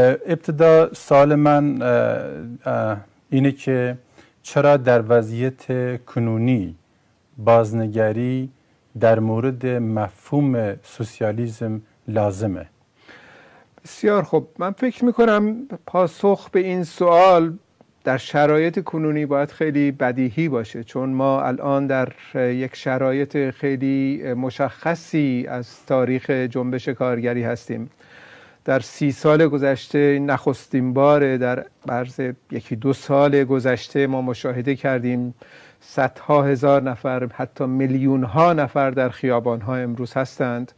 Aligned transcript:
ابتدا 0.00 0.94
سال 0.94 1.34
من 1.34 1.82
اینه 3.30 3.52
که 3.52 3.98
چرا 4.42 4.76
در 4.76 5.04
وضعیت 5.08 5.64
کنونی 6.04 6.74
بازنگری 7.38 8.50
در 9.00 9.18
مورد 9.18 9.66
مفهوم 9.66 10.76
سوسیالیزم 10.82 11.80
لازمه؟ 12.08 12.66
بسیار 13.84 14.22
خوب. 14.22 14.48
من 14.58 14.72
فکر 14.72 15.04
می‌کنم 15.04 15.56
پاسخ 15.86 16.50
به 16.50 16.60
این 16.60 16.84
سوال 16.84 17.52
در 18.04 18.16
شرایط 18.16 18.84
کنونی 18.84 19.26
باید 19.26 19.50
خیلی 19.50 19.92
بدیهی 19.92 20.48
باشه 20.48 20.84
چون 20.84 21.08
ما 21.08 21.42
الان 21.42 21.86
در 21.86 22.12
یک 22.34 22.76
شرایط 22.76 23.50
خیلی 23.50 24.22
مشخصی 24.34 25.46
از 25.48 25.86
تاریخ 25.86 26.30
جنبش 26.30 26.88
کارگری 26.88 27.42
هستیم. 27.42 27.90
در 28.68 28.80
سی 28.80 29.12
سال 29.12 29.46
گذشته 29.46 30.18
نخستین 30.18 30.92
بار 30.92 31.36
در 31.36 31.64
عرض 31.88 32.20
یکی 32.50 32.76
دو 32.76 32.92
سال 32.92 33.44
گذشته 33.44 34.06
ما 34.06 34.22
مشاهده 34.22 34.76
کردیم 34.76 35.34
صدها 35.80 36.42
هزار 36.42 36.82
نفر 36.82 37.28
حتی 37.34 37.66
میلیون 37.66 38.24
ها 38.24 38.52
نفر 38.52 38.90
در 38.90 39.08
خیابان 39.08 39.60
ها 39.60 39.76
امروز 39.76 40.12
هستند. 40.12 40.72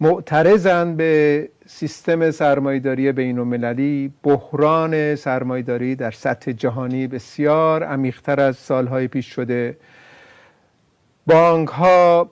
معترضند 0.00 0.96
به 0.96 1.48
سیستم 1.66 2.30
سرمایداری 2.30 3.12
بین 3.12 3.38
المللی 3.38 4.12
بحران 4.22 5.14
سرمایداری 5.14 5.96
در 5.96 6.10
سطح 6.10 6.52
جهانی 6.52 7.06
بسیار 7.06 7.82
عمیقتر 7.84 8.40
از 8.40 8.56
سالهای 8.56 9.08
پیش 9.08 9.26
شده. 9.26 9.76
بانک 11.26 11.68
ها 11.68 12.30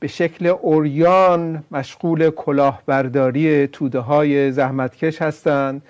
به 0.00 0.08
شکل 0.08 0.46
اوریان 0.46 1.64
مشغول 1.70 2.30
کلاهبرداری 2.30 3.66
توده 3.66 3.98
های 3.98 4.52
زحمتکش 4.52 5.22
هستند. 5.22 5.82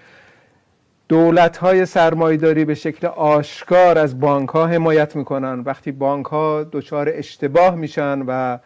دولت 1.09 1.57
های 1.57 1.87
سرمایداری 1.87 2.65
به 2.65 2.75
شکل 2.75 3.07
آشکار 3.07 3.99
از 3.99 4.21
بانک 4.21 4.49
ها 4.49 4.67
حمایت 4.67 5.17
می‌کنن. 5.17 5.61
وقتی 5.61 5.93
بانک 5.93 6.27
ها 6.27 6.65
دچار 6.73 7.09
اشتباه 7.13 7.75
میشن 7.75 8.23
و 8.27 8.59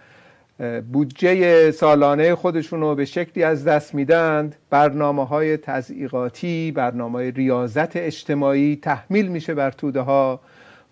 بودجه 0.93 1.71
سالانه 1.71 2.35
خودشون 2.35 2.81
رو 2.81 2.95
به 2.95 3.05
شکلی 3.05 3.45
از 3.45 3.65
دست 3.65 3.95
میدند 3.95 4.57
برنامه 4.71 5.27
های 5.27 5.57
تزعیقاتی 5.57 6.73
برنامه 6.73 7.19
های 7.19 7.31
ریاضت 7.31 7.97
اجتماعی 7.97 8.79
تحمیل 8.83 9.29
میشه 9.29 9.55
بر 9.55 9.71
توده 9.71 10.01
ها 10.01 10.41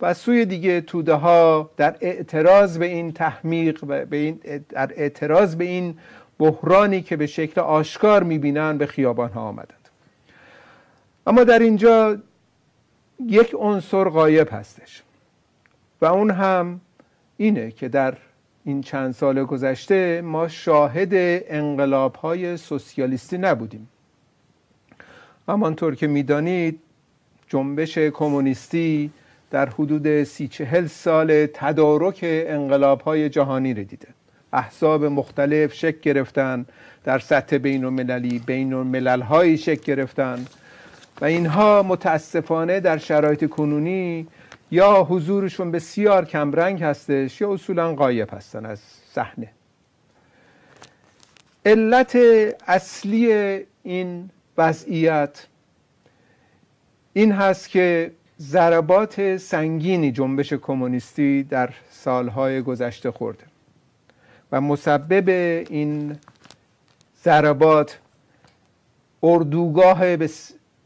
و 0.00 0.14
سوی 0.14 0.44
دیگه 0.44 0.80
توده 0.80 1.14
ها 1.14 1.70
در 1.76 1.96
اعتراض 2.00 2.78
به 2.78 2.86
این 2.86 3.12
تحمیق 3.12 3.84
و 3.84 4.04
به 4.04 4.16
این 4.16 4.40
در 4.68 4.92
اعتراض 4.96 5.56
به 5.56 5.64
این 5.64 5.98
بحرانی 6.38 7.02
که 7.02 7.16
به 7.16 7.26
شکل 7.26 7.60
آشکار 7.60 8.22
می‌بینن 8.22 8.78
به 8.78 8.86
خیابان 8.86 9.30
ها 9.30 9.40
آمدند. 9.40 9.88
اما 11.26 11.44
در 11.44 11.58
اینجا 11.58 12.18
یک 13.26 13.54
عنصر 13.58 14.04
غایب 14.08 14.48
هستش 14.52 15.02
و 16.00 16.06
اون 16.06 16.30
هم 16.30 16.80
اینه 17.36 17.70
که 17.70 17.88
در 17.88 18.14
این 18.64 18.80
چند 18.80 19.14
سال 19.14 19.44
گذشته 19.44 20.20
ما 20.20 20.48
شاهد 20.48 21.08
انقلاب 21.48 22.14
های 22.14 22.56
سوسیالیستی 22.56 23.38
نبودیم. 23.38 23.88
همانطور 25.48 25.94
که 25.94 26.06
می‌دانید 26.06 26.80
جنبش 27.48 27.98
کمونیستی 27.98 29.10
در 29.50 29.68
حدود 29.68 30.24
سی 30.24 30.48
چهل 30.48 30.86
سال 30.86 31.46
تدارک 31.46 32.18
انقلاب 32.22 33.00
های 33.00 33.28
جهانی 33.28 33.74
رو 33.74 33.84
دیده. 33.84 34.08
احزاب 34.52 35.04
مختلف 35.04 35.74
شک 35.74 36.00
گرفتن 36.00 36.66
در 37.04 37.18
سطح 37.18 37.58
بین 37.58 37.84
المللی 37.84 38.38
بین 38.38 38.72
الملل 38.72 39.20
های 39.20 39.56
شک 39.56 39.80
گرفتن 39.80 40.46
و 41.20 41.24
اینها 41.24 41.82
متاسفانه 41.82 42.80
در 42.80 42.98
شرایط 42.98 43.48
کنونی 43.48 44.26
یا 44.70 45.06
حضورشون 45.10 45.70
بسیار 45.70 46.24
کمرنگ 46.24 46.82
هستش 46.82 47.40
یا 47.40 47.52
اصولا 47.52 47.94
غایب 47.94 48.28
هستن 48.34 48.66
از 48.66 48.80
صحنه. 49.14 49.48
علت 51.66 52.18
اصلی 52.66 53.32
این 53.82 54.30
وضعیت 54.58 55.46
این 57.12 57.32
هست 57.32 57.68
که 57.68 58.10
ضربات 58.40 59.36
سنگینی 59.36 60.12
جنبش 60.12 60.52
کمونیستی 60.52 61.42
در 61.42 61.70
سالهای 61.90 62.62
گذشته 62.62 63.10
خورده 63.10 63.44
و 64.52 64.60
مسبب 64.60 65.28
این 65.70 66.16
ضربات 67.24 67.98
اردوگاه 69.22 70.16
به 70.16 70.30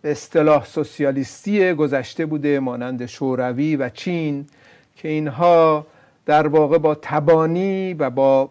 اصطلاح 0.04 0.64
سوسیالیستی 0.64 1.74
گذشته 1.74 2.26
بوده 2.26 2.60
مانند 2.60 3.06
شوروی 3.06 3.76
و 3.76 3.88
چین 3.88 4.46
که 4.96 5.08
اینها 5.08 5.86
در 6.26 6.46
واقع 6.46 6.78
با 6.78 6.94
تبانی 6.94 7.94
و 7.94 8.10
با 8.10 8.50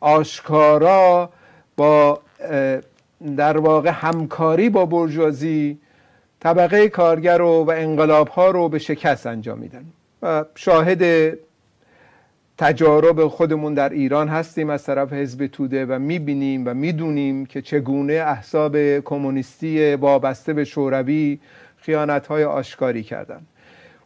آشکارا 0.00 1.30
با 1.76 2.20
در 3.36 3.56
واقع 3.56 3.90
همکاری 3.90 4.70
با 4.70 4.86
برجوازی 4.86 5.78
طبقه 6.40 6.88
کارگر 6.88 7.38
رو 7.38 7.64
و 7.64 7.70
انقلاب 7.70 8.28
ها 8.28 8.50
رو 8.50 8.68
به 8.68 8.78
شکست 8.78 9.26
انجام 9.26 9.58
میدن 9.58 9.84
و 10.22 10.44
شاهد 10.54 11.34
تجارب 12.58 13.28
خودمون 13.28 13.74
در 13.74 13.88
ایران 13.88 14.28
هستیم 14.28 14.70
از 14.70 14.84
طرف 14.84 15.12
حزب 15.12 15.46
توده 15.46 15.86
و 15.86 15.98
می‌بینیم 15.98 16.62
و 16.66 16.74
می‌دونیم 16.74 17.46
که 17.46 17.62
چگونه 17.62 18.12
احزاب 18.12 18.98
کمونیستی 18.98 19.94
وابسته 19.94 20.52
به 20.52 20.64
شوروی 20.64 21.38
خیانت 21.76 22.26
های 22.26 22.44
آشکاری 22.44 23.02
کردن. 23.02 23.40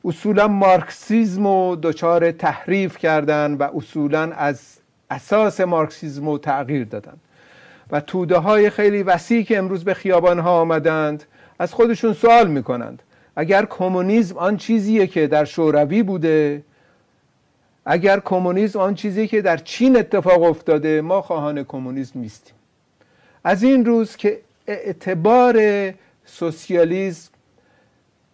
اصولا 0.04 0.48
مارکسیزم 0.48 1.46
و 1.46 1.76
دچار 1.76 2.30
تحریف 2.30 2.98
کردن 2.98 3.54
و 3.54 3.68
اصولا 3.76 4.32
از 4.32 4.78
اساس 5.10 5.60
مارکسیزم 5.60 6.28
رو 6.28 6.38
تغییر 6.38 6.84
دادن. 6.84 7.16
و 7.90 8.00
توده 8.00 8.38
های 8.38 8.70
خیلی 8.70 9.02
وسیع 9.02 9.42
که 9.42 9.58
امروز 9.58 9.84
به 9.84 9.94
خیابان 9.94 10.38
ها 10.38 10.60
آمدند 10.60 11.24
از 11.62 11.74
خودشون 11.74 12.12
سوال 12.12 12.50
می‌کنند. 12.50 13.02
اگر 13.36 13.64
کمونیسم 13.64 14.36
آن 14.36 14.56
چیزیه 14.56 15.06
که 15.06 15.26
در 15.26 15.44
شوروی 15.44 16.02
بوده 16.02 16.62
اگر 17.84 18.20
کمونیسم 18.20 18.78
آن 18.78 18.94
چیزی 18.94 19.26
که 19.28 19.42
در 19.42 19.56
چین 19.56 19.96
اتفاق 19.96 20.42
افتاده 20.42 21.00
ما 21.00 21.22
خواهان 21.22 21.64
کمونیسم 21.64 22.20
نیستیم. 22.20 22.54
از 23.44 23.62
این 23.62 23.84
روز 23.84 24.16
که 24.16 24.40
اعتبار 24.66 25.56
سوسیالیسم 26.24 27.30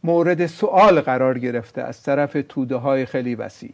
مورد 0.05 0.47
سوال 0.47 1.01
قرار 1.01 1.39
گرفته 1.39 1.83
از 1.83 2.03
طرف 2.03 2.37
توده 2.49 2.77
های 2.77 3.07
خیلی 3.07 3.35
وسیع. 3.35 3.73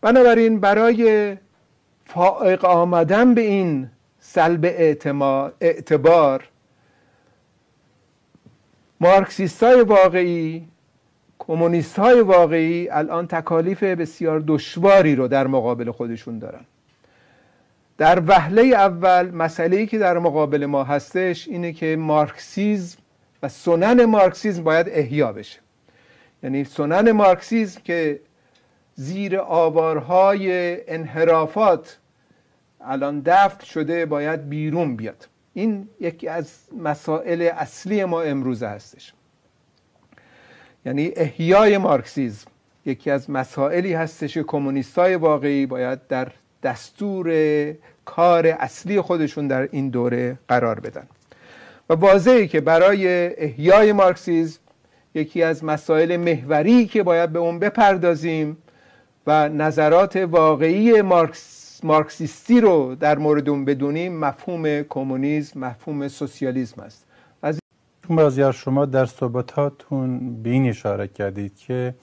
بنابراین 0.00 0.60
برای 0.60 1.36
فائق 2.04 2.64
آمدن 2.64 3.34
به 3.34 3.40
این 3.40 3.90
سلب 4.20 4.64
اعتبار 5.60 6.48
مارکسیست 9.00 9.62
های 9.62 9.82
واقعی 9.82 10.68
کمونیست 11.38 11.98
های 11.98 12.20
واقعی 12.20 12.88
الان 12.90 13.26
تکالیف 13.26 13.82
بسیار 13.82 14.44
دشواری 14.46 15.16
رو 15.16 15.28
در 15.28 15.46
مقابل 15.46 15.90
خودشون 15.90 16.38
دارن. 16.38 16.64
در 17.98 18.22
وهله 18.26 18.62
اول 18.62 19.30
مسئله 19.30 19.86
که 19.86 19.98
در 19.98 20.18
مقابل 20.18 20.66
ما 20.66 20.84
هستش 20.84 21.48
اینه 21.48 21.72
که 21.72 21.96
مارکسیزم 21.96 22.98
و 23.42 23.48
سنن 23.48 24.04
مارکسیزم 24.04 24.64
باید 24.64 24.86
احیا 24.88 25.32
بشه. 25.32 25.58
یعنی 26.42 26.64
سنن 26.64 27.12
مارکسیزم 27.12 27.80
که 27.84 28.20
زیر 28.94 29.38
آوارهای 29.38 30.76
انحرافات 30.90 31.98
الان 32.80 33.20
دفت 33.20 33.64
شده 33.64 34.06
باید 34.06 34.48
بیرون 34.48 34.96
بیاد. 34.96 35.27
این 35.54 35.88
یکی 36.00 36.28
از 36.28 36.52
مسائل 36.82 37.50
اصلی 37.52 38.04
ما 38.04 38.22
امروزه 38.22 38.66
هستش. 38.66 39.12
یعنی 40.86 41.12
احیای 41.16 41.78
مارکسیزم 41.78 42.50
یکی 42.86 43.10
از 43.10 43.30
مسائلی 43.30 43.92
هستش 43.92 44.34
که 44.34 44.42
کمونیستای 44.42 45.14
واقعی 45.14 45.66
باید 45.66 46.06
در 46.06 46.32
دستور 46.62 47.32
کار 48.04 48.46
اصلی 48.46 49.00
خودشون 49.00 49.48
در 49.48 49.68
این 49.72 49.88
دوره 49.88 50.38
قرار 50.48 50.80
بدن. 50.80 51.06
و 51.90 51.94
واضحه 51.94 52.46
که 52.46 52.60
برای 52.60 53.34
احیای 53.44 53.92
مارکسیزم 53.92 54.60
یکی 55.14 55.42
از 55.42 55.64
مسائل 55.64 56.16
محوری 56.16 56.86
که 56.86 57.02
باید 57.02 57.30
به 57.30 57.38
اون 57.38 57.58
بپردازیم 57.58 58.56
و 59.26 59.48
نظرات 59.48 60.16
واقعی 60.16 61.02
مارکس 61.02 61.57
مارکسیستی 61.84 62.60
رو 62.60 62.94
در 62.94 63.18
مورد 63.18 63.48
اون 63.48 63.64
بدونیم 63.64 64.18
مفهوم 64.18 64.82
کمونیسم 64.82 65.60
مفهوم 65.60 66.08
سوسیالیسم 66.08 66.82
است. 66.82 67.04
بازیار 68.08 68.52
شما 68.52 68.86
در 68.86 69.06
صحبتاتون 69.06 70.42
به 70.42 70.50
این 70.50 70.68
اشاره 70.68 71.08
کردید 71.08 71.56
که 71.56 71.94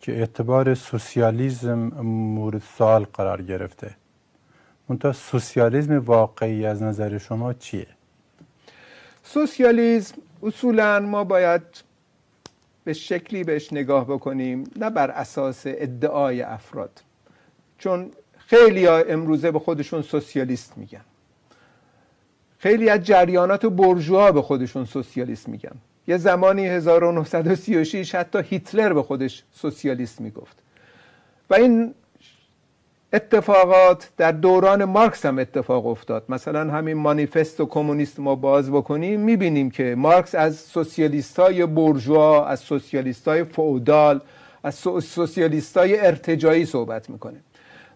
که 0.00 0.12
اعتبار 0.12 0.74
سوسیالیزم 0.74 1.78
مورد 2.02 2.62
سوال 2.78 3.04
قرار 3.04 3.42
گرفته. 3.42 3.90
منتها 4.88 5.12
سوسیالیزم 5.12 5.98
واقعی 5.98 6.66
از 6.66 6.82
نظر 6.82 7.18
شما 7.18 7.52
چیه؟ 7.52 7.86
سوسیالیسم 9.22 10.14
اصولا 10.42 11.00
ما 11.00 11.24
باید 11.24 11.62
به 12.84 12.92
شکلی 12.92 13.44
بهش 13.44 13.72
نگاه 13.72 14.04
بکنیم 14.04 14.64
نه 14.76 14.90
بر 14.90 15.10
اساس 15.10 15.62
ادعای 15.66 16.42
افراد. 16.42 17.02
چون 17.78 18.10
خیلی 18.46 18.86
امروزه 18.86 19.50
به 19.50 19.58
خودشون 19.58 20.02
سوسیالیست 20.02 20.78
میگن. 20.78 21.04
خیلی 22.58 22.88
از 22.88 23.02
جریانات 23.02 23.66
برجوها 23.66 24.32
به 24.32 24.42
خودشون 24.42 24.84
سوسیالیست 24.84 25.48
میگن. 25.48 25.76
یه 26.08 26.16
زمانی 26.16 26.66
1936 26.66 28.14
حتی 28.14 28.38
هیتلر 28.42 28.92
به 28.92 29.02
خودش 29.02 29.42
سوسیالیست 29.52 30.20
می‌گفت. 30.20 30.56
و 31.50 31.54
این 31.54 31.94
اتفاقات 33.12 34.10
در 34.16 34.32
دوران 34.32 34.84
مارکس 34.84 35.26
هم 35.26 35.38
اتفاق 35.38 35.86
افتاد. 35.86 36.24
مثلا 36.28 36.72
همین 36.72 36.96
مانیفست 36.96 37.60
و 37.60 37.66
کمونیست 37.66 38.20
ما 38.20 38.34
باز 38.34 38.70
بکنیم 38.70 39.20
می‌بینیم 39.20 39.70
که 39.70 39.94
مارکس 39.98 40.34
از 40.34 40.56
سوسیالیست 40.56 41.38
های 41.38 41.66
برجوا 41.66 42.46
از 42.46 42.60
سوسیالیست 42.60 43.28
های 43.28 43.44
فودال 43.44 44.20
از 44.62 44.74
سوسیالیست 45.04 45.76
های 45.76 46.00
ارتجایی 46.00 46.64
صحبت 46.64 47.10
می‌کنه. 47.10 47.40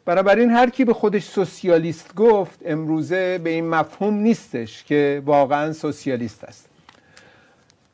بنابراین 0.05 0.51
هر 0.51 0.71
کی 0.71 0.85
به 0.85 0.95
خودش 0.95 1.25
سوسیالیست 1.25 2.15
گفت 2.15 2.61
امروزه 2.65 3.39
به 3.39 3.51
این 3.51 3.69
مفهوم 3.69 4.15
نیستش 4.15 4.85
که 4.85 5.23
واقعا 5.25 5.73
سوسیالیست 5.73 6.45
است. 6.45 6.69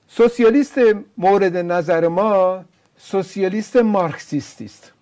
سوسیالیست 0.08 0.78
مورد 1.18 1.56
نظر 1.56 2.08
ما 2.08 2.64
سوسیالیست 2.98 3.76
مارکسیستی 3.76 4.64
است. 4.64 4.92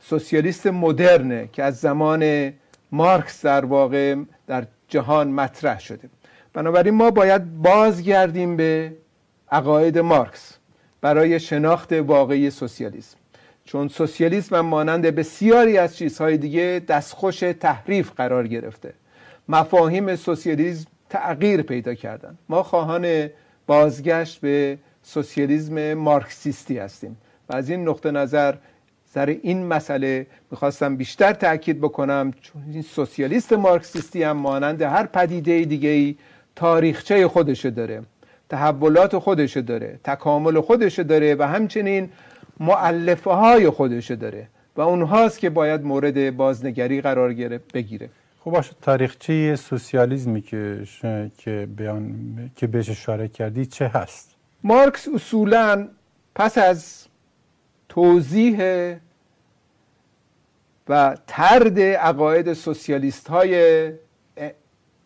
سوسیالیست 0.00 0.66
مدرنه 0.66 1.48
که 1.52 1.62
از 1.62 1.80
زمان 1.80 2.52
مارکس 2.92 3.44
در 3.44 3.64
واقع 3.64 4.16
در 4.46 4.66
جهان 4.88 5.28
مطرح 5.28 5.80
شده. 5.80 6.08
بنابراین 6.52 6.94
ما 6.94 7.10
باید 7.10 7.62
بازگردیم 7.62 8.56
به 8.56 8.92
عقاید 9.50 9.98
مارکس 9.98 10.56
برای 11.00 11.40
شناخت 11.40 11.92
واقعی 11.92 12.50
سوسیالیسم. 12.50 13.16
چون 13.66 13.88
سوسیالیسم 13.88 14.56
هم 14.56 14.66
مانند 14.66 15.06
بسیاری 15.06 15.78
از 15.78 15.96
چیزهای 15.96 16.36
دیگه 16.38 16.82
دستخوش 16.88 17.38
تحریف 17.40 18.10
قرار 18.16 18.48
گرفته. 18.48 18.92
مفاهیم 19.48 20.16
سوسیالیسم 20.16 20.86
تغییر 21.10 21.62
پیدا 21.62 21.94
کردن. 21.94 22.38
ما 22.48 22.62
خواهان 22.62 23.28
بازگشت 23.66 24.40
به 24.40 24.78
سوسیالیسم 25.02 25.94
مارکسیستی 25.94 26.78
هستیم 26.78 27.16
و 27.48 27.56
از 27.56 27.70
این 27.70 27.88
نقطه 27.88 28.10
نظر 28.10 28.54
سر 29.14 29.26
این 29.42 29.66
مسئله 29.66 30.26
می‌خواستم 30.50 30.96
بیشتر 30.96 31.32
تاکید 31.32 31.80
بکنم 31.80 32.32
چون 32.40 32.62
این 32.72 32.82
سوسیالیست 32.82 33.52
مارکسیستی 33.52 34.22
هم 34.22 34.36
مانند 34.36 34.82
هر 34.82 35.06
پدیده 35.06 35.64
دیگه 35.64 35.88
ای 35.88 36.16
تاریخچه 36.56 37.28
خودشو 37.28 37.70
داره 37.70 38.02
تحولات 38.48 39.18
خودشو 39.18 39.60
داره 39.60 40.00
تکامل 40.04 40.60
خودشو 40.60 41.02
داره 41.02 41.34
و 41.34 41.42
همچنین 41.42 42.10
معلفه 42.60 43.30
های 43.30 43.70
خودشو 43.70 44.14
داره 44.14 44.48
و 44.76 44.80
اونهاست 44.80 45.38
که 45.38 45.50
باید 45.50 45.84
مورد 45.84 46.36
بازنگری 46.36 47.00
قرار 47.00 47.32
بگیره. 47.74 48.10
خب 48.44 48.50
باشه 48.50 48.72
تاریخچه 48.82 49.56
سوسیالیزمی 49.56 50.42
که 50.42 50.86
که 51.38 51.68
بیان 51.76 52.14
که 52.56 52.66
بهش 52.66 52.90
اشاره 52.90 53.28
کردی 53.28 53.66
چه 53.66 53.88
هست؟ 53.88 54.34
مارکس 54.64 55.08
اصولا 55.08 55.88
پس 56.34 56.58
از 56.58 57.06
توضیح 57.88 58.58
و 60.88 61.16
ترد 61.26 61.80
عقاید 61.80 62.52
سوسیالیست 62.52 63.28
های 63.28 63.92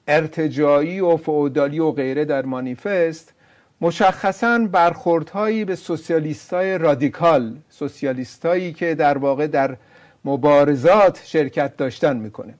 ارتجایی 0.09 1.01
و 1.01 1.17
فعودالی 1.17 1.79
و 1.79 1.91
غیره 1.91 2.25
در 2.25 2.45
مانیفست 2.45 3.35
مشخصا 3.81 4.59
برخوردهایی 4.59 5.65
به 5.65 5.77
سوسیالیست 5.77 6.53
های 6.53 6.79
رادیکال 6.79 7.57
سوسیالیست 7.71 8.47
هایی 8.47 8.73
که 8.73 8.95
در 8.95 9.19
واقع 9.19 9.47
در 9.47 9.77
مبارزات 10.25 11.23
شرکت 11.25 11.77
داشتن 11.77 12.17
می‌کنه. 12.17 12.55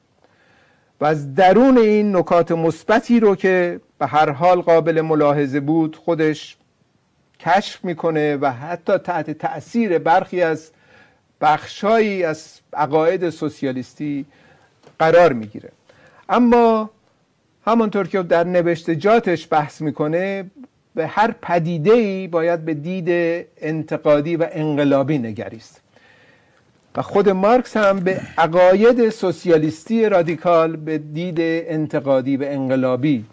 و 1.01 1.05
از 1.05 1.35
درون 1.35 1.79
این 1.79 2.17
نکات 2.17 2.53
مثبتی 2.53 3.21
رو 3.21 3.37
که 3.37 3.81
به 3.99 4.07
هر 4.07 4.31
حال 4.31 4.61
قابل 4.61 5.01
ملاحظه 5.01 5.61
بود 5.61 5.97
خودش 5.97 6.57
کشف 7.41 7.85
می‌کنه 7.85 8.37
و 8.37 8.53
حتی 8.53 8.99
تحت 8.99 9.31
تأثیر 9.31 9.99
برخی 9.99 10.43
از 10.43 10.71
بخشهایی 11.41 12.25
از 12.25 12.61
عقاید 12.73 13.31
سوسیالیستی 13.31 14.27
قرار 14.99 15.33
می‌گیره. 15.33 15.73
اما 16.29 16.91
همانطور 17.67 18.09
که 18.09 18.23
در 18.23 18.45
نوشتجاتش 18.45 19.49
بحث 19.51 19.81
می‌کنه 19.81 20.51
به 21.01 21.07
هر 21.07 21.35
پدیده 21.43 21.93
ای 21.93 22.29
باید 22.29 22.65
به 22.65 22.75
دید 22.75 23.09
انتقادی 23.61 24.37
و 24.37 24.49
انقلابی 24.53 25.19
نگریست. 25.19 25.81
و 26.97 27.03
خود 27.03 27.29
مارکس 27.29 27.77
هم 27.77 28.01
به 28.01 28.21
عقاید 28.39 29.11
سوسیالیستی 29.11 30.09
رادیکال 30.09 30.77
به 30.77 30.99
دید 30.99 31.37
انتقادی 31.41 32.37
و 32.37 32.43
انقلابی 32.43 33.25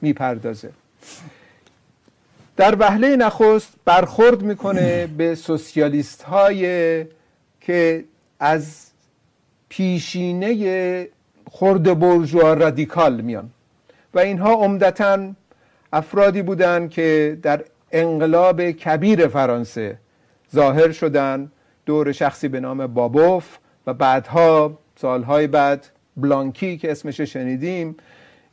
می‌پردازه. 0.00 0.70
در 2.56 2.76
وهله 2.78 3.16
نخست 3.16 3.72
برخورد 3.84 4.42
می‌کنه 4.42 5.06
به 5.06 5.34
سوسیالیست 5.34 6.22
های 6.22 7.04
که 7.60 8.04
از 8.40 8.86
پیشینه 9.68 11.08
خرد 11.50 11.98
برجوا 11.98 12.54
رادیکال 12.54 13.20
میان. 13.20 13.50
و 14.14 14.18
اینها 14.18 14.52
عمدتا 14.52 15.18
افرادی 15.92 16.42
بودند 16.42 16.90
که 16.90 17.38
در 17.42 17.64
انقلاب 17.92 18.70
کبیر 18.70 19.28
فرانسه 19.28 19.98
ظاهر 20.54 20.92
شدند 20.92 21.52
دور 21.86 22.12
شخصی 22.12 22.48
به 22.48 22.60
نام 22.60 22.86
بابوف 22.86 23.58
و 23.86 23.94
بعدها 23.94 24.78
سالهای 24.96 25.46
بعد 25.46 25.86
بلانکی 26.16 26.78
که 26.78 26.90
اسمش 26.90 27.20
شنیدیم. 27.20 27.96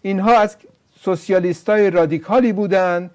اینها 0.01 0.37
از 0.39 0.57
سوسیالیست 0.99 1.69
های 1.69 1.89
رادیکالی 1.89 2.53
بودند 2.53 3.11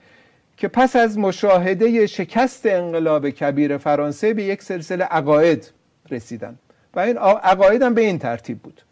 که 0.56 0.68
پس 0.68 0.96
از 0.96 1.18
مشاهده 1.18 2.06
شکست 2.06 2.66
انقلاب 2.66 3.30
کبیر 3.30 3.76
فرانسه 3.76 4.34
به 4.34 4.42
یک 4.42 4.62
سلسله 4.62 5.04
عقاید 5.04 5.72
رسیدن. 6.10 6.58
و 6.94 7.00
این 7.00 7.18
عقاید 7.18 7.82
هم 7.82 7.94
به 7.94 8.00
این 8.00 8.18
ترتیب 8.18 8.58
بود 8.58 8.82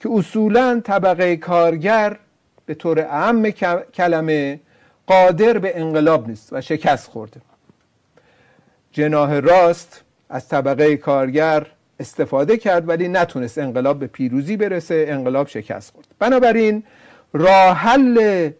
که 0.00 0.08
اصولا 0.12 0.80
طبقه 0.84 1.36
کارگر 1.36 2.16
به 2.68 2.74
طور 2.74 3.00
اهم 3.00 3.50
کلمه 3.94 4.60
قادر 5.06 5.58
به 5.58 5.80
انقلاب 5.80 6.28
نیست 6.28 6.52
و 6.52 6.60
شکست 6.60 7.10
خورده. 7.10 7.40
جناه 8.92 9.40
راست 9.40 10.04
از 10.28 10.48
طبقه 10.48 10.96
کارگر 10.96 11.66
استفاده 12.00 12.56
کرد 12.56 12.88
ولی 12.88 13.08
نتونست 13.08 13.58
انقلاب 13.58 13.98
به 13.98 14.06
پیروزی 14.06 14.56
برسه 14.56 15.06
انقلاب 15.08 15.48
شکست 15.48 15.92
خورد. 15.92 16.06
بنابراین 16.18 16.82
راه 17.32 17.76
حل 17.76 18.50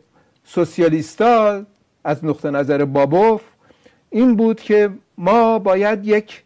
سوسیالیستا 0.44 1.62
از 2.04 2.24
نقطه 2.24 2.50
نظر 2.50 2.84
بابوف 2.84 3.42
این 4.10 4.36
بود 4.36 4.60
که 4.60 4.90
ما 5.18 5.58
باید 5.58 6.06
یک 6.06 6.42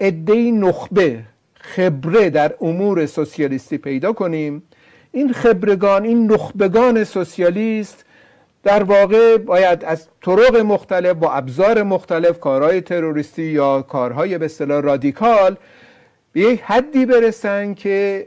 عده 0.00 0.34
نخبه 0.34 1.20
خبره 1.54 2.30
در 2.30 2.54
امور 2.60 3.06
سوسیالیستی 3.06 3.78
پیدا 3.78 4.12
کنیم 4.12 4.62
این 5.14 5.32
خبرگان 5.32 6.04
این 6.04 6.32
نخبگان 6.32 7.04
سوسیالیست 7.04 8.04
در 8.62 8.82
واقع 8.82 9.36
باید 9.36 9.84
از 9.84 10.08
طرق 10.22 10.56
مختلف 10.56 11.16
با 11.16 11.32
ابزار 11.32 11.82
مختلف 11.82 12.40
کارهای 12.40 12.80
تروریستی 12.80 13.42
یا 13.42 13.82
کارهای 13.82 14.38
به 14.38 14.44
اصطلاح 14.44 14.80
رادیکال 14.80 15.56
به 16.32 16.40
یک 16.40 16.60
حدی 16.60 17.06
برسن 17.06 17.74
که 17.74 18.26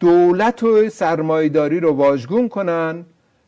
دولت 0.00 0.62
و 0.62 0.88
سرمایداری 0.88 1.80
رو 1.80 1.92
واژگون 1.92 2.48
کنن 2.48 3.04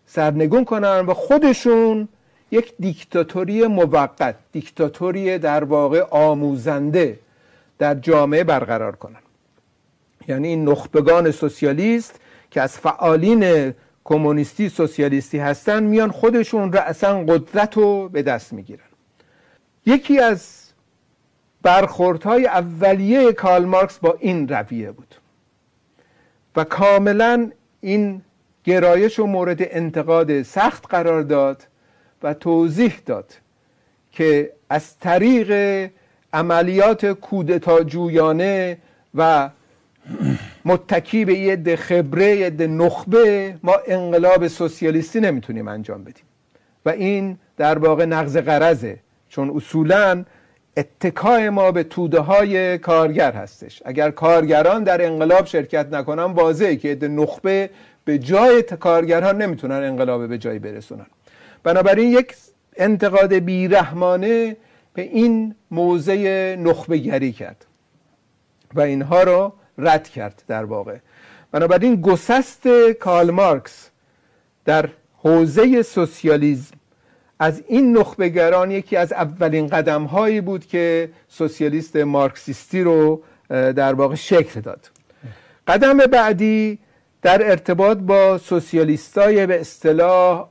سرنگون 0.06 0.64
کنن 0.64 1.00
و 1.06 1.14
خودشون 1.14 2.08
یک 2.50 2.72
دیکتاتوری 2.80 3.66
موقت 3.66 4.34
دیکتاتوری 4.52 5.38
در 5.38 5.64
واقع 5.64 6.02
آموزنده 6.10 7.18
در 7.78 7.94
جامعه 7.94 8.44
برقرار 8.44 8.96
کنن. 8.96 9.22
یعنی 10.28 10.48
این 10.48 10.68
نخبگان 10.68 11.30
سوسیالیست 11.30 12.20
که 12.50 12.60
از 12.60 12.78
فعالین 12.78 13.74
کمونیستی 14.04 14.68
سوسیالیستی 14.68 15.38
هستن 15.38 15.82
میان 15.82 16.10
خودشون 16.10 16.72
رأسا 16.72 17.24
قدرت 17.24 17.76
رو 17.76 18.08
به 18.08 18.22
دست 18.22 18.52
می‌گیرن. 18.52 18.84
یکی 19.86 20.18
از 20.18 20.60
برخوردهای 21.62 22.46
اولیه 22.46 23.32
کارل 23.32 23.64
مارکس 23.64 23.98
با 23.98 24.16
این 24.20 24.48
رویه 24.48 24.90
بود 24.90 25.14
و 26.56 26.64
کاملا 26.64 27.50
این 27.80 28.22
گرایش 28.64 29.18
و 29.18 29.26
مورد 29.26 29.58
انتقاد 29.60 30.42
سخت 30.42 30.86
قرار 30.86 31.22
داد 31.22 31.66
و 32.22 32.34
توضیح 32.34 32.94
داد 33.06 33.32
که 34.12 34.52
از 34.70 34.98
طریق 34.98 35.90
عملیات 36.32 37.06
کودتا 37.06 37.82
جویانه 37.82 38.78
و 39.14 39.50
متکی 40.64 41.24
به 41.24 41.34
یه 41.34 41.56
ده 41.56 41.76
خبره 41.76 42.36
یه 42.36 42.50
ده 42.50 42.66
نخبه 42.66 43.54
ما 43.62 43.74
انقلاب 43.86 44.48
سوسیالیستی 44.48 45.20
نمی‌تونیم 45.20 45.68
انجام 45.68 46.04
بدیم. 46.04 46.24
و 46.86 46.88
این 46.90 47.38
در 47.56 47.78
واقع 47.78 48.04
نقض 48.04 48.36
قرضه 48.36 48.98
چون 49.28 49.50
اصولا 49.56 50.24
اتکای 50.76 51.50
ما 51.50 51.72
به 51.72 51.82
توده 51.82 52.20
های 52.20 52.78
کارگر 52.78 53.32
هستش. 53.32 53.82
اگر 53.84 54.10
کارگران 54.10 54.84
در 54.84 55.06
انقلاب 55.06 55.46
شرکت 55.46 55.86
نکنن 55.92 56.24
واضحه 56.24 56.76
که 56.76 56.98
نخبه 57.02 57.70
به 58.04 58.18
جای 58.18 58.62
کارگران 58.62 59.42
نمی‌تونن 59.42 59.82
انقلاب 59.82 60.28
به 60.28 60.38
جایی 60.38 60.58
برسونن. 60.58 61.06
بنابراین 61.62 62.10
یک 62.12 62.34
انتقاد 62.76 63.34
بیرحمانه 63.34 64.56
به 64.94 65.02
این 65.02 65.54
موضع 65.70 66.56
نخبه 66.58 66.98
گری 66.98 67.32
کرد. 67.32 67.66
و 68.74 68.80
اینها 68.80 69.22
رو 69.22 69.52
رد 69.80 70.08
کرد 70.08 70.42
در 70.48 70.64
واقع. 70.64 70.96
بنابراین 71.52 72.00
گسست 72.00 72.68
کارل 73.00 73.30
مارکس 73.30 73.90
در 74.64 74.88
حوزه 75.16 75.82
سوسیالیسم 75.82 76.76
از 77.38 77.62
این 77.66 77.96
نخبگران 77.98 78.70
یکی 78.70 78.96
از 78.96 79.12
اولین 79.12 79.66
قدم 79.66 80.04
هایی 80.04 80.40
بود 80.40 80.66
که 80.66 81.10
سوسیالیست 81.28 81.96
مارکسیستی 81.96 82.82
رو 82.82 83.22
در 83.48 83.94
واقع 83.94 84.14
شکل 84.14 84.60
داد. 84.60 84.90
قدم 85.66 85.96
بعدی 85.96 86.78
در 87.22 87.50
ارتباط 87.50 87.98
با 87.98 88.38
سوسیالیستای 88.38 89.46
به 89.46 89.60
اصطلاح 89.60 90.48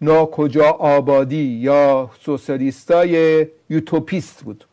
ناکجا 0.00 0.70
آبادی 0.70 1.44
یا 1.44 2.10
سوسیالیستای 2.20 3.46
یوتوپیست 3.70 4.42
بود. 4.44 4.64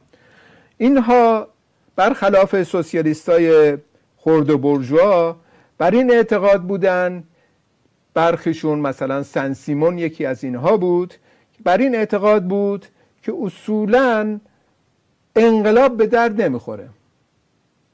اینها 0.78 1.48
برخلاف 1.96 2.64
سوسیالیستای 2.64 3.78
خرد 4.18 4.50
و 4.50 4.58
برجوا 4.58 5.36
بر 5.78 5.92
این 5.92 6.12
اعتقاد 6.12 6.62
بودن 6.62 7.24
برخشون 8.14 8.80
مثلا 8.80 9.24
سن 9.24 9.54
سیمون 9.54 9.98
یکی 9.98 10.26
از 10.26 10.44
اینها 10.44 10.78
بود 10.78 11.14
بر 11.64 11.78
این 11.78 11.96
اعتقاد 11.96 12.44
بود 12.44 12.86
که 13.24 13.34
اصولا 13.42 14.40
انقلاب 15.36 15.98
به 15.98 16.08
درد 16.08 16.42
نمی‌خوره. 16.42 16.90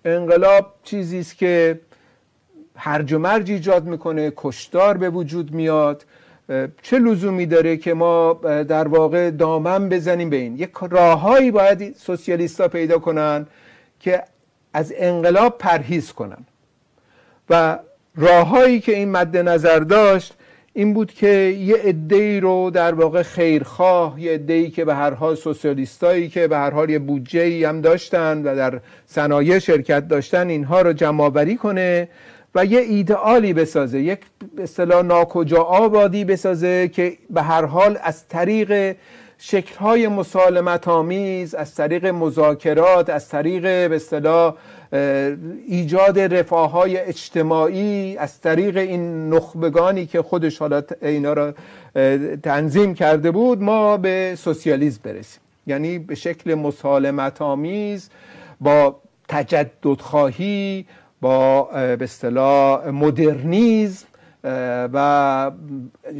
انقلاب 0.05 0.73
چیزی 0.83 1.19
است 1.19 1.37
که 1.37 1.79
هرج 2.75 3.13
و 3.13 3.19
مرج 3.19 3.51
ایجاد 3.51 3.85
می‌کنه 3.85 4.33
کشتار 4.37 4.97
به 4.97 5.09
وجود 5.09 5.53
میاد. 5.53 6.05
چه 6.81 6.99
لزومی 6.99 7.45
داره 7.45 7.77
که 7.77 7.93
ما 7.93 8.33
در 8.43 8.87
واقع 8.87 9.31
دامن 9.31 9.89
بزنیم 9.89 10.29
به 10.29 10.35
این؟ 10.35 10.57
یک 10.57 10.71
راههایی 10.89 11.51
باید 11.51 11.95
سوسیالیستا 11.95 12.67
پیدا 12.67 12.99
کنن 12.99 13.47
که 14.01 14.23
از 14.73 14.93
انقلاب 14.97 15.57
پرهیز 15.57 16.11
کنن. 16.11 16.45
و 17.49 17.79
راههایی 18.15 18.79
که 18.79 18.95
این 18.95 19.11
مد 19.11 19.37
نظر 19.37 19.79
داشت 19.79 20.33
این 20.73 20.93
بود 20.93 21.13
که 21.13 21.27
یه 21.59 21.75
عده 21.75 22.39
رو 22.39 22.69
در 22.69 22.93
واقع 22.93 23.23
خیرخواه 23.23 24.21
یه 24.21 24.31
عده 24.31 24.69
که 24.69 24.85
به 24.85 24.95
هر 24.95 25.13
حال 25.13 25.35
سوسیالیستایی 25.35 26.29
که 26.29 26.47
به 26.47 26.57
هر 26.57 26.71
حال 26.71 26.89
یه 26.89 26.99
بودجه 26.99 27.69
هم 27.69 27.81
داشتن 27.81 28.43
و 28.43 28.55
در 28.55 28.79
صنایع 29.05 29.59
شرکت 29.59 30.07
داشتن 30.07 30.49
اینها 30.49 30.81
رو 30.81 30.93
جمع 30.93 31.55
کنه 31.55 32.07
و 32.55 32.65
یه 32.65 32.79
ایدئالی 32.79 33.53
بسازه. 33.53 33.99
یک 33.99 34.19
اصطلاح 34.57 35.01
ناکجا 35.05 35.61
آبادی 35.61 36.25
بسازه 36.25 36.87
که 36.87 37.17
به 37.29 37.41
هر 37.41 37.65
حال 37.65 37.97
از 38.03 38.27
طریق 38.27 38.95
شکلهای 39.43 40.07
مسالمت 40.07 40.87
آمیز 40.87 41.55
از 41.55 41.75
طریق 41.75 42.05
مذاکرات 42.05 43.09
از 43.09 43.29
طریق 43.29 43.63
به 43.63 43.95
اصطلاح 43.95 44.55
ایجاد 45.67 46.19
رفاه 46.19 46.71
های 46.71 46.97
اجتماعی 46.97 48.17
از 48.17 48.41
طریق 48.41 48.77
این 48.77 49.29
نخبگانی 49.29 50.05
که 50.05 50.21
خودش 50.21 50.57
حالا 50.57 50.81
اینا 51.01 51.33
را 51.33 51.53
تنظیم 52.43 52.93
کرده 52.93 53.31
بود 53.31 53.61
ما 53.61 53.97
به 53.97 54.35
سوسیالیسم 54.37 54.99
برسیم. 55.03 55.41
یعنی 55.67 55.99
به 55.99 56.15
شکل 56.15 56.53
مسالمت 56.53 57.41
آمیز 57.41 58.09
با 58.61 58.95
تجدد 59.27 60.01
خواهی 60.01 60.85
با 61.21 61.63
به 61.73 61.97
اصطلاح 62.01 62.87
مدرنیزم 62.89 64.05
و 64.43 65.51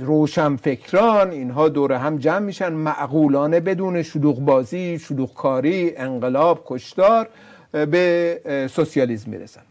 روشنفکران 0.02 1.32
اینها 1.32 1.70
دور 1.70 1.94
هم 1.94 2.18
جمع 2.18 2.40
میشن. 2.40 2.74
معقولانه 2.74 3.60
بدون 3.60 4.02
شلوغ 4.04 4.40
بازی 4.40 5.00
شلوغ 5.00 5.34
کاری 5.34 5.98
انقلاب 5.98 6.64
کشتار 6.66 7.28
به 7.72 8.68
سوسیالیسم 8.72 9.32
می‌رسن. 9.32 9.62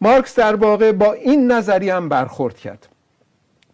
مارکس 0.00 0.38
در 0.38 0.54
واقع 0.54 0.92
با 0.92 1.12
این 1.12 1.52
نظریه 1.52 1.94
هم 1.94 2.08
برخورد 2.08 2.56
کرد. 2.56 2.88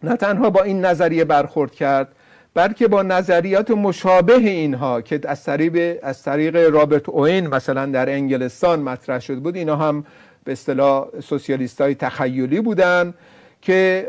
نه 0.03 0.15
تنها 0.15 0.49
با 0.49 0.61
این 0.61 0.85
نظریه 0.85 1.25
برخورد 1.25 1.71
کرد 1.71 2.07
بلکه 2.53 2.87
با 2.87 3.03
نظریات 3.03 3.71
مشابه 3.71 4.35
اینها 4.35 5.01
که 5.01 5.19
از 5.23 5.43
طریق 5.43 5.99
از 6.03 6.23
طریق 6.23 6.55
رابرت 6.55 7.09
اوین 7.09 7.47
مثلا 7.47 7.85
در 7.85 8.09
انگلستان 8.09 8.79
مطرح 8.79 9.19
شده 9.19 9.39
بود 9.39 9.55
اینا 9.55 9.75
هم 9.75 10.05
به 10.43 10.51
اصطلاح 10.51 11.07
سوسیالیست 11.19 11.81
های 11.81 11.95
تخیلی 11.95 12.61
بودن. 12.61 13.13
که 13.61 14.07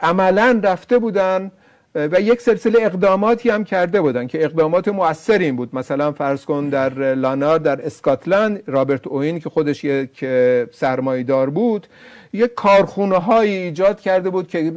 عملا 0.00 0.60
رفته 0.64 0.98
بودن 0.98 1.50
و 1.94 2.20
یک 2.20 2.40
سلسله 2.40 2.78
اقداماتی 2.82 3.50
هم 3.50 3.64
کرده 3.64 4.00
بودن 4.00 4.26
که 4.26 4.44
اقدامات 4.44 4.88
مؤثر 4.88 5.38
این 5.38 5.56
بود. 5.56 5.68
مثلا 5.72 6.12
فرض 6.12 6.44
کن 6.44 6.68
در 6.68 7.14
لانار 7.14 7.58
در 7.58 7.86
اسکاتلند 7.86 8.62
رابرت 8.66 9.06
اوین 9.06 9.40
که 9.40 9.50
خودش 9.50 9.84
یک 9.84 10.24
سرمایدار 10.72 11.50
بود 11.50 11.86
یک 12.32 12.54
کارخونه 12.54 13.16
هایی 13.16 13.52
ایجاد 13.52 14.00
کرده 14.00 14.30
بود 14.30 14.48
که 14.48 14.72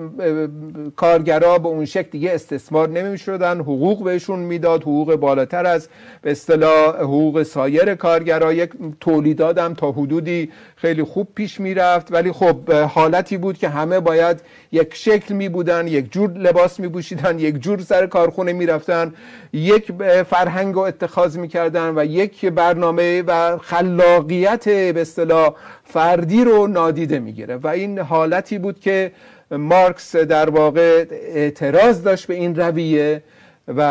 کارگرا 0.96 1.58
به 1.58 1.68
اون 1.68 1.86
شکل 1.86 2.10
دیگه 2.12 2.32
استثمار 2.32 2.90
نمی 2.90 3.18
شدن 3.18 3.60
حقوق 3.60 4.04
بهشون 4.04 4.40
می‌داد 4.40 4.82
حقوق 4.82 5.16
بالاتر 5.16 5.66
از 5.66 5.90
به 6.22 6.32
اصطلاح 6.32 6.96
حقوق 6.96 7.44
سایر 7.44 7.96
کارگرا. 7.96 8.54
یک 8.54 8.70
تولیدات 9.00 9.58
هم 9.58 9.74
تا 9.74 9.92
حدودی 9.92 10.52
خیلی 10.84 11.04
خوب 11.04 11.28
پیش 11.36 11.60
می‌رفت. 11.60 12.12
ولی 12.12 12.32
خب 12.32 12.72
حالتی 12.72 13.38
بود 13.38 13.58
که 13.58 13.70
همه 13.70 14.00
باید 14.00 14.42
یک 14.72 14.96
شکل 14.96 15.34
می 15.34 15.50
بودن 15.50 15.88
یک 15.88 16.12
جور 16.12 16.32
لباس 16.32 16.80
می 16.80 16.88
پوشیدن 16.88 17.40
یک 17.40 17.56
جور 17.56 17.80
سر 17.82 18.08
کارخونه 18.08 18.54
می 18.54 18.66
رفتن 18.66 19.14
یک 19.54 19.92
فرهنگ 20.30 20.76
رو 20.76 20.82
اتخاذ 20.82 21.38
می 21.38 21.48
کردن 21.48 21.98
و 21.98 22.06
یک 22.06 22.46
برنامه 22.46 23.22
و 23.22 23.58
خلاقیت 23.58 24.70
به 24.70 25.02
اصطلاح 25.02 25.56
فردی 25.84 26.44
رو 26.44 26.68
نادیده 26.68 27.20
می‌گیره 27.20 27.56
و 27.56 27.68
این 27.68 28.00
حالتی 28.00 28.58
بود 28.58 28.80
که 28.80 29.12
مارکس 29.52 30.16
در 30.16 30.50
واقع 30.50 31.06
اعتراض 31.12 32.04
داشت 32.04 32.28
به 32.28 32.34
این 32.34 32.56
رویه 32.56 33.24
و 33.68 33.82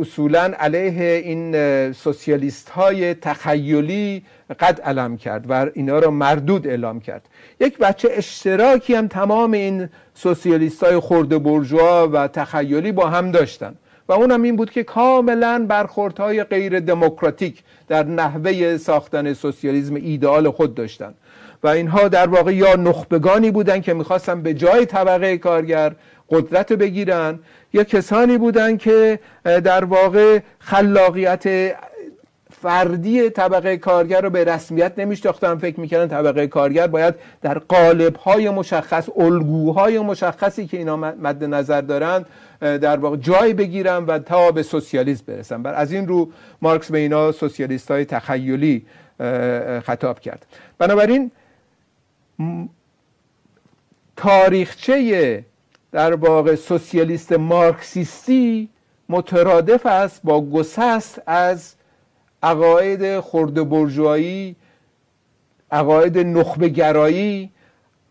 اصولا 0.00 0.52
علیه 0.58 1.12
این 1.24 1.52
سوسیالیست 1.92 2.68
های 2.68 3.14
تخیلی 3.14 4.22
قد 4.60 4.80
علم 4.80 5.16
کرد 5.16 5.44
و 5.48 5.66
اینا 5.74 5.98
رو 5.98 6.10
مردود 6.10 6.66
اعلام 6.66 7.00
کرد. 7.00 7.28
یک 7.60 7.78
بچه 7.78 8.08
اشتراکی 8.12 8.94
هم 8.94 9.08
تمام 9.08 9.52
این 9.52 9.88
سوسیالیست 10.14 10.84
های 10.84 10.98
خورده 10.98 11.38
برجوا 11.38 12.08
و 12.08 12.28
تخیلی 12.28 12.92
با 12.92 13.06
هم 13.06 13.30
داشتن 13.30 13.74
و 14.08 14.12
اونم 14.12 14.42
این 14.42 14.56
بود 14.56 14.70
که 14.70 14.82
کاملا 14.82 15.66
برخوردهای 15.68 16.44
غیر 16.44 16.80
دموکراتیک 16.80 17.62
در 17.88 18.02
نحوه 18.04 18.76
ساختن 18.76 19.32
سوسیالیسم 19.32 19.94
ایدئال 19.94 20.50
خود 20.50 20.74
داشتن. 20.74 21.14
و 21.62 21.68
اینها 21.68 22.08
در 22.08 22.26
واقع 22.26 22.54
یا 22.54 22.76
نخبگانی 22.76 23.50
بودن 23.50 23.80
که 23.80 23.94
می‌خواستن 23.94 24.42
به 24.42 24.54
جای 24.54 24.86
طبقه 24.86 25.38
کارگر 25.38 25.92
قدرت 26.30 26.72
بگیرن 26.72 27.38
یا 27.76 27.84
کسانی 27.84 28.38
بودن 28.38 28.76
که 28.76 29.18
در 29.44 29.84
واقع 29.84 30.40
خلاقیت 30.58 31.74
فردی 32.62 33.30
طبقه 33.30 33.76
کارگر 33.76 34.20
رو 34.20 34.30
به 34.30 34.44
رسمیت 34.44 34.92
نمیشناختن 34.98 35.58
فکر 35.58 35.80
می‌کردن 35.80 36.08
طبقه 36.08 36.46
کارگر 36.46 36.86
باید 36.86 37.14
در 37.42 37.58
قالب‌های 37.58 38.50
مشخص 38.50 39.08
الگوهای 39.16 39.98
مشخصی 39.98 40.66
که 40.66 40.76
اینا 40.76 40.96
مد 40.96 41.44
نظر 41.44 41.80
دارند 41.80 42.26
در 42.60 42.96
واقع 42.96 43.16
جای 43.16 43.52
بگیرن 43.52 44.04
و 44.04 44.18
تا 44.18 44.50
به 44.50 44.62
سوسیالیسم 44.62 45.24
برسن. 45.26 45.62
بر 45.62 45.74
از 45.74 45.92
این 45.92 46.08
رو 46.08 46.28
مارکس 46.62 46.90
به 46.90 46.98
اینا 46.98 47.32
سوسیالیست 47.32 47.90
های 47.90 48.04
تخیلی 48.04 48.86
خطاب 49.86 50.20
کرد. 50.20 50.46
بنابراین 50.78 51.30
تاریخچه 54.16 55.44
در 55.96 56.14
واقع 56.14 56.54
سوسیالیست 56.54 57.32
مارکسیستی 57.32 58.68
مترادف 59.08 59.86
است 59.86 60.20
با 60.24 60.46
گسست 60.46 61.22
از 61.26 61.74
عقاید 62.42 63.20
خرد 63.20 63.68
برجوایی 63.70 64.56
عقاید 65.70 66.18
نخبگرایی 66.18 67.50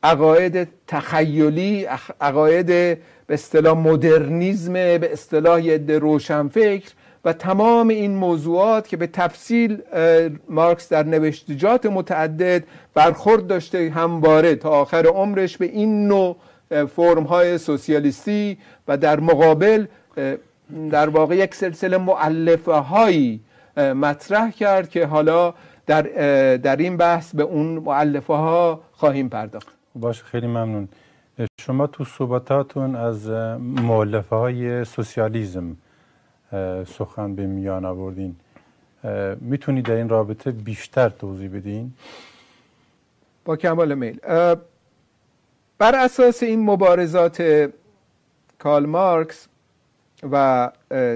عقاید 0.03 0.67
تخیلی 0.87 1.87
عقاید 2.21 2.65
به 2.65 2.99
اصطلاح 3.29 3.77
مدرنیزم 3.77 4.73
به 4.73 5.09
اصطلاح 5.11 5.65
ید 5.65 5.91
روشنفکر 5.91 6.91
و 7.25 7.33
تمام 7.33 7.87
این 7.87 8.15
موضوعات 8.15 8.87
که 8.87 8.97
به 8.97 9.07
تفصیل 9.07 9.81
مارکس 10.49 10.89
در 10.89 11.03
نوشتجات 11.03 11.85
متعدد 11.85 12.63
برخورد 12.93 13.47
داشته 13.47 13.91
همواره 13.95 14.55
تا 14.55 14.69
آخر 14.69 15.05
عمرش 15.05 15.57
به 15.57 15.65
این 15.65 16.07
نوع 16.07 16.35
فرم 16.69 17.23
های 17.23 17.57
سوسیالیستی 17.57 18.57
و 18.87 18.97
در 18.97 19.19
مقابل 19.19 19.85
در 20.91 21.09
واقع 21.09 21.35
یک 21.35 21.55
سلسله 21.55 21.97
معلفه 21.97 22.71
هایی 22.71 23.39
مطرح 23.77 24.51
کرد 24.51 24.89
که 24.89 25.05
حالا 25.05 25.53
در, 25.85 26.01
در 26.57 26.75
این 26.75 26.97
بحث 26.97 27.35
به 27.35 27.43
اون 27.43 27.65
معلفه 27.65 28.33
ها 28.33 28.81
خواهیم 28.91 29.29
پرداخت. 29.29 29.67
باشه 29.95 30.23
خیلی 30.23 30.47
ممنون. 30.47 30.87
شما 31.61 31.87
تو 31.87 32.05
صحبتاتون 32.05 32.95
از 32.95 33.29
معلفه 33.59 34.35
های 34.35 34.85
سوسیالیزم 34.85 35.75
سخن 36.85 37.35
به 37.35 37.45
میان 37.45 37.85
آوردین. 37.85 38.35
می‌تونید 39.41 39.85
در 39.85 39.93
این 39.95 40.09
رابطه 40.09 40.51
بیشتر 40.51 41.09
توضیح 41.09 41.49
بدین؟ 41.49 41.93
با 43.45 43.55
کمال 43.55 43.95
میل. 43.95 44.19
بر 45.77 45.95
اساس 45.95 46.43
این 46.43 46.65
مبارزات 46.65 47.69
کارل 48.59 48.85
مارکس 48.85 49.47
و 50.31 50.71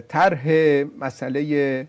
طرح 0.07 0.47
مسئله 0.99 1.87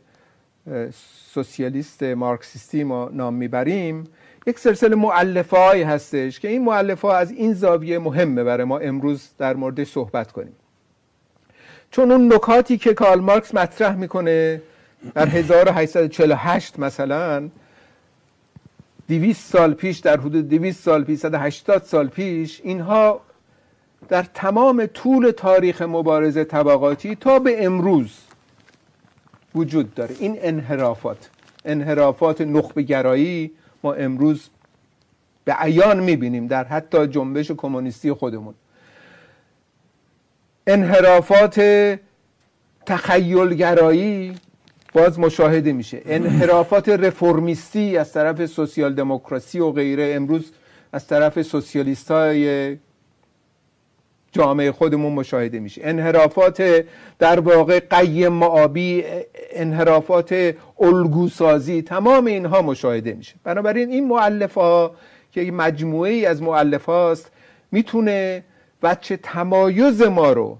سوسیالیست 1.32 2.02
مارکسیستی 2.02 2.84
ما 2.84 3.10
نام 3.12 3.34
می‌بریم 3.34 4.04
یک 4.46 4.58
سلسله 4.58 4.96
معلفه 4.96 5.86
هستش 5.86 6.40
که 6.40 6.48
این 6.48 6.64
معلفه 6.64 7.08
از 7.08 7.30
این 7.30 7.52
زاویه 7.52 7.98
مهمه 7.98 8.44
برای 8.44 8.64
ما 8.64 8.78
امروز 8.78 9.28
در 9.38 9.54
مورد 9.54 9.84
صحبت 9.84 10.32
کنیم. 10.32 10.56
چون 11.90 12.10
اون 12.10 12.32
نکاتی 12.32 12.78
که 12.78 12.94
کارل 12.94 13.20
مارکس 13.20 13.54
مطرح 13.54 13.96
می‌کنه 13.96 14.62
در 15.14 15.28
1848 15.28 16.78
مثلا 16.78 17.48
200 19.10 19.52
سال 19.52 19.74
پیش 19.74 19.98
در 19.98 20.20
حدود 20.20 20.48
200 20.48 20.84
سال 20.84 21.04
پیش 21.04 21.18
180 21.18 21.82
سال 21.82 22.08
پیش 22.08 22.60
اینها 22.64 23.20
در 24.08 24.22
تمام 24.22 24.86
طول 24.86 25.30
تاریخ 25.30 25.82
مبارزه 25.82 26.44
طبقاتی 26.44 27.14
تا 27.14 27.38
به 27.38 27.64
امروز 27.64 28.18
وجود 29.54 29.94
داره. 29.94 30.16
این 30.18 30.38
انحرافات 30.40 31.30
انحرافات 31.64 32.40
نخبه 32.40 32.82
گرایی 32.82 33.50
ما 33.82 33.92
امروز 33.92 34.48
به 35.44 35.52
عیان 35.52 36.00
می‌بینیم 36.00 36.46
در 36.46 36.64
حتی 36.64 37.06
جنبش 37.06 37.50
کمونیستی 37.50 38.12
خودمون. 38.12 38.54
انحرافات 40.66 41.60
تخیلگرایی 42.86 44.34
باز 44.92 45.18
مشاهده 45.18 45.72
میشه. 45.72 46.02
انحرافات 46.06 46.88
رفرمیستی 46.88 47.96
از 47.96 48.12
طرف 48.12 48.46
سوسیال 48.46 48.94
دموکراسی 48.94 49.60
و 49.60 49.70
غیره 49.70 50.12
امروز 50.14 50.52
از 50.92 51.06
طرف 51.06 51.42
سوسیالیست 51.42 52.10
های 52.10 52.76
جامعه 54.32 54.72
خودمون 54.72 55.12
مشاهده 55.12 55.60
میشه. 55.60 55.80
انحرافات 55.84 56.84
در 57.18 57.40
واقع 57.40 57.80
قیم 57.80 58.32
معابی 58.32 59.04
انحرافات 59.50 60.54
الگوسازی 60.80 61.82
تمام 61.82 62.26
اینها 62.26 62.62
مشاهده 62.62 63.12
میشه. 63.14 63.34
بنابراین 63.44 63.90
این 63.90 64.08
معلف 64.08 64.54
ها 64.54 64.94
که 65.32 65.52
مجموعه 65.52 66.12
ای 66.12 66.26
از 66.26 66.42
معلف 66.42 66.84
هاست 66.84 67.30
می‌تونه 67.72 68.44
وچه 68.82 69.16
تمایز 69.16 70.02
ما 70.02 70.32
رو 70.32 70.58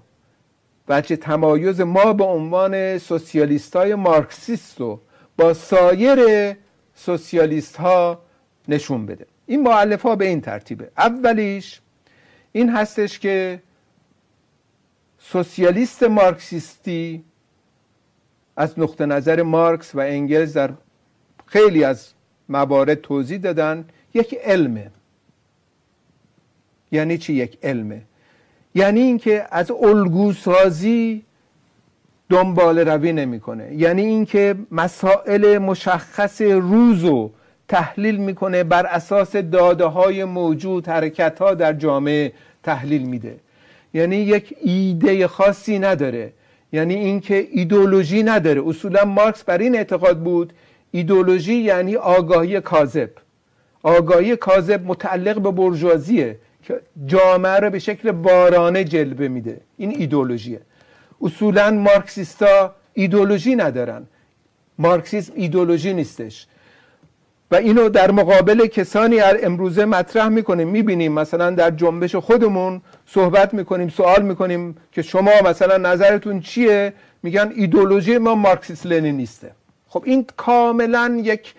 وچه 0.91 1.17
تمایز 1.17 1.81
ما 1.81 2.13
به 2.13 2.25
عنوان 2.25 2.99
سوسیالیست 2.99 3.77
های 3.77 3.95
مارکسیست 3.95 4.81
رو 4.81 5.01
با 5.37 5.55
سایر 5.55 6.57
سوسیالیست 6.95 7.77
ها 7.77 8.23
نشون 8.69 9.07
بده. 9.07 9.27
این 9.47 9.63
معلف 9.63 10.03
ها 10.03 10.17
به 10.17 10.27
این 10.27 10.41
ترتیبه. 10.41 10.91
اولیش 10.99 11.81
این 12.53 12.71
هستش 12.71 13.19
که 13.19 13.63
سوسیالیست 15.19 16.03
مارکسیستی 16.03 17.25
از 18.57 18.79
نقطه 18.79 19.07
نظر 19.07 19.43
مارکس 19.43 19.95
و 19.95 19.99
انگلز 19.99 20.53
در 20.53 20.73
خیلی 21.47 21.85
از 21.85 22.13
موارد 22.49 22.95
توضیح 22.95 23.39
دادن 23.39 23.85
یک 24.15 24.35
علمه. 24.45 24.91
یعنی 26.93 27.19
چی 27.19 27.33
یک 27.33 27.59
علمه؟ 27.63 28.03
یعنی 28.75 29.01
اینکه 29.01 29.47
از 29.51 29.71
الگوسازی 29.71 31.23
دنبال 32.29 32.79
روی 32.79 33.13
نمی‌کنه. 33.13 33.75
یعنی 33.75 34.03
اینکه 34.03 34.55
مسائل 34.71 35.59
مشخص 35.59 36.43
روزو 36.43 37.31
تحلیل 37.69 38.17
می‌کنه 38.17 38.65
بر 38.65 38.87
اساس 38.87 39.37
داده 39.37 39.85
های 39.85 40.25
موجود 40.25 40.89
حرکت 40.89 41.39
ها 41.39 41.55
در 41.55 41.73
جامعه 41.73 42.33
تحلیل 42.63 43.03
میده. 43.03 43.37
یعنی 43.95 44.17
یک 44.17 44.57
ایده 44.63 45.27
خاصی 45.27 45.79
نداره. 45.79 46.33
یعنی 46.73 46.95
اینکه 46.95 47.49
ایدولوژی 47.51 48.23
نداره. 48.23 48.69
اصولا 48.69 49.05
مارکس 49.05 49.45
بر 49.45 49.59
این 49.59 49.77
اعتقاد 49.77 50.19
بود 50.19 50.53
ایدولوژی 50.91 51.55
یعنی 51.55 51.97
آگاهی 51.97 52.61
کاذب. 52.61 53.11
آگاهی 53.83 54.37
کاذب 54.37 54.87
متعلق 54.87 55.41
به 55.41 55.51
برجوازیه. 55.51 56.39
که 56.63 56.81
جامعه 57.07 57.57
رو 57.57 57.71
به 57.71 57.79
شکل 57.79 58.13
بارانه 58.13 58.85
جلوه 58.85 59.29
میده. 59.29 59.61
این 59.77 59.97
ایدولوژیه 59.97 60.61
اصولا 61.23 61.71
مارکسیستا 61.71 62.75
ایدولوژی 62.93 63.57
ندارن. 63.57 64.07
مارکسیسم 64.79 65.33
ایدولوژی 65.37 65.95
نیستش. 65.95 66.47
و 67.51 67.55
اینو 67.55 67.89
در 67.89 68.11
مقابل 68.11 68.67
کسانی 68.67 69.21
امروزه 69.21 69.85
مطرح 69.85 70.29
می‌کنیم. 70.29 70.69
می‌بینیم 70.69 71.13
مثلا 71.13 71.51
در 71.51 71.71
جنبش 71.71 72.15
خودمون 72.15 72.83
صحبت 73.07 73.55
می‌کنیم 73.55 73.89
سوال 73.89 74.23
می‌کنیم 74.23 74.77
که 74.93 75.03
شما 75.03 75.31
مثلا 75.45 75.77
نظرتون 75.77 76.41
چیه؟ 76.41 76.93
میگن 77.23 77.53
ایدولوژی 77.57 78.19
ما 78.19 78.35
مارکسیس 78.35 78.87
نیسته 78.87 79.51
خب 79.89 80.03
این 80.07 80.27
کاملا 80.37 81.21
یک 81.25 81.55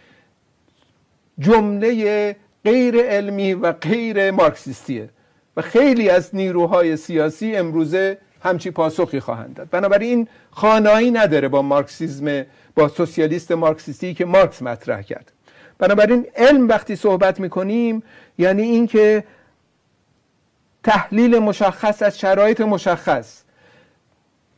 جمله 1.39 2.35
غیر 2.65 2.97
علمی 2.97 3.53
و 3.53 3.71
غیر 3.71 4.31
مارکسیستیه 4.31 5.09
و 5.57 5.61
خیلی 5.61 6.09
از 6.09 6.35
نیروهای 6.35 6.97
سیاسی 6.97 7.55
امروزه 7.55 8.17
همچی 8.43 8.71
پاسخی 8.71 9.19
خواهند 9.19 9.53
داد. 9.53 9.69
بنابراین 9.69 10.17
این 10.17 10.27
خانایی 10.51 11.11
نداره 11.11 11.47
با 11.47 11.61
مارکسیزم 11.61 12.45
با 12.75 12.87
سوسیالیست 12.87 13.51
مارکسیستی 13.51 14.13
که 14.13 14.25
مارکس 14.25 14.61
مطرح 14.61 15.01
کرد. 15.01 15.31
بنابراین 15.77 16.27
علم 16.35 16.67
وقتی 16.67 16.95
صحبت 16.95 17.39
می‌کنیم 17.39 18.03
یعنی 18.37 18.61
اینکه 18.61 19.23
تحلیل 20.83 21.39
مشخص 21.39 22.01
از 22.01 22.19
شرایط 22.19 22.61
مشخص 22.61 23.41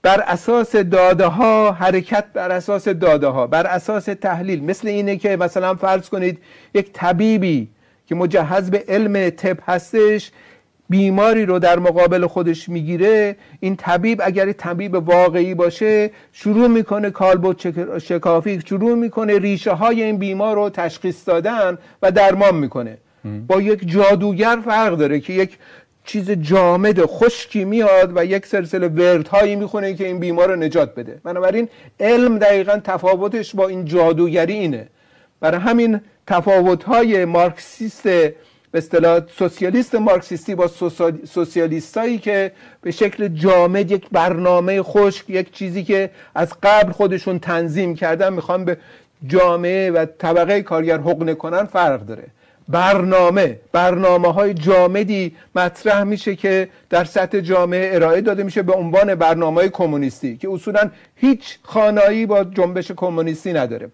بر 0.02 0.22
اساس 0.22 0.76
داده 0.76 1.26
ها 1.26 1.72
حرکت 1.72 2.26
بر 2.34 2.52
اساس 2.52 2.88
داده 2.88 3.28
ها 3.28 3.48
بر 3.48 3.68
اساس 3.68 4.06
تحلیل 4.06 4.64
مثل 4.64 4.88
اینه 4.88 5.18
که 5.18 5.38
مثلا 5.38 5.76
فرض 5.76 6.10
کنید 6.10 6.40
یک 6.74 6.94
طبیبی 6.94 7.70
که 8.14 8.18
مجهز 8.20 8.72
به 8.72 8.84
علم 8.88 9.30
طب 9.30 9.58
هستش 9.68 10.32
بیماری 10.90 11.46
رو 11.46 11.60
در 11.60 11.80
مقابل 11.80 12.28
خودش 12.28 12.70
می‌گیره 12.70 13.36
این 13.60 13.76
طبیب 13.76 14.22
اگر 14.24 14.52
طبیب 14.52 14.96
واقعی 14.96 15.54
باشه 15.54 16.12
شروع 16.32 16.68
می‌کنه 16.68 17.10
کالبد 17.12 17.56
شکافی 17.98 18.62
شروع 18.66 18.96
می‌کنه 18.96 19.40
ریشه 19.40 19.72
های 19.72 20.04
این 20.04 20.18
بیمار 20.18 20.56
رو 20.56 20.70
تشخیص 20.70 21.28
دادن 21.28 21.78
و 22.02 22.12
درمان 22.12 22.56
می‌کنه. 22.56 22.98
با 23.48 23.62
یک 23.62 23.90
جادوگر 23.90 24.58
فرق 24.66 24.98
داره 24.98 25.20
که 25.20 25.34
یک 25.34 25.58
چیز 26.06 26.32
جامد 26.32 27.06
خشکی 27.06 27.66
میاد 27.66 28.12
و 28.16 28.26
یک 28.26 28.46
سلسله 28.46 28.88
وردهایی 28.88 29.56
می‌خونه 29.56 29.94
که 29.94 30.08
این 30.08 30.20
بیمار 30.20 30.50
رو 30.50 30.56
نجات 30.56 30.96
بده. 30.96 31.22
بنابراین 31.24 31.70
علم 32.00 32.38
دقیقا 32.38 32.80
تفاوتش 32.84 33.56
با 33.56 33.68
این 33.68 33.86
جادوگری 33.86 34.54
اینه. 34.54 34.88
برای 35.44 35.62
همین 35.62 36.02
تفاوت 36.28 36.84
های 36.84 37.26
مارکسیست 37.26 38.04
به 38.04 38.36
اصطلاح 38.74 39.20
سوسیالیست 39.38 39.96
مارکسیستی 39.96 40.56
با 40.56 40.68
سوسیالیستایی 41.26 42.18
که 42.18 42.52
به 42.82 42.92
شکل 42.92 43.28
جامد 43.28 43.92
یک 43.92 44.10
برنامه 44.12 44.84
خشک 44.84 45.30
یک 45.30 45.52
چیزی 45.52 45.84
که 45.84 46.10
از 46.36 46.54
قبل 46.64 46.92
خودشون 46.92 47.40
تنظیم 47.40 47.96
کردن 47.96 48.34
می‌خوان 48.34 48.66
به 48.66 48.78
جامعه 49.28 49.92
و 49.92 50.06
طبقه 50.06 50.62
کارگر 50.62 50.98
حقنه 50.98 51.34
کنن 51.34 51.64
فرق 51.64 52.06
داره. 52.06 52.28
برنامه 52.68 53.60
برنامه 53.72 54.34
های 54.34 54.54
جامدی 54.54 55.36
مطرح 55.56 56.04
میشه 56.04 56.36
که 56.36 56.70
در 56.90 57.04
سطح 57.04 57.40
جامعه 57.40 57.96
ارائه 57.96 58.22
داده 58.22 58.44
میشه 58.44 58.62
به 58.62 58.74
عنوان 58.74 59.16
برنامه 59.16 59.70
کمونیستی 59.70 60.38
که 60.38 60.50
اصولا 60.52 60.92
هیچ 61.16 61.58
خانایی 61.64 62.26
با 62.26 62.44
جنبش 62.44 62.92
کمونیستی 62.92 63.54
نداره. 63.54 63.90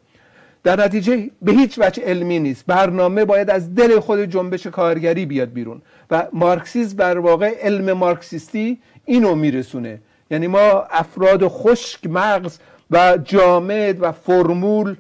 در 0.64 0.84
نتیجه 0.84 1.30
به 1.42 1.52
هیچ 1.52 1.80
وجه 1.80 2.04
علمی 2.04 2.40
نیست. 2.40 2.66
برنامه 2.68 3.26
باید 3.26 3.50
از 3.50 3.76
دل 3.76 4.00
خود 4.00 4.20
جنبش 4.20 4.68
کارگری 4.68 5.26
بیاد 5.26 5.54
بیرون 5.54 5.82
و 6.12 6.28
مارکسیسم 6.34 6.98
بر 6.98 7.18
واقع 7.18 7.56
علم 7.62 7.94
مارکسیستی 7.94 8.80
اینو 9.06 9.36
میرسونه. 9.36 10.00
یعنی 10.32 10.48
ما 10.48 10.88
افراد 10.92 11.48
خشک 11.48 12.08
مغز 12.08 12.58
و 12.92 13.18
جامد 13.24 13.98
و 14.02 14.12
فرمول 14.12 14.96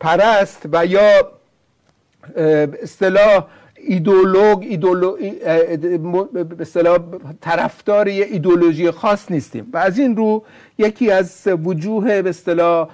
پرست 0.00 0.68
و 0.72 0.86
یا 0.86 1.30
اصطلاح 2.82 3.46
ایدولوگ 3.76 4.62
ایدولو... 4.62 5.16
اصطلاح 6.60 6.98
طرفدار 7.40 8.08
یه 8.08 8.24
ایدولوژی 8.24 8.90
خاص 8.90 9.30
نیستیم. 9.30 9.70
و 9.72 9.76
از 9.76 9.98
این 9.98 10.16
رو 10.16 10.44
یکی 10.78 11.10
از 11.10 11.48
وجوه 11.64 12.22
به 12.22 12.30
اصطلاح 12.30 12.88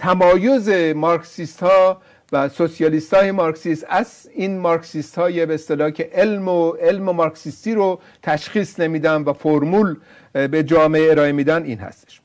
تمایز 0.00 0.68
مارکسیست 0.94 1.62
ها 1.62 2.00
و 2.32 2.48
سوسیالیست 2.48 3.14
های 3.14 3.32
مارکسیست 3.32 3.86
از 3.88 4.28
این 4.34 4.58
مارکسیست 4.58 5.18
های 5.18 5.46
به 5.46 5.54
اصطلاح 5.54 5.90
که 5.90 6.10
علم 6.12 6.48
و 6.48 6.70
علم 6.70 7.02
مارکسیستی 7.02 7.74
رو 7.74 8.00
تشخیص 8.22 8.80
نمیدن 8.80 9.22
و 9.22 9.32
فرمول 9.32 9.96
به 10.32 10.62
جامعه 10.62 11.10
ارائه 11.10 11.32
میدن 11.32 11.64
این 11.64 11.78
هستش. 11.78 12.20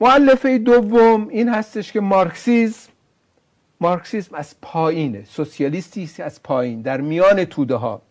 معلفه 0.00 0.58
دوم 0.58 1.28
این 1.28 1.48
هستش 1.48 1.92
که 1.92 2.00
مارکسیزم 2.00 2.90
مارکسیسم 3.80 4.34
از 4.34 4.54
پایینه. 4.62 5.24
سوسیالیستی 5.24 6.22
از 6.22 6.42
پایین. 6.42 6.82
در 6.82 7.00
میان 7.00 7.44
توده 7.44 7.74
ها 7.74 8.02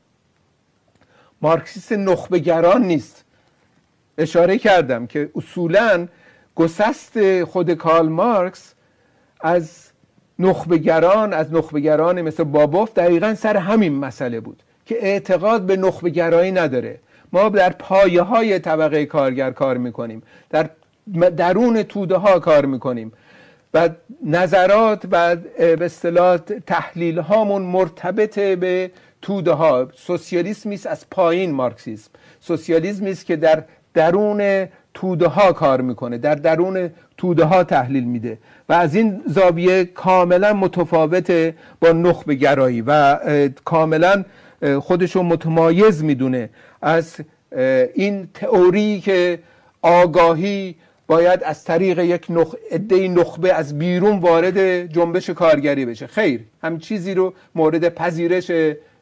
مارکسیست 1.41 1.91
نخبگران 1.91 2.83
نیست. 2.83 3.25
اشاره 4.17 4.57
کردم 4.57 5.07
که 5.07 5.29
اصولا 5.35 6.07
گسست 6.55 7.43
خود 7.43 7.73
کارل 7.73 8.07
مارکس 8.07 8.73
از 9.39 9.89
نخبگران 10.39 11.33
از 11.33 11.53
نخبگران 11.53 12.21
مثل 12.21 12.43
بابوف 12.43 12.93
دقیقا 12.93 13.35
سر 13.35 13.57
همین 13.57 13.93
مسئله 13.93 14.39
بود 14.39 14.63
که 14.85 14.95
اعتقاد 15.05 15.61
به 15.61 15.77
نخبگرایی 15.77 16.51
نداره. 16.51 16.99
ما 17.33 17.49
در 17.49 17.69
پایه 17.69 18.21
های 18.21 18.59
طبقه 18.59 19.05
کارگر 19.05 19.51
کار 19.51 19.77
می‌کنیم 19.77 20.23
در 20.49 20.69
درون 21.37 21.83
توده 21.83 22.15
ها 22.17 22.39
کار 22.39 22.65
می‌کنیم 22.65 23.11
و 23.73 23.89
نظرات 24.25 25.05
و 25.11 25.35
به 25.57 25.85
اصطلاح 25.85 26.37
تحلیل 26.67 27.19
هامون 27.19 27.61
مرتبط 27.61 28.39
به 28.39 28.91
توده 29.21 29.51
ها 29.51 29.87
سوسیالیسم 29.95 30.71
است 30.71 30.87
از 30.87 31.09
پایین 31.09 31.51
مارکسیسم. 31.51 32.11
سوسیالیسم 32.39 33.05
است 33.05 33.25
که 33.25 33.35
در 33.35 33.63
درون 33.93 34.67
توده 34.93 35.27
ها 35.27 35.53
کار 35.53 35.81
می‌کنه. 35.81 36.17
در 36.17 36.35
درون 36.35 36.89
توده 37.17 37.43
ها 37.43 37.63
تحلیل 37.63 38.03
میده. 38.03 38.37
و 38.69 38.73
از 38.73 38.95
این 38.95 39.21
زاویه 39.25 39.85
کاملا 39.85 40.53
متفاوت 40.53 41.53
با 41.81 41.91
نخبه 41.91 42.35
گرایی. 42.35 42.83
و 42.87 43.19
کاملا 43.65 44.25
خودشو 44.79 45.23
متمایز 45.23 46.03
می‌دونه 46.03 46.49
از 46.81 47.15
این 47.93 48.27
تئوری 48.33 48.99
که 48.99 49.39
آگاهی 49.81 50.75
باید 51.07 51.43
از 51.43 51.63
طریق 51.63 51.99
یک 51.99 52.25
نخ... 52.29 52.55
عده 52.71 53.07
نخبه 53.07 53.53
از 53.53 53.79
بیرون 53.79 54.19
وارد 54.19 54.85
جنبش 54.85 55.29
کارگری 55.29 55.85
بشه. 55.85 56.07
خیر 56.07 56.41
هم 56.63 56.79
چیزی 56.79 57.13
رو 57.13 57.33
مورد 57.55 57.89
پذیرش 57.89 58.51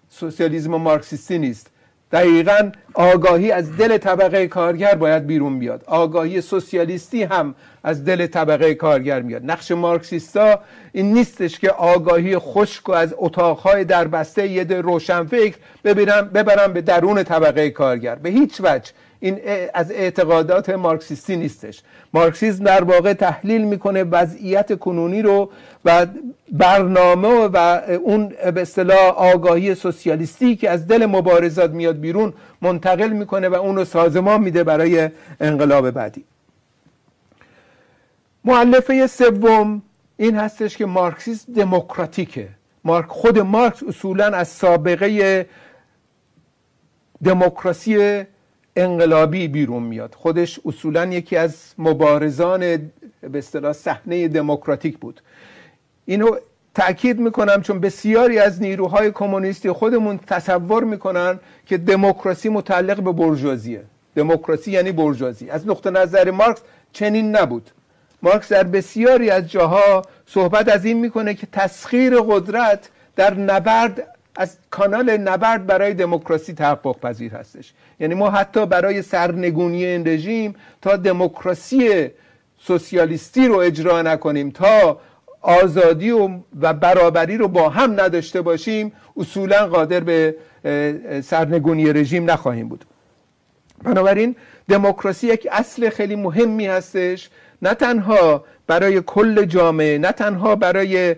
سوسیالیسم 0.10 0.76
مارکسیستی 0.76 1.40
نیست. 1.40 1.70
دقیقا 2.12 2.72
آگاهی 2.94 3.52
از 3.52 3.78
دل 3.78 3.98
طبقه 3.98 4.48
کارگر 4.48 4.96
باید 4.96 5.28
بیرون 5.28 5.60
بیاد. 5.60 5.84
آگاهی 5.88 6.42
سوسیالیستی 6.42 7.24
هم 7.24 7.56
از 7.84 8.06
دل 8.06 8.28
طبقه 8.28 8.74
کارگر 8.74 9.22
میاد. 9.22 9.42
نقش 9.46 9.72
مارکسیستا 9.72 10.60
این 10.92 11.14
نیستش 11.14 11.60
که 11.60 11.70
آگاهی 11.70 12.38
خشک 12.38 12.90
و 12.90 12.92
از 12.92 13.16
اتاقهای 13.18 13.86
در 13.86 14.08
بسته 14.08 14.48
یه 14.48 14.64
روشنفکر 14.64 15.56
ببرم, 15.84 16.28
ببرم 16.28 16.74
به 16.74 16.82
درون 16.82 17.24
طبقه 17.24 17.70
کارگر. 17.70 18.16
به 18.16 18.30
هیچ 18.30 18.62
وجه. 18.64 18.92
این 19.20 19.40
از 19.74 19.92
اعتقادات 19.92 20.70
مارکسیستی 20.70 21.36
نیستش. 21.36 21.82
مارکسیسم 22.14 22.64
در 22.64 22.84
واقع 22.84 23.14
تحلیل 23.14 23.62
می‌کنه 23.62 24.04
وضعیت 24.04 24.80
کنونی 24.80 25.22
رو 25.22 25.50
و 25.86 26.08
برنامه 26.52 27.50
و 27.54 27.82
اون 28.04 28.28
به 28.28 28.62
اصطلاح 28.62 29.00
آگاهی 29.08 29.76
سوسیالیستی 29.76 30.56
که 30.56 30.70
از 30.70 30.88
دل 30.88 31.06
مبارزات 31.06 31.72
میاد 31.72 32.00
بیرون 32.00 32.34
منتقل 32.62 33.10
می‌کنه 33.10 33.50
و 33.50 33.54
اون 33.54 33.76
رو 33.76 33.86
سازمان 33.86 34.42
میده 34.42 34.64
برای 34.64 35.10
انقلاب 35.40 35.92
بعدی. 35.92 36.24
معلفه 38.46 39.08
سوم 39.08 39.82
این 40.18 40.36
هستش 40.36 40.78
که 40.78 40.86
مارکسیسم 40.86 41.54
دموکراتیکه. 41.54 42.48
مارک 42.84 43.06
خود 43.08 43.40
مارکس 43.40 43.84
اصولا 43.84 44.26
از 44.26 44.48
سابقه 44.48 45.46
دموکراسی 47.24 48.24
انقلابی 48.78 49.48
بیرون 49.48 49.84
میاد. 49.84 50.16
خودش 50.18 50.60
اصولا 50.66 51.06
یکی 51.06 51.38
از 51.38 51.74
مبارزان 51.78 52.60
به 52.60 53.38
اصطلاح 53.38 53.74
صحنه 53.74 54.28
دموکراتیک 54.28 54.98
بود. 54.98 55.22
اینو 56.06 56.36
تاکید 56.76 57.20
می‌کنم 57.20 57.62
چون 57.62 57.80
بسیاری 57.80 58.40
از 58.40 58.62
نیروهای 58.62 59.12
کمونیستی 59.12 59.72
خودمون 59.72 60.20
تصور 60.28 60.84
می‌کنن 60.84 61.40
که 61.66 61.78
دموکراسی 61.78 62.50
متعلق 62.50 63.02
به 63.02 63.12
برجوازیه. 63.12 63.84
دموکراسی 64.16 64.72
یعنی 64.72 64.92
برجوازی. 64.92 65.50
از 65.50 65.68
نقطه 65.68 65.90
نظر 65.90 66.32
مارکس 66.32 66.62
چنین 66.92 67.36
نبود. 67.36 67.72
مارکس 68.22 68.52
در 68.52 68.64
بسیاری 68.64 69.30
از 69.30 69.52
جاها 69.52 70.02
صحبت 70.26 70.70
از 70.70 70.86
این 70.86 71.00
می‌کنه 71.00 71.34
که 71.34 71.48
تسخیر 71.52 72.20
قدرت 72.20 72.90
در 73.16 73.34
نبرد 73.34 74.17
از 74.38 74.58
کانال 74.70 75.18
نبرد 75.18 75.66
برای 75.66 75.94
دموکراسی 75.94 76.54
تحقق 76.54 77.00
پذیر 77.00 77.34
هستش. 77.34 77.74
یعنی 78.00 78.16
ما 78.16 78.30
حتی 78.30 78.66
برای 78.66 79.02
سرنگونی 79.02 79.86
این 79.86 80.08
رژیم 80.08 80.56
تا 80.82 80.96
دموکراسی 80.96 82.10
سوسیالیستی 82.60 83.48
رو 83.48 83.56
اجرا 83.56 84.02
نکنیم 84.02 84.50
تا 84.52 85.00
آزادی 85.42 86.12
و 86.12 86.74
برابری 86.74 87.38
رو 87.38 87.48
با 87.48 87.70
هم 87.70 88.02
نداشته 88.02 88.42
باشیم 88.42 88.94
اصولا 89.18 89.68
قادر 89.68 90.00
به 90.00 90.36
سرنگونی 91.24 91.94
رژیم 91.94 92.32
نخواهیم 92.32 92.70
بود. 92.70 92.86
بنابراین 93.84 94.36
دموکراسی 94.70 95.28
یک 95.28 95.48
اصل 95.52 95.90
خیلی 95.90 96.16
مهمی 96.16 96.68
هستش. 96.68 97.30
نه 97.62 97.74
تنها 97.74 98.44
برای 98.68 99.02
کل 99.02 99.46
جامعه 99.46 99.98
نه 99.98 100.12
تنها 100.12 100.56
برای 100.56 101.16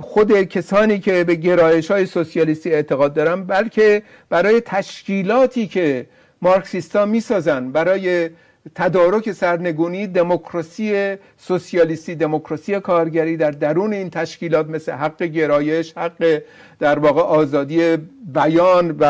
خود 0.00 0.42
کسانی 0.42 0.98
که 0.98 1.24
به 1.24 1.34
گرایش 1.34 1.90
های 1.90 2.06
سوسیالیستی 2.06 2.70
اعتقاد 2.70 3.14
دارن 3.14 3.44
بلکه 3.44 4.02
برای 4.28 4.60
تشکیلاتی 4.60 5.66
که 5.66 6.06
مارکسیستا 6.42 7.06
می‌سازن 7.06 7.72
برای 7.72 8.30
تدارک 8.74 9.32
سرنگونی 9.32 10.06
دموکراسی 10.06 11.16
سوسیالیستی 11.38 12.14
دموکراسی 12.14 12.80
کارگری 12.80 13.36
در 13.36 13.50
درون 13.50 13.92
این 13.92 14.10
تشکیلات 14.10 14.68
مثل 14.68 14.92
حق 14.92 15.22
گرایش 15.22 15.92
حق 15.96 16.42
در 16.78 16.98
واقع 16.98 17.20
آزادی 17.20 17.96
بیان 18.34 18.90
و 18.90 19.04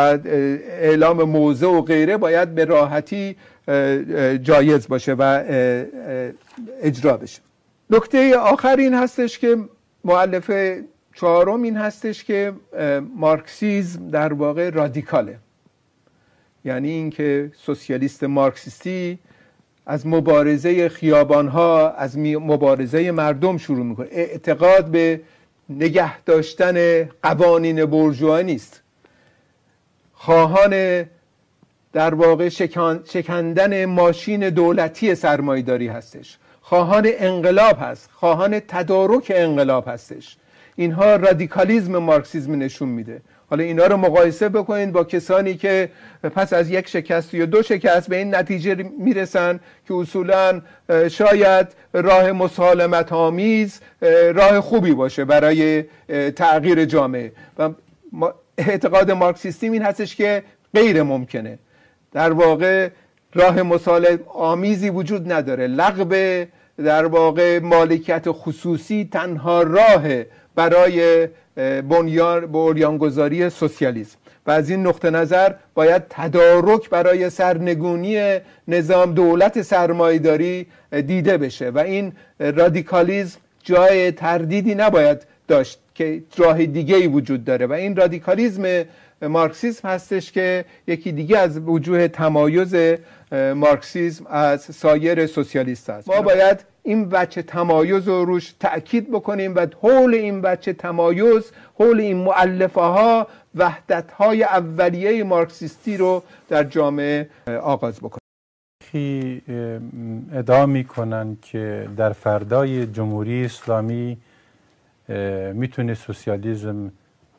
اعلام 0.81 1.23
موضع 1.23 1.67
و 1.67 1.81
غیره 1.81 2.17
باید 2.17 2.55
به 2.55 2.65
راحتی 2.65 3.37
جایز 4.43 4.88
باشه 4.88 5.12
و 5.12 5.43
اجرا 6.83 7.17
بشه. 7.17 7.41
نکته 7.91 8.37
آخر 8.37 8.77
این 8.77 8.95
هستش 8.95 9.38
که 9.38 9.57
معلف 10.05 10.51
چهارم 11.15 11.62
این 11.62 11.77
هستش 11.77 12.25
که 12.25 12.53
مارکسیزم 13.17 14.09
در 14.09 14.33
واقع 14.33 14.71
رادیکاله. 14.71 15.38
یعنی 16.65 16.91
اینکه 16.91 17.53
سوسیالیست 17.57 18.25
مارکسیستی 18.25 19.19
از 19.87 20.07
مبارزه 20.07 20.88
خیابانها 20.88 21.91
از 21.91 22.19
مبارزه 22.19 23.11
مردم 23.11 23.59
شروع 23.59 23.85
می‌کنه. 23.85 24.09
اعتقاد 24.11 24.87
به 24.87 25.21
نگه 25.69 26.19
داشتن 26.19 27.05
قوانین 27.23 27.85
برجوها 27.85 28.41
نیست. 28.41 28.83
خواهان 30.12 31.05
در 31.93 32.15
واقع 32.15 32.49
شکندن 33.05 33.85
ماشین 33.85 34.49
دولتی 34.51 35.15
سرمایداری 35.15 35.88
هستش. 35.88 36.38
خواهان 36.62 37.09
انقلاب 37.18 37.77
هست 37.81 38.11
خواهان 38.12 38.61
تدارک 38.68 39.33
انقلاب 39.35 39.88
هستش. 39.88 40.37
اینها 40.77 41.16
رادیکالیزم 41.16 41.96
مارکسیزم 41.98 42.55
نشون 42.55 42.88
میده. 42.88 43.20
حالا 43.51 43.64
اینا 43.64 43.87
رو 43.87 43.96
مقایسه 43.96 44.48
بکنید 44.48 44.92
با 44.92 45.05
کسانی 45.05 45.55
که 45.55 45.88
پس 46.22 46.53
از 46.53 46.70
یک 46.70 46.88
شکست 46.88 47.35
یا 47.35 47.46
دو 47.46 47.62
شکست 47.62 48.09
به 48.09 48.16
این 48.16 48.35
نتیجه 48.35 48.75
می‌رسن 48.98 49.61
که 49.88 49.94
اصولا 49.94 50.61
شاید 51.11 51.68
راه 51.92 52.33
مسالمت 52.33 53.12
آمیز 53.12 53.81
راه 54.35 54.61
خوبی 54.61 54.92
باشه 54.92 55.25
برای 55.25 55.85
تغییر 56.37 56.85
جامعه. 56.85 57.33
و 57.59 57.70
اعتقاد 58.59 59.11
مارکسیستی 59.11 59.68
این 59.68 59.83
هستش 59.83 60.16
که 60.16 60.42
غیر 60.75 61.03
ممکنه. 61.03 61.59
در 62.12 62.33
واقع 62.33 62.88
راه 63.35 63.62
مسالم 63.62 64.18
آمیزی 64.35 64.90
وجود 64.90 65.33
نداره. 65.33 65.66
لغو 65.66 66.45
در 66.85 67.07
واقع 67.07 67.59
مالکیت 67.59 68.25
خصوصی 68.29 69.09
تنها 69.12 69.62
راه 69.62 70.03
برای 70.55 71.29
بنیان 71.88 72.47
بنیانگذاری 72.47 73.51
سوسیالیسم. 73.51 74.18
و 74.47 74.51
از 74.51 74.71
این 74.71 74.87
نقطه 74.87 75.11
نظر 75.11 75.53
باید 75.75 76.03
تدارک 76.11 76.90
برای 76.90 77.31
سرنگونی 77.31 78.38
نظام 78.68 79.14
دولت 79.14 79.62
سرمایداری 79.62 80.66
دیده 81.07 81.38
بشه. 81.38 81.71
و 81.71 81.79
این 81.79 82.12
رادیکالیزم 82.38 83.38
جای 83.62 84.12
تردیدی 84.12 84.75
نباید 84.75 85.23
داشت 85.49 85.79
که 85.95 86.23
راه 86.37 86.66
دیگه 86.66 86.97
ای 86.97 87.07
وجود 87.07 87.45
داره. 87.45 87.66
و 87.66 87.73
این 87.73 87.97
رادیکالیزم 87.97 88.85
مارکسیسم 89.23 89.88
هستش 89.88 90.33
که 90.33 90.64
یکی 90.87 91.12
دیگه 91.12 91.38
از 91.38 91.59
وجوه 91.59 92.09
تمایز 92.09 92.75
مارکسیسم 93.33 94.27
از 94.27 94.61
سایر 94.61 95.27
سوسیالیست 95.27 95.90
هست 95.90 96.09
ما 96.09 96.23
باید 96.23 96.64
این 96.83 97.09
وجه 97.09 97.42
تمایز 97.42 98.09
رو 98.09 98.25
روش 98.25 98.55
تأکید 98.61 99.11
بکنیم 99.11 99.55
و 99.55 99.66
حول 99.83 100.14
این 100.14 100.40
وجه 100.40 100.72
تمایز 100.73 101.53
حول 101.75 102.01
این 102.01 102.16
مؤلفه 102.16 102.81
ها 102.81 103.27
وحدت 103.55 104.12
های 104.12 104.42
اولیه 104.42 105.25
مارکسیستی 105.25 105.97
رو 105.97 106.23
در 106.49 106.64
جامعه 106.64 107.29
آغاز 107.62 107.99
بکنیم. 107.99 108.18
خی 108.85 109.42
ادعا 110.33 110.66
می‌کنن 110.66 111.37
که 111.42 111.88
در 111.97 112.12
فردای 112.12 112.87
جمهوری 112.87 113.45
اسلامی 113.45 114.18
می‌تونه 115.53 115.95
سوسیالیزم 115.95 116.92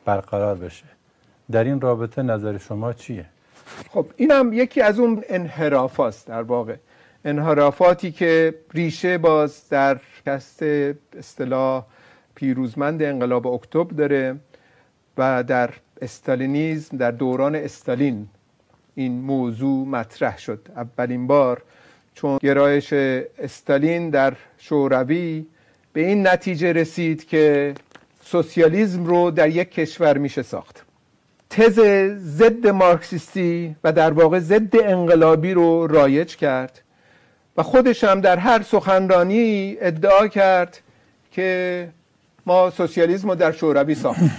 برقرار 0.04 0.54
بشه. 0.54 0.84
در 1.50 1.64
این 1.64 1.80
رابطه 1.80 2.22
نظر 2.22 2.58
شما 2.58 2.92
چیه؟ 2.92 3.24
خب 3.90 4.06
اینم 4.16 4.52
یکی 4.52 4.80
از 4.80 4.98
اون 4.98 5.24
انحراف 5.28 6.24
در 6.26 6.42
واقع. 6.42 6.76
انحرافاتی 7.24 8.12
که 8.12 8.54
ریشه 8.74 9.18
باز 9.18 9.68
در 9.68 10.00
کست 10.26 10.62
اصطلاح 11.18 11.84
پیروزمند 12.34 13.02
انقلاب 13.02 13.46
اکتبر 13.46 13.94
داره 13.94 14.36
و 15.18 15.42
در 15.42 15.70
استالینیزم 16.02 16.96
در 16.96 17.10
دوران 17.10 17.56
استالین 17.56 18.28
این 18.94 19.20
موضوع 19.20 19.86
مطرح 19.86 20.38
شد. 20.38 20.68
اولین 20.76 21.26
بار 21.26 21.62
چون 22.14 22.38
گرایش 22.42 22.92
استالین 23.38 24.10
در 24.10 24.36
شوروی 24.58 25.46
به 25.92 26.06
این 26.06 26.26
نتیجه 26.26 26.72
رسید 26.72 27.28
که 27.28 27.74
سوسیالیزم 28.22 29.04
رو 29.04 29.30
در 29.30 29.48
یک 29.48 29.70
کشور 29.70 30.18
میشه 30.18 30.42
ساخت. 30.42 30.83
تز 31.54 31.80
ضد 32.18 32.66
مارکسیستی 32.66 33.76
و 33.84 33.92
در 33.92 34.12
واقع 34.12 34.38
ضد 34.38 34.76
انقلابی 34.76 35.52
رو 35.52 35.86
رایج 35.86 36.36
کرد 36.36 36.82
و 37.56 37.62
خودش 37.62 38.04
هم 38.04 38.20
در 38.20 38.36
هر 38.36 38.62
سخنرانی 38.62 39.76
ادعا 39.80 40.28
کرد 40.28 40.80
که 41.30 41.88
ما 42.46 42.70
سوسیالیسم 42.70 43.28
رو 43.28 43.34
در 43.34 43.52
شوروی 43.52 43.94
ساختیم 43.94 44.32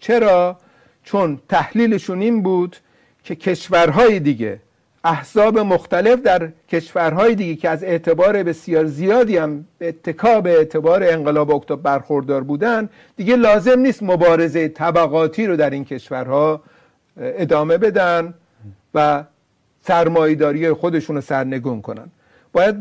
چرا؟ 0.00 0.58
چون 1.04 1.40
تحلیلشون 1.48 2.20
این 2.20 2.42
بود 2.42 2.76
که 3.24 3.34
کشورهای 3.34 4.20
دیگه 4.20 4.60
احزاب 5.04 5.58
مختلف 5.58 6.22
در 6.22 6.48
کشورهای 6.68 7.34
دیگه 7.34 7.54
که 7.54 7.68
از 7.68 7.84
اعتبار 7.84 8.42
بسیار 8.42 8.86
زیادی 8.86 9.36
هم 9.36 9.64
اتکا 9.80 10.40
به 10.40 10.50
اعتبار 10.50 11.02
انقلاب 11.02 11.50
اکتبر 11.50 11.76
برخوردار 11.76 12.42
بودن 12.42 12.88
دیگه 13.16 13.36
لازم 13.36 13.78
نیست 13.78 14.02
مبارزه 14.02 14.68
طبقاتی 14.68 15.46
رو 15.46 15.56
در 15.56 15.70
این 15.70 15.84
کشورها 15.84 16.62
ادامه 17.16 17.78
بدن 17.78 18.34
و 18.94 19.24
سرمایداری 19.86 20.72
خودشون 20.72 21.16
رو 21.16 21.22
سرنگون 21.22 21.82
کنن. 21.82 22.10
باید 22.52 22.76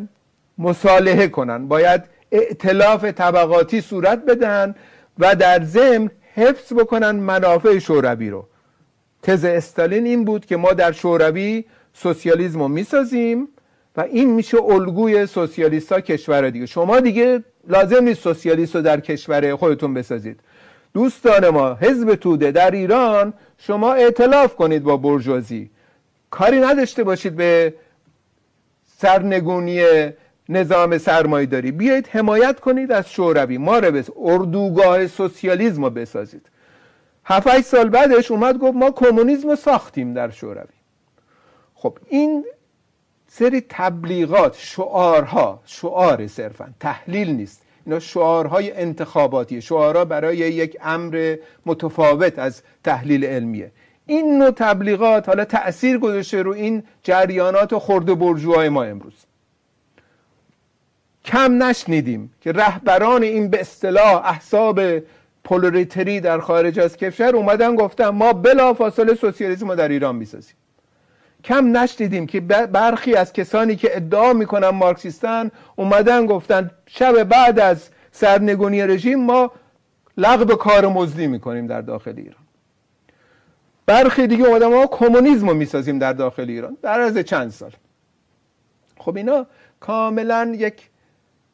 مصالحه 0.57 1.27
کنن 1.27 1.67
باید 1.67 2.03
ائتلاف 2.31 3.05
طبقاتی 3.05 3.81
صورت 3.81 4.25
بدن 4.25 4.75
و 5.19 5.35
در 5.35 5.63
ضمن 5.63 6.09
حفظ 6.33 6.73
بکنن 6.73 7.11
منافع 7.11 7.79
شوروی 7.79 8.29
رو. 8.29 8.47
تز 9.21 9.45
استالین 9.45 10.05
این 10.05 10.25
بود 10.25 10.45
که 10.45 10.57
ما 10.57 10.73
در 10.73 10.91
شوروی 10.91 11.65
سوسیالیسم 11.97 12.59
رو 12.59 12.67
می‌سازیم 12.67 13.47
و 13.97 14.01
این 14.01 14.33
میشه 14.33 14.63
الگوی 14.63 15.25
سوسیالیست 15.25 15.91
ها 15.91 16.01
کشور 16.01 16.49
دیگه. 16.49 16.65
شما 16.65 16.99
دیگه 16.99 17.43
لازم 17.67 18.03
نیست 18.03 18.21
سوسیالیست 18.21 18.75
رو 18.75 18.81
در 18.81 18.99
کشور 18.99 19.55
خودتون 19.55 19.93
بسازید. 19.93 20.39
دوستان 20.93 21.49
ما 21.49 21.73
حزب 21.73 22.15
توده 22.15 22.51
در 22.51 22.71
ایران 22.71 23.33
شما 23.57 23.93
اعتلاف 23.93 24.55
کنید 24.55 24.83
با 24.83 24.97
برجوازی. 24.97 25.69
کاری 26.29 26.59
نداشته 26.59 27.03
باشید 27.03 27.35
به 27.35 27.73
سرنگونی 28.97 29.83
نظام 30.49 30.97
سرمایه 30.97 31.45
داری 31.45 31.71
بیایید 31.71 32.07
حمایت 32.07 32.59
کنید 32.59 32.91
از 32.91 33.11
شوروی. 33.11 33.57
ما 33.57 33.79
رو 33.79 33.91
بس 33.91 34.09
اردوگاه 34.17 35.07
سوسیالیسم 35.07 35.83
رو 35.83 35.89
بسازید. 35.89 36.45
هفت 37.25 37.61
سال 37.61 37.89
بعدش 37.89 38.31
اومد 38.31 38.57
گفت 38.57 38.75
ما 38.75 38.91
کمونیسم 38.91 39.55
ساختیم 39.55 40.13
در 40.13 40.29
شوروی. 40.29 40.76
خب 41.79 41.97
این 42.09 42.45
سری 43.27 43.61
تبلیغات 43.69 44.55
شعارها 44.59 45.61
شعار 45.65 46.27
صرفا 46.27 46.73
تحلیل 46.79 47.29
نیست. 47.29 47.61
اینا 47.85 47.99
شعارهای 47.99 48.71
انتخاباتی 48.71 49.61
شعارها 49.61 50.05
برای 50.05 50.37
یک 50.37 50.77
امر 50.81 51.35
متفاوت 51.65 52.39
از 52.39 52.61
تحلیل 52.83 53.25
علمیه. 53.25 53.71
این 54.05 54.37
نوع 54.37 54.51
تبلیغات 54.51 55.29
حالا 55.29 55.45
تأثیر 55.45 55.97
گذاشته 55.97 56.41
رو 56.41 56.53
این 56.53 56.83
جریانات 57.03 57.77
خورده 57.77 58.15
برجوهای 58.15 58.69
ما 58.69 58.83
امروز. 58.83 59.25
کم 61.25 61.63
نشنیدیم 61.63 62.33
که 62.41 62.51
رهبران 62.51 63.23
این 63.23 63.49
به 63.49 63.61
اصطلاح 63.61 64.25
احساب 64.25 64.81
پولوریتری 65.43 66.19
در 66.19 66.39
خارج 66.39 66.79
از 66.79 66.97
کشور 66.97 67.35
اومدن 67.35 67.75
گفتن 67.75 68.09
ما 68.09 68.33
بلا 68.33 68.73
فاصله 68.73 69.15
سوسیالیسم 69.15 69.75
در 69.75 69.87
ایران 69.87 70.15
می‌سازیم. 70.15 70.55
کم 71.47 71.77
نشنیدیم 71.77 72.27
که 72.27 72.39
برخی 72.41 73.15
از 73.15 73.33
کسانی 73.33 73.75
که 73.75 73.95
ادعا 73.97 74.33
می‌کنن 74.33 74.69
مارکسیستن 74.69 75.51
اومدن 75.75 76.25
گفتن 76.25 76.71
شب 76.85 77.23
بعد 77.23 77.59
از 77.59 77.89
سرنگونی 78.11 78.81
رژیم 78.81 79.25
ما 79.25 79.51
لغو 80.17 80.55
کار 80.55 80.87
مزدی 80.87 81.27
می‌کنیم 81.27 81.67
در 81.67 81.81
داخل 81.81 82.13
ایران. 82.17 82.43
برخی 83.85 84.27
دیگه 84.27 84.45
اومدن 84.45 84.67
ما 84.67 84.87
کمونیسم 84.87 85.55
می‌سازیم 85.55 85.99
در 85.99 86.13
داخل 86.13 86.49
ایران 86.49 86.77
در 86.81 86.99
از 86.99 87.17
چند 87.17 87.51
سال. 87.51 87.71
خب 88.97 89.17
اینا 89.17 89.45
کاملا 89.79 90.55
یک 90.57 90.89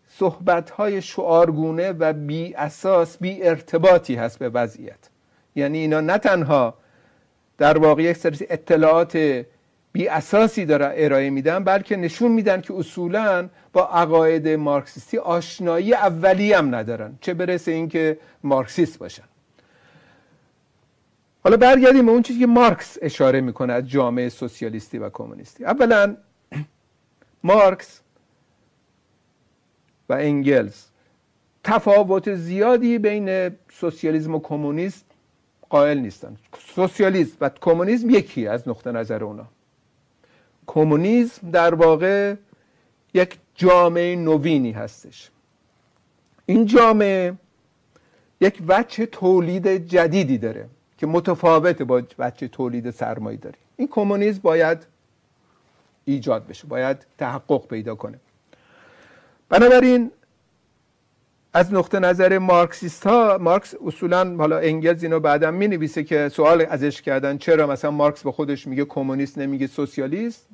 صحبت 0.07 0.69
های 0.69 1.01
شعارگونه 1.01 1.91
و 1.91 2.13
بی 2.13 2.53
اساس 2.55 3.17
بی 3.17 3.43
ارتباطی 3.43 4.15
هست 4.15 4.39
به 4.39 4.49
وضعیت. 4.49 5.09
یعنی 5.55 5.77
اینا 5.77 6.01
نه 6.01 6.17
تنها 6.17 6.73
در 7.57 7.77
واقع 7.77 8.03
یک 8.03 8.17
سری 8.17 8.47
اطلاعات 8.49 9.45
بی 9.93 10.07
اساسی 10.07 10.65
داره 10.65 10.93
ارائه 10.95 11.29
میدن 11.29 11.63
بلکه 11.63 11.95
نشون 11.95 12.31
میدن 12.31 12.61
که 12.61 12.73
اصولا 12.73 13.49
با 13.73 13.87
عقاید 13.87 14.47
مارکسیستی 14.47 15.17
آشنایی 15.17 15.93
اولی 15.93 16.53
هم 16.53 16.75
ندارن 16.75 17.17
چه 17.21 17.33
برسه 17.33 17.71
اینکه 17.71 18.17
مارکسیست 18.43 18.99
باشن. 18.99 19.23
حالا 21.43 21.57
برگردیم 21.57 22.05
به 22.05 22.11
اون 22.11 22.21
چیزی 22.21 22.39
که 22.39 22.47
مارکس 22.47 22.97
اشاره 23.01 23.41
می‌کنه 23.41 23.73
از 23.73 23.89
جامعه 23.89 24.29
سوسیالیستی 24.29 24.97
و 24.97 25.09
کمونیستی. 25.09 25.65
اولا 25.65 26.17
مارکس 27.43 28.01
و 30.09 30.13
انگلز 30.13 30.85
تفاوت 31.63 32.35
زیادی 32.35 32.97
بین 32.97 33.51
سوسیالیسم 33.71 34.35
و 34.35 34.39
کمونیسم 34.39 35.05
قائل 35.69 35.97
نیستن. 35.97 36.37
سوسیالیسم 36.75 37.37
و 37.41 37.49
کمونیسم 37.49 38.09
یکی 38.09 38.47
از 38.47 38.67
نقطه 38.67 38.91
نظر 38.91 39.23
اونا. 39.23 39.47
کمونیسم 40.67 41.51
در 41.51 41.73
واقع 41.73 42.35
یک 43.13 43.37
جامعه 43.55 44.15
نوینی 44.15 44.71
هستش. 44.71 45.29
این 46.45 46.65
جامعه 46.65 47.33
یک 48.41 48.61
وجه 48.67 49.05
تولید 49.05 49.67
جدیدی 49.67 50.37
داره 50.37 50.69
که 50.97 51.07
متفاوت 51.07 51.81
با 51.81 52.01
وجه 52.19 52.47
تولید 52.47 52.91
سرمایه 52.91 53.37
داری 53.37 53.57
این 53.77 53.87
کمونیسم 53.87 54.39
باید 54.43 54.77
ایجاد 56.05 56.47
بشه 56.47 56.67
باید 56.67 57.05
تحقق 57.17 57.67
پیدا 57.67 57.95
کنه. 57.95 58.19
بنابراین 59.49 60.11
از 61.55 61.73
نقطه 61.73 61.99
نظر 61.99 62.37
مارکسیست 62.37 63.07
ها 63.07 63.37
مارکس 63.41 63.75
اصولا 63.85 64.35
حالا 64.37 64.57
انگلز 64.57 65.03
اینو 65.03 65.19
بعدا 65.19 65.51
می 65.51 65.67
نویسه 65.67 66.03
که 66.03 66.29
سوال 66.29 66.65
ازش 66.69 67.01
کردن 67.01 67.37
چرا 67.37 67.67
مثلا 67.67 67.91
مارکس 67.91 68.23
به 68.23 68.31
خودش 68.31 68.67
میگه 68.67 68.85
کمونیست 68.85 69.37
نمیگه 69.37 69.67
سوسیالیست؟ 69.67 70.47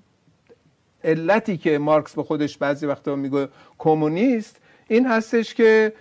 علتی 1.04 1.58
که 1.58 1.78
مارکس 1.78 2.16
به 2.16 2.24
خودش 2.24 2.58
بعضی 2.58 2.86
وقتا 2.86 3.16
میگه 3.16 3.48
کمونیست 3.78 4.58
این 4.88 5.08
هستش 5.08 5.54
که 5.54 5.94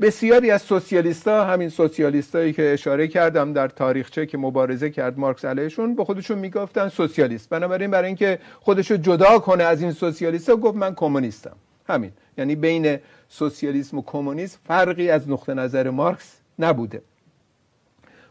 بسیاری 0.00 0.50
از 0.50 0.62
سوسیالیست 0.62 1.28
ها 1.28 1.44
همین 1.44 1.68
سوسیالیست 1.68 2.36
هایی 2.36 2.52
که 2.52 2.72
اشاره 2.72 3.08
کردم 3.08 3.52
در 3.52 3.68
تاریخچه 3.68 4.26
که 4.26 4.38
مبارزه 4.38 4.90
کرد 4.90 5.18
مارکس 5.18 5.44
علیهشون 5.44 5.94
به 5.94 6.04
خودشون 6.04 6.38
می‌گفتن 6.38 6.88
سوسیالیست. 6.88 7.48
بنابراین 7.48 7.90
برای 7.90 8.06
اینکه 8.06 8.38
خودشو 8.60 8.96
جدا 8.96 9.38
کنه 9.38 9.64
از 9.64 9.82
این 9.82 9.92
سوسیالیست 9.92 10.50
ها 10.50 10.56
گفت 10.56 10.76
من 10.76 10.94
کمونیستم. 10.94 11.56
همین. 11.88 12.12
یعنی 12.38 12.54
بین 12.54 12.98
سوسیالیسم 13.28 13.98
و 13.98 14.02
کمونیسم 14.06 14.58
فرقی 14.66 15.10
از 15.10 15.28
نقطه 15.28 15.54
نظر 15.54 15.90
مارکس 15.90 16.36
نبوده. 16.58 17.02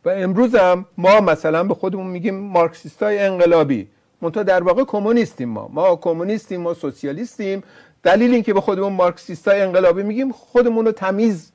و 0.06 0.10
امروز 0.10 0.56
هم 0.56 0.86
ما 0.98 1.22
مثلا 1.22 1.64
به 1.64 1.74
خودمون 1.74 2.08
میگیم 2.08 2.36
مارکسیست 2.36 3.04
های 3.04 3.20
انقلابی. 3.20 3.88
منتها 4.22 4.44
در 4.44 4.64
واقع 4.64 4.84
کمونیستیم 4.84 5.50
ما. 5.50 5.70
ما 5.74 5.96
کمونیستیم 5.96 6.62
ما 6.62 6.74
سوسیالیستیم. 6.74 7.64
دلیل 8.04 8.34
اینکه 8.34 8.54
به 8.54 8.62
خودمون 8.62 8.94
مارکسیست 8.94 9.48
های 9.48 9.62
انقلابی 9.62 10.04
میگیم 10.04 10.32
خودمون 10.32 10.86
رو 10.86 10.92
تمیز 10.92 11.53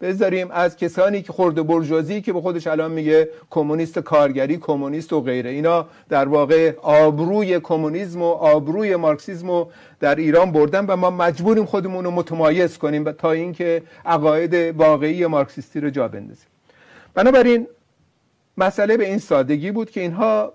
بذاریم 0.00 0.50
از 0.50 0.76
کسانی 0.76 1.22
که 1.22 1.32
خورده 1.32 1.62
برجوازی 1.62 2.20
که 2.20 2.32
به 2.32 2.40
خودش 2.40 2.66
الان 2.66 2.90
میگه 2.90 3.28
کمونیست 3.50 3.98
کارگری 3.98 4.56
کمونیست 4.56 5.12
و 5.12 5.20
غیره. 5.20 5.50
اینا 5.50 5.86
در 6.08 6.28
واقع 6.28 6.72
آبروی 6.82 7.60
کمونیسم 7.60 8.22
و 8.22 8.30
آبروی 8.30 8.96
مارکسیسم 8.96 9.50
رو 9.50 9.70
در 10.00 10.14
ایران 10.14 10.52
بردن 10.52 10.86
و 10.86 10.96
ما 10.96 11.10
مجبوریم 11.10 11.64
خودمون 11.64 12.04
رو 12.04 12.10
متمایز 12.10 12.78
کنیم 12.78 13.12
تا 13.12 13.30
اینکه 13.30 13.82
عقاید 14.04 14.54
واقعی 14.54 15.26
مارکسیستی 15.26 15.80
رو 15.80 15.90
جا 15.90 16.08
بندازیم. 16.08 16.48
بنابراین 17.14 17.66
مسئله 18.56 18.96
به 18.96 19.08
این 19.08 19.18
سادگی 19.18 19.70
بود 19.70 19.90
که 19.90 20.00
اینها 20.00 20.52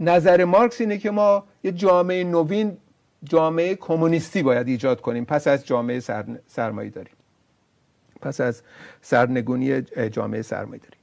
نظر 0.00 0.44
مارکس 0.44 0.80
اینه 0.80 0.98
که 0.98 1.10
ما 1.10 1.44
یه 1.64 1.72
جامعه 1.72 2.24
نوین 2.24 2.76
جامعه 3.24 3.74
کمونیستی 3.74 4.42
باید 4.42 4.68
ایجاد 4.68 5.00
کنیم. 5.00 5.24
پس 5.24 5.46
از 5.46 5.66
جامعه 5.66 6.00
سرمایه 6.46 6.90
داریم. 6.90 7.17
پس 8.20 8.40
از 8.40 8.62
سرنگونی 9.02 9.82
جامعه 10.10 10.42
سرمایه 10.42 10.80
داریم 10.80 10.98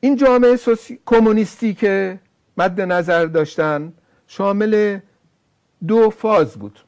این 0.00 0.16
جامعه 0.16 0.58
کمونیستی 1.06 1.74
که 1.74 2.18
مد 2.56 2.80
نظر 2.80 3.26
داشتن 3.26 3.92
شامل 4.26 4.98
دو 5.86 6.10
فاز 6.10 6.58
بود. 6.58 6.80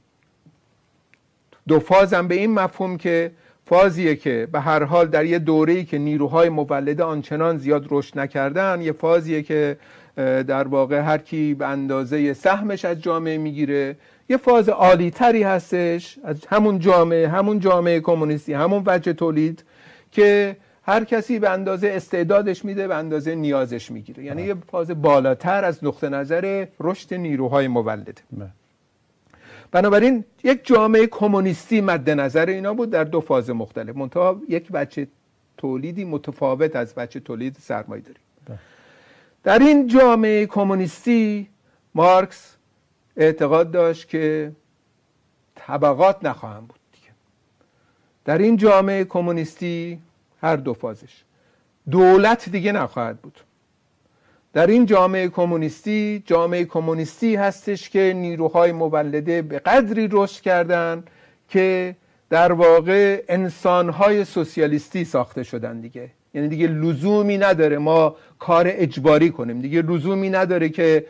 دو 1.68 1.80
فاز 1.80 2.14
هم 2.14 2.28
به 2.28 2.34
این 2.34 2.54
مفهوم 2.54 2.96
که 2.96 3.32
فازیه 3.66 4.16
که 4.16 4.48
به 4.52 4.60
هر 4.60 4.82
حال 4.84 5.06
در 5.06 5.24
یه 5.24 5.38
دوره‌ای 5.38 5.84
که 5.84 5.98
نیروهای 5.98 6.48
مولده 6.48 7.04
آنچنان 7.04 7.58
زیاد 7.58 7.86
رشد 7.90 8.18
نکردن 8.18 8.80
یه 8.80 8.92
فازیه 8.92 9.42
که 9.42 9.76
در 10.16 10.68
واقع 10.68 11.00
هر 11.00 11.18
کی 11.18 11.54
به 11.54 11.66
اندازه 11.66 12.34
سهمش 12.34 12.84
از 12.84 13.02
جامعه 13.02 13.38
می‌گیره 13.38 13.96
یه 14.32 14.38
فاز 14.38 14.68
عالی 14.68 15.10
تری 15.10 15.42
هستش 15.42 16.18
از 16.24 16.46
همون 16.46 16.78
جامعه 16.78 17.28
همون 17.28 17.60
جامعه 17.60 18.00
کمونیستی 18.00 18.52
همون 18.52 18.82
وجه 18.86 19.12
تولید 19.12 19.64
که 20.12 20.56
هر 20.82 21.04
کسی 21.04 21.38
به 21.38 21.50
اندازه 21.50 21.88
استعدادش 21.88 22.64
میده 22.64 22.88
به 22.88 22.94
اندازه 22.94 23.34
نیازش 23.34 23.90
می‌گیره 23.90 24.24
یعنی 24.24 24.42
یه 24.42 24.54
فاز 24.70 24.90
بالاتر 24.90 25.64
از 25.64 25.84
نقطه 25.84 26.08
نظر 26.08 26.66
رشد 26.80 27.14
نیروهای 27.14 27.68
مولده 27.68 28.14
بله. 28.32 28.48
بنابراین 29.70 30.24
یک 30.44 30.66
جامعه 30.66 31.06
کمونیستی 31.06 31.80
مد 31.80 32.10
نظر 32.10 32.46
اینا 32.46 32.74
بود 32.74 32.90
در 32.90 33.04
دو 33.04 33.20
فاز 33.20 33.50
مختلف 33.50 33.96
منتها 33.96 34.40
یک 34.48 34.72
بچه 34.72 35.06
تولیدی 35.56 36.04
متفاوت 36.04 36.76
از 36.76 36.94
بچه 36.94 37.20
تولید 37.20 37.56
سرمایه 37.60 38.02
داریم 38.02 38.22
بله. 38.48 38.58
در 39.42 39.58
این 39.58 39.86
جامعه 39.86 40.46
کمونیستی 40.46 41.48
مارکس 41.94 42.51
اعتقاد 43.16 43.70
داشت 43.70 44.08
که 44.08 44.52
طبقات 45.54 46.24
نخواهند 46.24 46.68
بود 46.68 46.80
دیگه. 46.92 47.08
در 48.24 48.38
این 48.38 48.56
جامعه 48.56 49.04
کمونیستی 49.04 50.00
هر 50.42 50.56
دو 50.56 50.74
فازش. 50.74 51.22
دولت 51.90 52.48
دیگه 52.48 52.72
نخواهد 52.72 53.20
بود. 53.20 53.40
در 54.52 54.66
این 54.66 54.86
جامعه 54.86 55.28
کمونیستی 55.28 56.22
جامعه 56.26 56.64
کمونیستی 56.64 57.36
هستش 57.36 57.90
که 57.90 58.12
نیروهای 58.16 58.72
مولده 58.72 59.42
به 59.42 59.58
قدری 59.58 60.08
رشد 60.10 60.42
کردن 60.42 61.04
که 61.48 61.96
در 62.30 62.52
واقع 62.52 63.24
انسانهای 63.28 64.24
سوسیالیستی 64.24 65.04
ساخته 65.04 65.42
شدن 65.42 65.80
دیگه. 65.80 66.10
یعنی 66.34 66.48
دیگه 66.48 66.66
لزومی 66.66 67.38
نداره 67.38 67.78
ما 67.78 68.16
کار 68.38 68.66
اجباری 68.68 69.30
کنیم. 69.30 69.60
دیگه 69.60 69.82
لزومی 69.82 70.30
نداره 70.30 70.68
که 70.68 71.06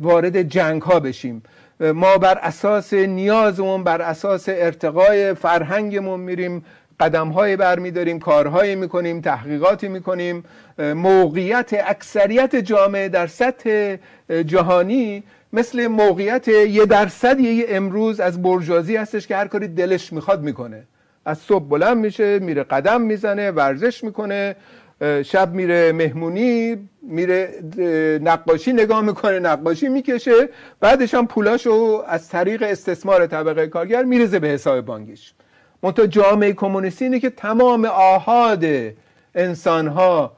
وارد 0.00 0.42
جنگ 0.42 0.82
ها 0.82 1.00
بشیم 1.00 1.42
ما 1.80 2.18
بر 2.18 2.38
اساس 2.38 2.94
نیازمون 2.94 3.84
بر 3.84 4.02
اساس 4.02 4.44
ارتقای 4.48 5.34
فرهنگمون 5.34 6.20
میریم 6.20 6.64
قدم 7.00 7.28
های 7.28 7.56
برمیداریم 7.56 8.18
کارهایی 8.18 8.74
می‌کنیم 8.74 9.20
تحقیقاتی 9.20 9.88
می‌کنیم. 9.88 10.44
موقعیت 10.78 11.70
اکثریت 11.86 12.56
جامعه 12.56 13.08
در 13.08 13.26
سطح 13.26 13.96
جهانی 14.46 15.22
مثل 15.52 15.86
موقعیت 15.86 16.48
یه 16.48 16.86
درصدی 16.86 17.66
امروز 17.66 18.20
از 18.20 18.42
برجازی 18.42 18.96
هستش 18.96 19.26
که 19.26 19.36
هر 19.36 19.46
کاری 19.46 19.68
دلش 19.68 20.12
می‌خواد 20.12 20.42
می‌کنه. 20.42 20.82
از 21.24 21.38
صبح 21.38 21.64
بلند 21.64 21.96
میشه 21.96 22.38
میره 22.38 22.62
قدم 22.62 23.00
می‌زنه 23.00 23.50
ورزش 23.50 24.04
می‌کنه 24.04 24.56
شب 25.24 25.52
میره 25.52 25.92
مهمونی 25.92 26.88
میره 27.02 27.54
نقاشی 28.22 28.72
نگاه 28.72 29.00
می‌کنه 29.00 29.38
نقاشی 29.38 29.88
می‌کشه 29.88 30.48
بعدش 30.80 31.14
هم 31.14 31.26
پولاشو 31.26 32.04
از 32.06 32.28
طریق 32.28 32.62
استثمار 32.62 33.26
طبقه 33.26 33.66
کارگر 33.66 34.02
میرزه 34.02 34.38
به 34.38 34.48
حساب 34.48 34.80
بانکیش. 34.80 35.32
منتها 35.82 36.06
جامعه 36.06 36.52
کمونیستی 36.52 37.04
اینه 37.04 37.20
که 37.20 37.30
تمام 37.30 37.84
آهاد 37.84 38.64
انسانها 39.34 40.36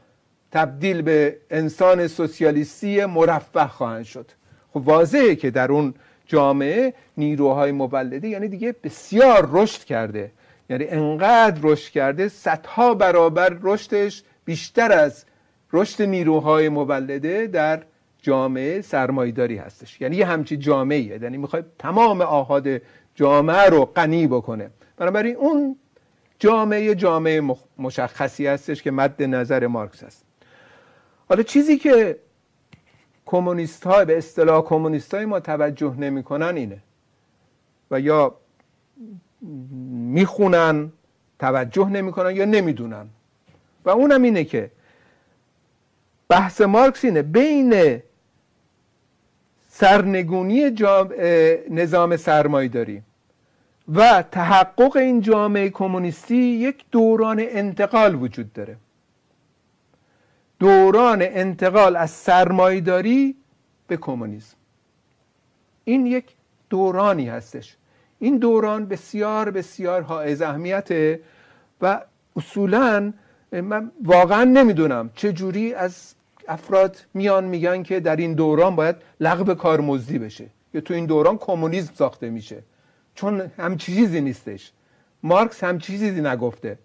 تبدیل 0.52 1.02
به 1.02 1.36
انسان 1.50 2.06
سوسیالیستی 2.06 3.04
مرفه 3.04 3.66
خواهند 3.66 4.04
شد. 4.04 4.26
خب 4.72 4.88
واضحه 4.88 5.34
که 5.34 5.50
در 5.50 5.72
اون 5.72 5.94
جامعه 6.26 6.94
نیروهای 7.16 7.72
مولده 7.72 8.28
یعنی 8.28 8.48
دیگه 8.48 8.74
بسیار 8.84 9.48
رشد 9.52 9.84
کرده. 9.84 10.30
یعنی 10.72 10.88
انقدر 10.88 11.60
رشد 11.62 11.90
کرده 11.90 12.28
صدها 12.28 12.94
برابر 12.94 13.56
رشدش 13.62 14.22
بیشتر 14.44 14.92
از 14.92 15.24
رشد 15.72 16.02
نیروهای 16.02 16.68
مولده 16.68 17.46
در 17.46 17.82
جامعه 18.22 18.80
سرمایداری 18.80 19.56
هستش. 19.56 20.00
یعنی 20.00 20.16
یه 20.16 20.26
همچی 20.26 20.56
جامعه 20.56 21.00
یعنی 21.00 21.36
می‌خواد 21.36 21.66
تمام 21.78 22.20
آهاد 22.20 22.68
جامعه 23.14 23.66
رو 23.68 23.84
غنی 23.84 24.26
بکنه. 24.26 24.70
بنابراین 24.96 25.36
اون 25.36 25.76
جامعه 26.38 26.94
جامعه 26.94 27.56
مشخصی 27.78 28.46
هستش 28.46 28.82
که 28.82 28.90
مد 28.90 29.22
نظر 29.22 29.66
مارکس 29.66 30.02
است 30.02 30.24
حالا 31.28 31.42
چیزی 31.42 31.78
که 31.78 32.18
کمونیست 33.26 33.84
های 33.84 34.04
به 34.04 34.18
اصطلاح 34.18 34.62
کمونیست 34.62 35.14
های 35.14 35.24
ما 35.24 35.40
توجه 35.40 35.94
نمی‌کنن 35.98 36.56
اینه. 36.56 36.82
و 37.90 38.00
یا 38.00 38.34
می‌خونن 39.42 40.92
توجه 41.38 41.88
نمی‌کنن 41.88 42.36
یا 42.36 42.44
نمی‌دونن. 42.44 43.08
و 43.84 43.90
اونم 43.90 44.22
اینه 44.22 44.44
که 44.44 44.70
بحث 46.28 46.60
مارکس 46.60 47.04
اینه 47.04 47.22
بین 47.22 48.02
سرنگونی 49.68 50.70
نظام 51.70 52.16
سرمایه 52.16 52.68
داری 52.68 53.02
و 53.88 54.22
تحقق 54.30 54.96
این 54.96 55.20
جامعه 55.20 55.70
کمونیستی 55.70 56.36
یک 56.36 56.84
دوران 56.90 57.40
انتقال 57.40 58.14
وجود 58.14 58.52
داره. 58.52 58.76
دوران 60.58 61.22
انتقال 61.22 61.96
از 61.96 62.10
سرمایداری 62.10 63.36
به 63.86 63.96
کمونیسم. 63.96 64.56
این 65.84 66.06
یک 66.06 66.24
دورانی 66.70 67.28
هستش. 67.28 67.76
این 68.22 68.38
دوران 68.38 68.86
بسیار 68.86 69.50
بسیار 69.50 70.02
حائز 70.02 70.42
اهمیته 70.42 71.20
و 71.80 72.00
اصولا 72.36 73.12
من 73.52 73.90
واقعا 74.04 74.44
نمی‌دونم 74.44 75.10
چه 75.14 75.32
جوری 75.32 75.74
از 75.74 76.14
افراد 76.48 76.96
میان 77.14 77.44
میگن 77.44 77.82
که 77.82 78.00
در 78.00 78.16
این 78.16 78.34
دوران 78.34 78.76
باید 78.76 78.96
لغو 79.20 79.54
کارمزدی 79.54 80.18
بشه 80.18 80.46
یا 80.74 80.80
تو 80.80 80.94
این 80.94 81.06
دوران 81.06 81.38
کمونیسم 81.38 81.94
ساخته 81.94 82.30
میشه. 82.30 82.62
چون 83.14 83.50
هم 83.58 83.76
چیزی 83.76 84.20
نیستش. 84.20 84.72
مارکس 85.22 85.64
هم 85.64 85.78
چیزی 85.78 86.20
نگفته. 86.20 86.78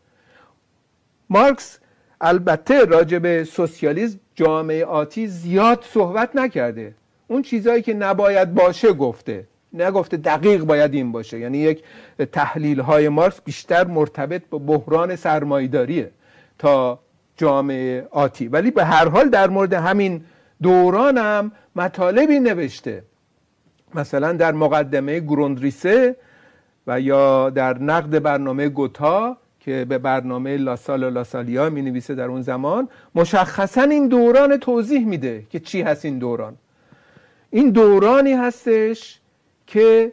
مارکس 1.30 1.80
البته 2.22 2.86
راجع 2.86 3.20
به 3.20 3.44
سوسیالیسم 3.44 4.20
جامعه 4.36 4.86
آتی 4.86 5.28
زیاد 5.28 5.86
صحبت 5.94 6.36
نکرده. 6.36 6.96
اون 7.28 7.42
چیزهایی 7.42 7.82
که 7.82 7.94
نباید 7.94 8.54
باشه 8.54 8.94
گفته. 8.94 9.48
نگفته 9.82 10.18
دقیق 10.18 10.64
باید 10.64 10.94
این 10.94 11.12
باشه. 11.12 11.40
یعنی 11.40 11.58
یک 11.58 11.84
تحلیل 12.32 12.80
های 12.80 13.10
مارکس 13.10 13.42
بیشتر 13.42 13.88
مرتبط 13.88 14.42
با 14.50 14.58
بحران 14.58 15.16
سرمایداریه 15.16 16.12
تا 16.60 17.00
جامعه 17.38 18.08
آتی. 18.12 18.48
ولی 18.48 18.72
به 18.72 18.86
هر 18.86 19.08
حال 19.08 19.30
در 19.30 19.50
مورد 19.50 19.74
همین 19.74 20.22
دوران 20.62 21.18
هم 21.18 21.52
مطالبی 21.76 22.40
نوشته. 22.40 23.04
مثلا 23.96 24.34
در 24.34 24.52
مقدمه 24.52 25.20
گروندریسه 25.20 26.16
و 26.88 27.02
یا 27.02 27.50
در 27.50 27.78
نقد 27.80 28.20
برنامه 28.20 28.70
گوتا 28.70 29.38
که 29.60 29.86
به 29.90 29.98
برنامه 29.98 30.58
لاسال 30.58 31.04
و 31.04 31.10
لاسالیا 31.10 31.70
می 31.70 31.82
نویسه 31.82 32.16
در 32.16 32.26
اون 32.26 32.42
زمان 32.42 32.90
مشخصا 33.16 33.82
این 33.82 34.08
دوران 34.08 34.58
توضیح 34.58 35.06
میده 35.06 35.44
که 35.50 35.60
چی 35.60 35.82
هست 35.82 36.06
این 36.06 36.20
دوران. 36.20 36.56
این 37.52 37.70
دورانی 37.70 38.34
هستش 38.34 39.20
که 39.68 40.12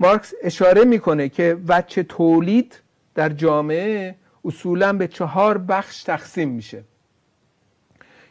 مارکس 0.00 0.34
اشاره 0.42 0.84
می‌کنه 0.84 1.28
که 1.28 1.58
وچه 1.68 2.02
تولید 2.02 2.80
در 3.14 3.28
جامعه 3.28 4.14
اصولا 4.44 4.92
به 4.92 5.08
چهار 5.08 5.58
بخش 5.58 6.02
تقسیم 6.02 6.48
میشه. 6.48 6.84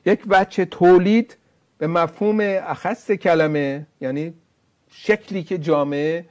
یک 0.06 0.20
وچه 0.28 0.66
تولید 0.66 1.38
به 1.78 1.88
مفهوم 1.88 2.40
اخص 2.42 3.12
کلمه 3.12 3.86
یعنی 4.02 4.34
شکلی 4.90 5.44
که 5.44 5.58
جامعه 5.58 6.26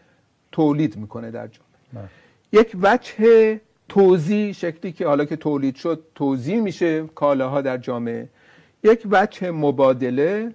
تولید 0.53 0.97
می‌کنه 0.97 1.31
در 1.31 1.47
جامعه. 1.47 1.71
بله. 1.93 2.09
یک 2.53 2.77
وجه 2.83 3.61
توزیع 3.89 4.53
شکلی 4.53 4.93
که 4.93 5.07
حالا 5.07 5.25
که 5.25 5.37
تولید 5.37 5.75
شد 5.77 6.03
توزیع 6.15 6.61
میشه 6.61 7.07
کالاها 7.07 7.61
در 7.61 7.77
جامعه. 7.77 8.29
یک 8.85 9.03
وجه 9.11 9.51
مبادله 9.51 10.55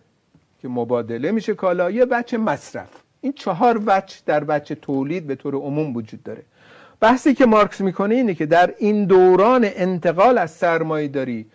که 0.62 0.68
مبادله 0.68 1.32
میشه 1.32 1.54
کالا. 1.54 1.92
یه 1.92 2.06
وجه 2.10 2.38
مصرف. 2.38 3.05
این 3.26 3.34
چهار 3.34 3.82
وجه 3.86 4.16
در 4.26 4.44
وجه 4.48 4.76
تولید 4.76 5.28
به 5.28 5.36
طور 5.36 5.56
عموم 5.56 5.96
وجود 5.96 6.24
داره. 6.24 6.44
بحثی 7.00 7.34
که 7.34 7.46
مارکس 7.46 7.82
می‌کنه 7.82 8.16
اینه 8.16 8.34
که 8.34 8.46
در 8.46 8.74
این 8.78 9.06
دوران 9.06 9.66
انتقال 9.66 10.38
از 10.38 10.52
سرمایه 10.52 11.08
داری 11.08 11.46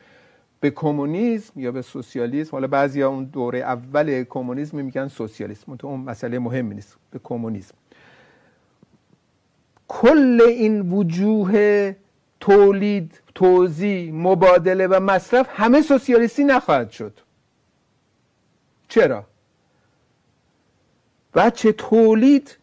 به 0.61 0.71
کمونیسم 0.71 1.61
یا 1.61 1.73
به 1.73 1.83
سوسیالیسم 1.83 2.51
حالا 2.53 2.67
بعضی 2.67 3.03
اون 3.03 3.25
دوره 3.25 3.59
اول 3.59 4.25
کمونیسم 4.29 4.77
میگن 4.77 5.09
سوسیالیسم 5.09 5.79
اون 5.83 6.01
مسئله 6.01 6.39
مهمی 6.39 6.75
نیست 6.75 6.97
به 7.11 7.21
کمونیسم. 7.25 7.75
کل 9.89 10.43
این 10.49 10.81
وجوه 10.81 11.95
تولید 12.41 13.21
توزیع 13.35 14.13
مبادله 14.13 14.87
و 14.87 15.01
مصرف 15.01 15.49
همه 15.51 15.83
سوسیالیستی 15.83 16.45
نخواهد 16.45 16.91
شد. 16.91 17.21
چرا؟ 18.89 19.25
بچه 21.35 21.73
تولید 21.73 22.59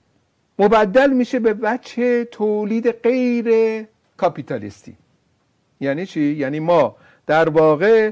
مبدل 0.59 1.09
میشه 1.09 1.39
به 1.39 1.53
بچه 1.53 2.25
تولید 2.25 2.91
غیر 2.91 3.47
کاپیتالیستی. 4.17 4.97
یعنی 5.79 6.05
چی؟ 6.05 6.21
یعنی 6.21 6.59
ما 6.59 6.95
در 7.27 7.49
واقع 7.49 8.11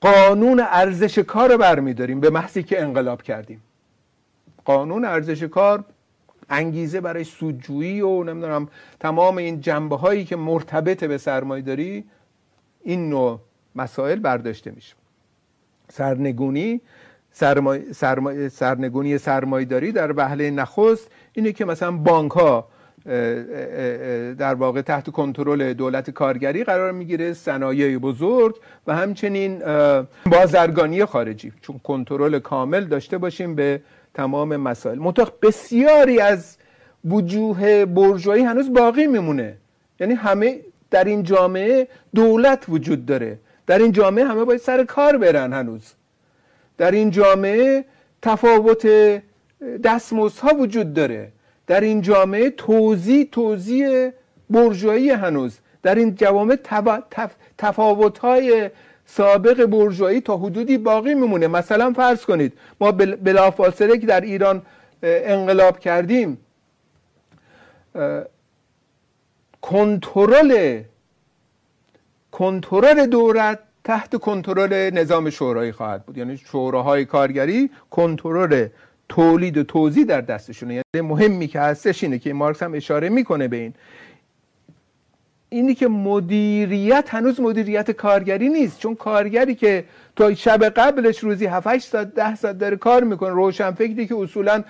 قانون 0.00 0.60
ارزش 0.60 1.18
کار 1.18 1.52
رو 1.52 1.58
برمیداریم 1.58 2.20
به 2.20 2.30
محضی 2.30 2.62
که 2.62 2.82
انقلاب 2.82 3.22
کردیم. 3.22 3.62
قانون 4.64 5.04
ارزش 5.04 5.42
کار 5.42 5.84
انگیزه 6.50 7.00
برای 7.00 7.24
سودجویی 7.24 8.00
و 8.00 8.24
نمی‌دونم 8.24 8.68
تمام 9.00 9.36
این 9.36 9.60
جنبه 9.60 9.96
هایی 9.96 10.24
که 10.24 10.36
مرتبط 10.36 11.04
به 11.04 11.18
سرمایه 11.18 11.62
داری 11.62 12.04
این 12.82 13.08
نوع 13.08 13.40
مسائل 13.76 14.18
برداشته 14.18 14.70
میشه. 14.70 14.94
سرنگونی 15.88 16.80
سرمای... 17.32 17.92
سرمای... 17.92 18.48
سرنگونی 18.48 19.18
سرمایداری 19.18 19.92
در 19.92 20.12
وهله 20.16 20.50
نخست 20.50 21.10
اینه 21.32 21.52
که 21.52 21.64
مثلا 21.64 21.90
بانک 21.90 22.32
ها 22.32 22.68
در 24.38 24.54
واقع 24.54 24.82
تحت 24.82 25.10
کنترل 25.10 25.72
دولت 25.72 26.10
کارگری 26.10 26.64
قرار 26.64 26.92
می‌گیره 26.92 27.32
صنایع 27.32 27.98
بزرگ 27.98 28.56
و 28.86 28.96
همچنین 28.96 29.62
بازرگانی 30.26 31.04
خارجی. 31.04 31.52
چون 31.60 31.80
کنترل 31.84 32.38
کامل 32.38 32.84
داشته 32.84 33.18
باشیم 33.18 33.54
به 33.54 33.80
تمام 34.14 34.56
مسائل. 34.56 34.98
منتها 34.98 35.32
بسیاری 35.42 36.20
از 36.20 36.56
وجوه 37.04 37.84
برجوهی 37.84 38.42
هنوز 38.42 38.72
باقی 38.72 39.06
میمونه. 39.06 39.56
یعنی 40.00 40.14
همه 40.14 40.60
در 40.90 41.04
این 41.04 41.22
جامعه 41.22 41.88
دولت 42.14 42.64
وجود 42.68 43.06
داره. 43.06 43.38
در 43.66 43.78
این 43.78 43.92
جامعه 43.92 44.24
همه 44.24 44.44
باید 44.44 44.60
سر 44.60 44.84
کار 44.84 45.16
برن 45.18 45.52
هنوز. 45.52 45.94
در 46.78 46.90
این 46.90 47.10
جامعه 47.10 47.84
تفاوت 48.22 48.86
دستمزدها 49.84 50.54
وجود 50.54 50.94
داره. 50.94 51.32
در 51.66 51.80
این 51.80 52.00
جامعه 52.02 52.50
توزیع 52.50 53.28
توزیع 53.32 54.10
برجوهی 54.50 55.10
هنوز. 55.10 55.58
در 55.82 55.94
این 55.94 56.14
جوامع 56.14 56.58
تفاوت 57.58 58.18
های 58.18 58.70
سابق 59.06 59.64
برجوهی 59.64 60.20
تا 60.20 60.36
حدودی 60.36 60.78
باقی 60.78 61.14
میمونه. 61.14 61.46
مثلا 61.46 61.92
فرض 61.92 62.24
کنید 62.24 62.52
ما 62.80 62.92
بلافاصله 62.92 63.98
که 63.98 64.06
در 64.06 64.20
ایران 64.20 64.62
انقلاب 65.02 65.78
کردیم 65.78 66.38
کنترل 69.60 70.80
کنترل 72.30 73.06
دولت 73.06 73.58
تحت 73.84 74.16
کنترل 74.16 74.90
نظام 74.90 75.30
شورایی 75.30 75.72
خواهد 75.72 76.06
بود. 76.06 76.18
یعنی 76.18 76.36
شوراهای 76.36 77.04
کارگری 77.04 77.70
کنترل 77.90 78.66
تولید 79.08 79.56
و 79.56 79.62
توزیع 79.62 80.04
در 80.04 80.20
دستشونه. 80.20 80.82
یعنی 80.94 81.08
مهمی 81.08 81.46
که 81.46 81.60
هستش 81.60 82.04
اینه 82.04 82.18
که 82.18 82.32
مارکس 82.32 82.62
هم 82.62 82.74
اشاره 82.74 83.08
می‌کنه 83.08 83.48
به 83.48 83.56
این. 83.56 83.74
اینی 85.48 85.74
که 85.74 85.88
مدیریت 85.88 87.08
هنوز 87.08 87.40
مدیریت 87.40 87.90
کارگری 87.90 88.48
نیست. 88.48 88.78
چون 88.78 88.94
کارگری 88.94 89.54
که 89.54 89.84
تا 90.16 90.34
شب 90.34 90.64
قبلش 90.64 91.18
روزی 91.18 91.46
7 91.46 91.66
8 91.66 91.88
ساعت 91.88 92.14
10 92.14 92.34
ساعت 92.34 92.58
داره 92.58 92.76
کار 92.76 93.04
می‌کنه 93.04 93.30
روشن 93.30 93.70
فکری 93.70 94.06
که 94.06 94.14
اصولا 94.16 94.64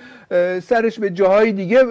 سرش 0.63 0.99
به 0.99 1.11
جاهای 1.11 1.53
دیگه 1.53 1.85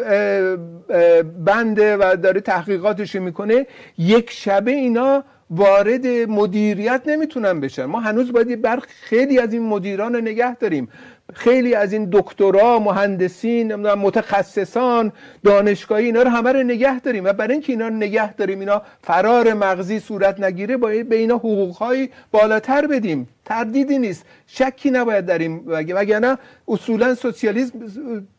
بنده 1.46 1.98
و 1.98 2.18
داره 2.24 2.42
تحقیقاتش 2.42 3.16
می‌کنه 3.16 3.68
یک 3.98 4.32
شبه 4.32 4.72
اینا 4.72 5.24
وارد 5.52 6.08
مدیریت 6.08 7.02
نمی‌تونن 7.06 7.60
بشن. 7.60 7.86
ما 7.86 8.00
هنوز 8.00 8.32
باید 8.32 8.62
بر 8.62 8.80
خیلی 9.02 9.40
از 9.40 9.54
این 9.54 9.64
مدیران 9.64 10.16
رو 10.16 10.22
نگه 10.22 10.56
داریم. 10.56 10.90
خیلی 11.34 11.76
از 11.76 11.94
این 11.94 12.10
دکترا 12.12 12.80
مهندسین 12.80 13.76
متخصصان 13.76 15.12
دانشگاهی 15.44 16.06
اینا 16.06 16.22
رو 16.22 16.30
همه 16.30 16.52
رو 16.52 16.64
نگه 16.64 17.00
داریم. 17.00 17.24
و 17.26 17.34
برای 17.34 17.54
اینکه 17.54 17.74
اینا 17.74 17.88
رو 17.88 17.94
نگه 17.94 18.34
داریم 18.34 18.60
اینا 18.60 18.82
فرار 19.04 19.54
مغزی 19.54 20.00
صورت 20.00 20.40
نگیره 20.40 20.78
باید 20.78 21.10
به 21.10 21.16
اینا 21.16 21.36
حقوقهایی 21.36 22.10
بالاتر 22.32 22.88
بدیم. 22.88 23.28
تردیدی 23.46 24.00
نیست. 24.00 24.26
شکی 24.48 24.92
نباید 24.92 25.26
در 25.26 25.38
این 25.38 25.64
وگرنه 25.68 26.38
اصولا 26.68 27.16
سوسیالیسم 27.16 27.80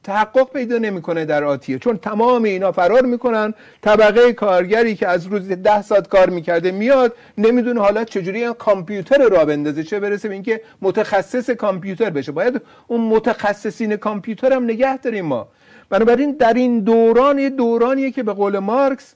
تحقق 0.05 0.53
پیدا 0.53 0.79
نمی‌کنه 0.79 1.25
در 1.25 1.45
آتیه. 1.45 1.79
چون 1.79 1.99
تمام 1.99 2.43
اینا 2.43 2.73
فرار 2.73 3.03
می‌کنن. 3.03 3.55
طبقه 3.83 4.33
کارگری 4.33 4.95
که 4.95 5.09
از 5.09 5.27
روز 5.27 5.49
ده 5.49 5.83
ساعت 5.83 6.09
کار 6.09 6.31
می‌کرده 6.31 6.71
میاد 6.71 7.17
نمی‌دونه 7.39 7.81
حالا 7.81 8.05
چجوری 8.05 8.45
این 8.45 8.53
کامپیوتر 8.53 9.29
را 9.29 9.45
بندازه. 9.45 9.85
چه 9.85 10.01
برسه 10.01 10.29
به 10.29 10.35
اینکه 10.35 10.61
متخصص 10.83 11.51
کامپیوتر 11.51 12.11
بشه. 12.11 12.33
باید 12.33 12.61
اون 12.87 13.01
متخصصین 13.01 13.97
کامپیوتر 13.97 14.53
هم 14.53 14.65
نگه 14.65 14.97
داریم 14.97 15.25
ما. 15.25 15.49
بنابراین 15.91 16.33
در 16.33 16.55
این 16.55 16.81
دوران 16.81 17.39
یه 17.39 17.51
دورانیه 17.51 18.11
که 18.11 18.23
به 18.23 18.33
قول 18.33 18.59
مارکس 18.59 19.15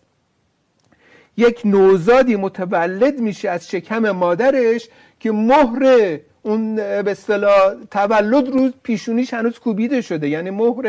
یک 1.37 1.61
نوزادی 1.64 2.37
متولد 2.37 3.20
میشه 3.20 3.51
از 3.51 3.70
شکم 3.70 4.11
مادرش 4.11 4.89
که 5.27 5.33
مهر 5.33 6.18
اون 6.43 6.77
به 6.77 7.11
اصطلاح 7.11 7.74
تولد 7.91 8.49
روز 8.49 8.72
پیشونیش 8.83 9.35
هنوز 9.35 9.59
کوبیده 9.59 10.01
شده. 10.01 10.29
یعنی 10.29 10.51
مهر 10.51 10.83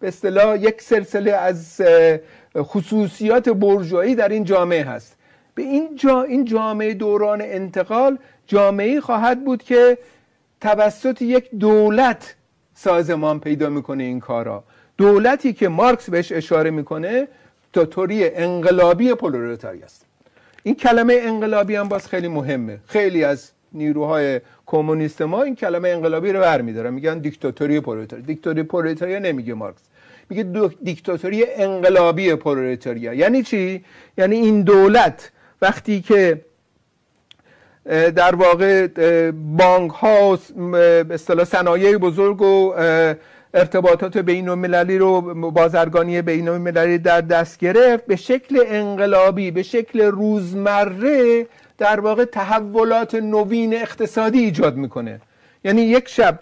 به 0.00 0.08
اصطلاح 0.08 0.58
یک 0.58 0.82
سلسله 0.82 1.32
از 1.32 1.82
خصوصیات 2.56 3.48
برجوهی 3.48 4.14
در 4.14 4.28
این 4.28 4.44
جامعه 4.44 4.84
هست. 4.84 5.16
به 5.54 5.62
این 5.62 5.96
جا 5.96 6.22
این 6.22 6.44
جامعه 6.44 6.94
دوران 6.94 7.40
انتقال 7.40 8.18
جامعه 8.46 9.00
خواهد 9.00 9.44
بود 9.44 9.62
که 9.62 9.98
توسط 10.60 11.22
یک 11.22 11.50
دولت 11.50 12.34
سازمان 12.74 13.40
پیدا 13.40 13.68
می‌کنه 13.68 14.04
این 14.04 14.20
کارا. 14.20 14.64
دولتی 14.96 15.52
که 15.52 15.68
مارکس 15.68 16.10
بهش 16.10 16.32
اشاره 16.32 16.70
می‌کنه 16.70 17.28
دیکتاتوری 17.72 18.34
انقلابی 18.34 19.14
پرولتاری 19.14 19.82
است 19.82 20.04
این 20.62 20.74
کلمه 20.74 21.18
انقلابی 21.22 21.76
هم 21.76 21.88
باز 21.88 22.08
خیلی 22.08 22.28
مهمه. 22.28 22.78
خیلی 22.86 23.24
از 23.24 23.50
نیروهای 23.72 24.40
کمونیست 24.66 25.22
ما 25.22 25.42
این 25.42 25.54
کلمه 25.56 25.88
انقلابی 25.88 26.32
رو 26.32 26.40
برمیدارن 26.40 26.94
میگن 26.94 27.18
دیکتاتوری 27.18 27.80
پرولتاری 27.80 28.22
دیکتاتوری 28.22 28.62
پرولتاریا 28.62 29.18
نمیگه 29.18 29.54
مارکس. 29.54 29.82
میگه 30.30 30.42
دیکتاتوری 30.82 31.44
انقلابی 31.48 32.34
پرولتاریا 32.34 33.14
یعنی 33.14 33.42
چی؟ 33.42 33.84
یعنی 34.18 34.36
این 34.36 34.62
دولت 34.62 35.30
وقتی 35.62 36.00
که 36.00 36.40
در 38.16 38.34
واقع 38.34 38.86
بانک 39.32 39.90
ها 39.90 40.38
به 40.72 41.06
اصطلاح 41.10 41.44
صنایع 41.44 41.96
بزرگ 41.96 42.42
و 42.42 42.74
ارتباطات 43.54 44.18
بین 44.18 44.48
المللی 44.48 44.98
رو 44.98 45.20
بازرگانی 45.50 46.22
بین 46.22 46.48
المللی 46.48 46.98
در 46.98 47.20
دست 47.20 47.58
گرفت. 47.58 48.06
به 48.06 48.16
شکل 48.16 48.64
انقلابی 48.66 49.50
به 49.50 49.62
شکل 49.62 50.00
روزمره 50.00 51.46
در 51.78 52.00
واقع 52.00 52.24
تحولات 52.24 53.14
نوین 53.14 53.74
اقتصادی 53.74 54.38
ایجاد 54.38 54.76
می‌کنه. 54.76 55.20
یعنی 55.64 55.82
یک 55.82 56.08
شب 56.08 56.38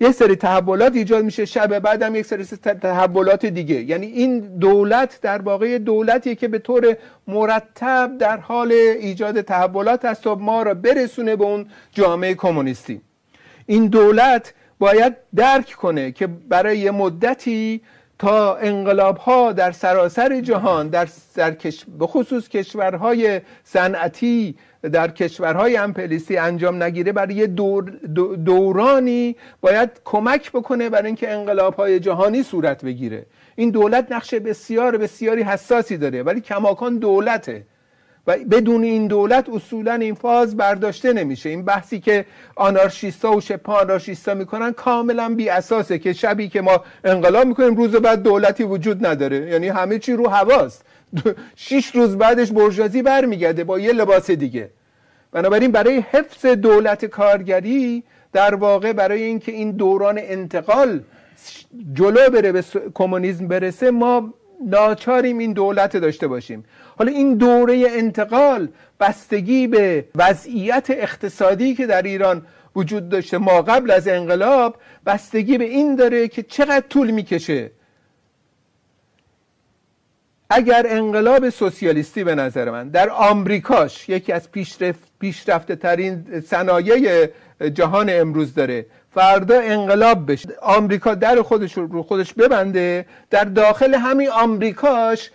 یک 0.00 0.10
سری 0.10 0.36
تحولات 0.36 0.96
ایجاد 0.96 1.24
میشه 1.24 1.44
شب 1.44 1.78
بعد 1.78 2.02
هم 2.02 2.14
یک 2.14 2.26
سری 2.26 2.44
تحولات 2.44 3.46
دیگه. 3.46 3.82
یعنی 3.82 4.06
این 4.06 4.38
دولت 4.40 5.20
در 5.20 5.42
واقع 5.42 5.78
دولتی 5.78 6.34
که 6.34 6.48
به 6.48 6.58
طور 6.58 6.96
مرتب 7.26 8.18
در 8.18 8.36
حال 8.36 8.72
ایجاد 8.72 9.40
تحولات 9.40 10.04
است 10.04 10.26
و 10.26 10.34
ما 10.34 10.62
را 10.62 10.74
برسونه 10.74 11.36
به 11.36 11.44
اون 11.44 11.66
جامعه 11.92 12.34
کمونیستی. 12.34 13.00
این 13.66 13.86
دولت 13.86 14.54
باید 14.78 15.16
درک 15.34 15.72
کنه 15.72 16.12
که 16.12 16.26
برای 16.26 16.90
مدتی 16.90 17.80
تا 18.22 18.56
انقلاب 18.56 19.16
ها 19.16 19.52
در 19.52 19.72
سراسر 19.72 20.40
جهان 20.40 20.88
در, 20.88 21.08
به 21.98 22.06
خصوص 22.06 22.48
کشورهای 22.48 23.40
صنعتی 23.64 24.56
در 24.92 25.10
کشورهای 25.10 25.76
امپلیسی 25.76 26.36
انجام 26.36 26.82
نگیره 26.82 27.12
برای 27.12 27.34
یه 27.34 27.46
دور 27.46 27.82
دورانی 28.44 29.36
باید 29.60 29.90
کمک 30.04 30.52
بکنه 30.52 30.88
برای 30.88 31.06
اینکه 31.06 31.32
انقلاب 31.32 31.74
های 31.74 32.00
جهانی 32.00 32.42
صورت 32.42 32.84
بگیره. 32.84 33.26
این 33.56 33.70
دولت 33.70 34.12
نقش 34.12 34.34
بسیار 34.34 34.96
بسیاری 34.96 35.42
حساسی 35.42 35.96
داره 35.96 36.22
ولی 36.22 36.40
کماکان 36.40 36.98
دولته. 36.98 37.66
و 38.26 38.36
بدون 38.50 38.82
این 38.84 39.06
دولت 39.06 39.48
اصولا 39.48 39.94
این 39.94 40.14
فاز 40.14 40.56
برداشته 40.56 41.12
نمیشه. 41.12 41.48
این 41.48 41.64
بحثی 41.64 42.00
که 42.00 42.26
آنارشیستا 42.56 43.32
و 43.32 43.40
شبه 43.40 43.72
آنارشیستا 43.72 44.34
می‌کنن 44.34 44.72
کاملا 44.72 45.34
بی 45.34 45.48
اساسه 45.48 45.98
که 45.98 46.12
شبی 46.12 46.48
که 46.48 46.60
ما 46.60 46.84
انقلاب 47.04 47.46
می‌کنیم 47.46 47.74
روز 47.74 47.90
بعد 47.90 48.22
دولتی 48.22 48.64
وجود 48.64 49.06
نداره. 49.06 49.50
یعنی 49.50 49.68
همه 49.68 49.98
چی 49.98 50.12
رو 50.12 50.28
هواست. 50.28 50.84
شیش 51.56 51.94
روز 51.94 52.18
بعدش 52.18 52.52
برجازی 52.52 53.02
برمیگرده 53.02 53.64
با 53.64 53.78
یه 53.78 53.92
لباس 53.92 54.30
دیگه. 54.30 54.70
بنابراین 55.32 55.70
برای 55.70 56.04
حفظ 56.10 56.46
دولت 56.46 57.04
کارگری 57.04 58.04
در 58.32 58.54
واقع 58.54 58.92
برای 58.92 59.22
اینکه 59.22 59.52
این 59.52 59.70
دوران 59.70 60.18
انتقال 60.18 61.00
جلو 61.92 62.30
بره 62.30 62.52
به 62.52 62.64
کمونیسم 62.94 63.48
برسه 63.48 63.90
ما 63.90 64.34
ناچاریم 64.66 65.38
این 65.38 65.52
دولت 65.52 65.96
داشته 65.96 66.26
باشیم. 66.26 66.64
حالا 66.98 67.12
این 67.12 67.34
دوره 67.34 67.86
انتقال 67.88 68.68
بستگی 69.00 69.66
به 69.66 70.04
وضعیت 70.14 70.86
اقتصادی 70.90 71.74
که 71.74 71.86
در 71.86 72.02
ایران 72.02 72.46
وجود 72.76 73.08
داشته 73.08 73.38
ما 73.38 73.62
قبل 73.62 73.90
از 73.90 74.08
انقلاب 74.08 74.76
بستگی 75.06 75.58
به 75.58 75.64
این 75.64 75.96
داره 75.96 76.28
که 76.28 76.42
چقدر 76.42 76.86
طول 76.88 77.10
می‌کشه. 77.10 77.70
اگر 80.50 80.86
انقلاب 80.88 81.50
سوسیالیستی 81.50 82.24
به 82.24 82.34
نظر 82.34 82.70
من 82.70 82.88
در 82.88 83.10
آمریکاش 83.10 84.08
یکی 84.08 84.32
از 84.32 84.50
پیشرفت 84.50 85.00
پیشرفته 85.20 85.76
ترین 85.76 86.40
صنایع 86.40 87.28
جهان 87.74 88.06
امروز 88.10 88.54
داره 88.54 88.86
فردا 89.14 89.60
انقلاب 89.60 90.32
بشه. 90.32 90.48
آمریکا 90.62 91.14
در 91.14 91.42
خودش 91.42 91.72
رو 91.72 92.02
خودش 92.02 92.34
ببنده. 92.34 93.06
در 93.30 93.44
داخل 93.44 93.94
همین 93.94 94.30
آمریکاش 94.30 95.30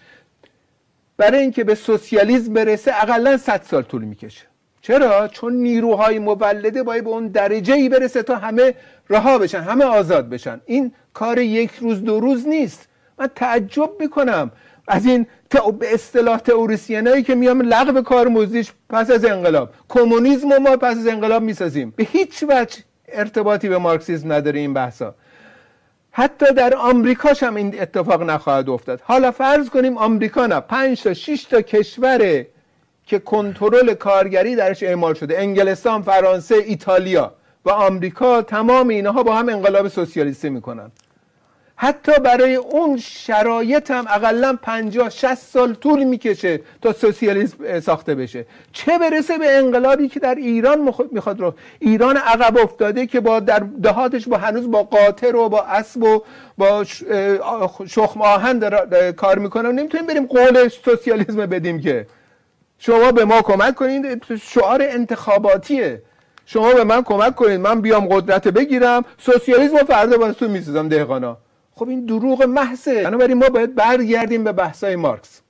برای 1.18 1.40
اینکه 1.40 1.64
به 1.64 1.76
سوسیالیسم 1.76 2.54
برسه 2.54 2.92
اقلا 3.02 3.38
100 3.38 3.62
سال 3.70 3.82
طول 3.82 4.04
می‌کشه. 4.04 4.46
چرا؟ 4.82 5.28
چون 5.28 5.54
نیروهای 5.54 6.20
مولده 6.20 6.84
باید 6.84 7.04
به 7.04 7.10
اون 7.10 7.28
درجه 7.28 7.74
ای 7.74 7.90
برسه 7.90 8.24
تا 8.24 8.36
همه 8.36 8.74
رها 9.10 9.38
بشن 9.38 9.62
همه 9.62 9.86
آزاد 9.86 10.30
بشن. 10.30 10.62
این 10.66 10.92
کار 11.14 11.40
یک 11.40 11.72
روز 11.80 12.04
دو 12.04 12.20
روز 12.20 12.48
نیست. 12.48 12.88
من 13.20 13.30
تعجب 13.36 13.90
می‌کنم 14.00 14.52
از 14.88 15.06
این 15.06 15.28
به 15.80 15.94
اصطلاح 15.94 16.38
تئوریسینایی 16.38 17.24
که 17.24 17.36
میام 17.36 17.62
لغو 17.62 18.02
کار 18.02 18.28
موزیش 18.28 18.72
پس 18.90 19.12
از 19.12 19.26
انقلاب. 19.26 19.70
کمونیسم 19.90 20.58
ما 20.58 20.78
پس 20.78 20.98
از 20.98 21.08
انقلاب 21.08 21.44
می‌سازیم. 21.44 21.94
به 21.96 22.04
هیچ 22.04 22.44
وجه 22.44 22.78
ارتباطی 23.08 23.70
به 23.70 23.78
مارکسیسم 23.78 24.34
نداره 24.34 24.60
این 24.60 24.74
بحثا. 24.74 25.16
حتی 26.12 26.54
در 26.54 26.76
آمریکاش 26.76 27.44
هم 27.44 27.56
این 27.56 27.82
اتفاق 27.82 28.24
نخواهد 28.24 28.70
افتاد. 28.70 29.02
حالا 29.04 29.32
فرض 29.32 29.70
کنیم 29.70 29.98
آمریکا 29.98 30.46
نه 30.46 30.60
5 30.60 31.04
تا 31.04 31.14
6 31.14 31.44
تا 31.44 31.62
کشور 31.62 32.46
که 33.06 33.20
کنترل 33.20 33.94
کارگری 33.94 34.56
درش 34.56 34.84
اعمال 34.84 35.14
شده. 35.14 35.40
انگلستان 35.40 36.02
فرانسه 36.02 36.56
ایتالیا 36.56 37.34
و 37.66 37.70
آمریکا 37.70 38.42
تمام 38.42 38.88
اینها 38.88 39.24
با 39.24 39.36
هم 39.36 39.50
انقلاب 39.50 39.88
سوسیالیستی 39.88 40.50
می‌کنن. 40.50 40.92
حتی 41.80 42.12
برای 42.24 42.56
اون 42.56 42.98
شرایط 42.98 43.92
هم 43.92 44.06
اقلا 44.10 44.58
50 44.62 45.10
60 45.10 45.36
سال 45.36 45.74
طول 45.74 46.04
می‌کشه 46.04 46.62
تا 46.82 46.94
سوسیالیسم 46.94 47.80
ساخته 47.80 48.16
بشه. 48.16 48.46
چه 48.74 48.98
برسه 48.98 49.38
به 49.38 49.58
انقلابی 49.58 50.08
که 50.08 50.20
در 50.20 50.36
ایران 50.36 50.94
می‌خواد 51.12 51.40
رو 51.40 51.54
ایران 51.80 52.18
عقب 52.18 52.58
افتاده 52.58 53.06
که 53.06 53.20
با 53.20 53.40
در 53.40 53.60
دهاتش 53.84 54.28
با 54.28 54.38
هنوز 54.38 54.72
با 54.72 54.84
قاطر 54.84 55.36
و 55.36 55.50
با 55.50 55.62
اسب 55.62 56.04
و 56.04 56.24
با 56.58 56.84
شخم 57.88 58.22
آهن 58.22 58.60
کار 59.12 59.40
می‌کنه 59.40 59.72
نمی‌تونیم 59.72 60.08
بریم 60.08 60.26
قول 60.26 60.68
سوسیالیسم 60.68 61.46
بدیم 61.46 61.82
که. 61.82 62.08
شما 62.80 63.12
به 63.12 63.26
ما 63.26 63.42
کمک 63.42 63.76
کنید 63.76 64.24
شعار 64.42 64.82
انتخاباتیه. 64.82 66.02
شما 66.46 66.74
به 66.74 66.84
من 66.84 67.04
کمک 67.04 67.36
کنید 67.36 67.60
من 67.60 67.82
بیام 67.82 68.08
قدرت 68.08 68.48
بگیرم 68.48 69.06
سوسیالیسم 69.18 69.78
فردا 69.78 70.20
واسه 70.20 70.48
می‌سازم 70.48 70.90
دهقانا. 70.90 71.38
خب 71.78 71.90
این 71.90 72.06
دروغ 72.06 72.44
محضه. 72.44 73.04
بنابراین 73.04 73.38
ما 73.38 73.50
باید 73.50 73.76
برگردیم 73.76 74.44
به 74.44 74.52
بحثای 74.52 74.96
مارکس. 74.96 75.42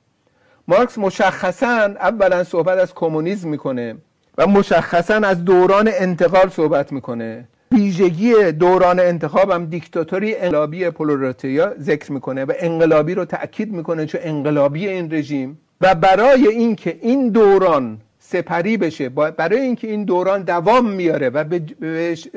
مارکس 0.67 0.97
مشخصا 0.97 1.93
اولا 1.99 2.43
صحبت 2.43 2.77
از 2.77 2.93
کمونیسم 2.93 3.49
می‌کنه 3.49 3.95
و 4.37 4.47
مشخصا 4.47 5.13
از 5.13 5.45
دوران 5.45 5.89
انتقال 5.93 6.49
صحبت 6.49 6.91
می‌کنه. 6.91 7.47
ویژگی 7.71 8.51
دوران 8.51 8.99
انتخاب 8.99 9.51
هم 9.51 9.65
دیکتاتوری 9.65 10.35
انقلابی 10.35 10.89
پولوراتیا 10.89 11.73
ذکر 11.79 12.11
می‌کنه 12.11 12.45
و 12.45 12.53
انقلابی 12.59 13.13
رو 13.13 13.25
تأکید 13.25 13.71
می‌کنه 13.73 14.05
چون 14.05 14.21
انقلابی 14.23 14.87
این 14.87 15.13
رژیم. 15.13 15.59
و 15.81 15.95
برای 15.95 16.47
اینکه 16.47 16.97
این 17.01 17.29
دوران 17.29 18.01
سپری 18.29 18.77
بشه. 18.77 19.09
برای 19.09 19.59
اینکه 19.59 19.87
این 19.87 20.03
دوران 20.03 20.43
دوام 20.43 20.91
میاره 20.91 21.29
و 21.29 21.43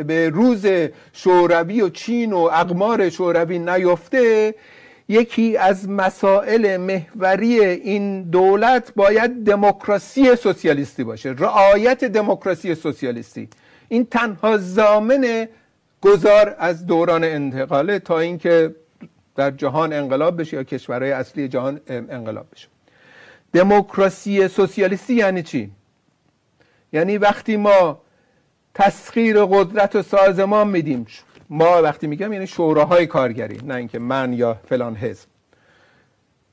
به 0.07 0.29
روز 0.29 0.67
شوروی 1.13 1.81
و 1.81 1.89
چین 1.89 2.33
و 2.33 2.39
اقمار 2.39 3.09
شوروی 3.09 3.59
نیفته 3.59 4.55
یکی 5.09 5.57
از 5.57 5.89
مسائل 5.89 6.77
محوری 6.77 7.61
این 7.65 8.23
دولت 8.23 8.93
باید 8.97 9.45
دموکراسی 9.45 10.37
سوسیالیستی 10.37 11.05
باشه 11.05 11.35
رعایت 11.39 12.05
دموکراسی 12.05 12.75
سوسیالیستی. 12.75 13.49
این 13.89 14.07
تنها 14.07 14.57
زامن 14.57 15.49
گذار 16.01 16.57
از 16.59 16.87
دوران 16.87 17.25
انتقاله 17.25 17.99
تا 17.99 18.19
اینکه 18.19 18.75
در 19.37 19.51
جهان 19.51 19.93
انقلاب 19.93 20.41
بشه 20.41 20.57
یا 20.57 20.63
کشورهای 20.65 21.13
اصلی 21.13 21.49
جهان 21.49 21.81
انقلاب 21.89 22.47
بشه. 22.53 22.69
دموکراسی 23.53 24.49
سوسیالیستی 24.49 25.15
یعنی 25.15 25.43
چی؟ 25.43 25.71
یعنی 26.93 27.19
وقتی 27.19 27.57
ما 27.57 28.01
تسخیر 28.75 29.45
قدرت 29.45 29.97
و 29.97 30.03
سازمان 30.03 30.69
میدیم 30.69 31.07
ما 31.51 31.83
وقتی 31.83 32.07
میگم 32.07 32.33
یعنی 32.33 32.47
شوراهای 32.47 33.07
کارگری 33.07 33.61
نه 33.65 33.75
اینکه 33.75 33.99
من 33.99 34.33
یا 34.33 34.61
فلان 34.69 34.97
حزب. 34.97 35.29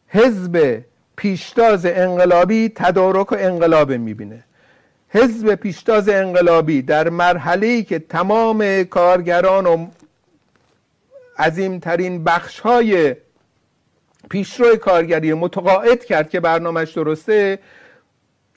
حزب 0.07 0.83
پیشتاز 1.15 1.85
انقلابی 1.85 2.71
تدارک 2.75 3.31
و 3.31 3.35
انقلاب 3.39 3.91
می‌بینه. 3.91 4.43
حزب 5.09 5.55
پیشتاز 5.55 6.09
انقلابی 6.09 6.81
در 6.81 7.09
مرحله 7.09 7.83
که 7.83 7.99
تمام 7.99 8.83
کارگران 8.83 9.65
و 9.65 9.88
عظیمترین 11.39 12.23
بخش 12.23 12.59
های 12.59 13.15
پیشرو 14.29 14.75
کارگری 14.75 15.33
متقاعد 15.33 16.05
کرد 16.05 16.29
که 16.29 16.39
برنامهش 16.39 16.91
درسته 16.91 17.59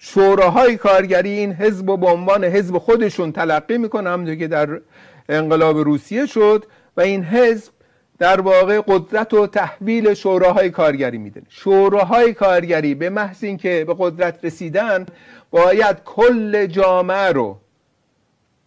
شوراهای 0.02 0.76
کارگری 0.76 1.30
این 1.30 1.52
حزب 1.52 1.88
و 1.88 1.96
به 1.96 2.06
عنوان 2.06 2.44
حزب 2.44 2.78
خودشون 2.78 3.32
تلقی 3.32 3.78
می‌کنه 3.78 4.10
همونطور 4.10 4.34
که 4.34 4.48
در 4.48 4.80
انقلاب 5.28 5.78
روسیه 5.78 6.26
شد 6.26 6.66
و 6.96 7.00
این 7.00 7.24
حزب 7.24 7.72
در 8.18 8.40
واقع 8.40 8.80
قدرت 8.86 9.34
و 9.34 9.46
تحویل 9.46 10.14
شوراهای 10.14 10.70
کارگری 10.70 11.18
میده. 11.18 11.42
شوراهای 11.48 12.34
کارگری 12.34 12.94
به 12.94 13.10
محض 13.10 13.44
اینکه 13.44 13.84
به 13.86 13.94
قدرت 13.98 14.44
رسیدن 14.44 15.06
باید 15.50 15.96
کل 16.04 16.66
جامعه 16.66 17.32
رو 17.32 17.58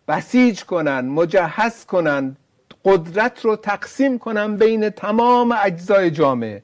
بسیج 0.07 0.63
کنن 0.63 0.99
مجهز 0.99 1.85
کنن 1.85 2.37
قدرت 2.85 3.45
رو 3.45 3.55
تقسیم 3.55 4.19
کنن 4.19 4.57
بین 4.57 4.89
تمام 4.89 5.55
اجزای 5.63 6.11
جامعه. 6.11 6.63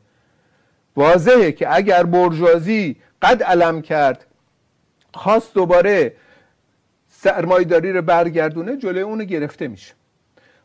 واضحه 0.95 1.51
که 1.51 1.75
اگر 1.75 2.03
برجوازی 2.03 2.95
قد 3.21 3.43
علم 3.43 3.81
کرد 3.81 4.25
خواست 5.13 5.53
دوباره 5.53 6.13
سرمایداری 7.09 7.93
رو 7.93 8.01
برگردونه 8.01 8.77
جلوی 8.77 9.01
اونو 9.01 9.23
گرفته 9.23 9.67
میشه. 9.67 9.93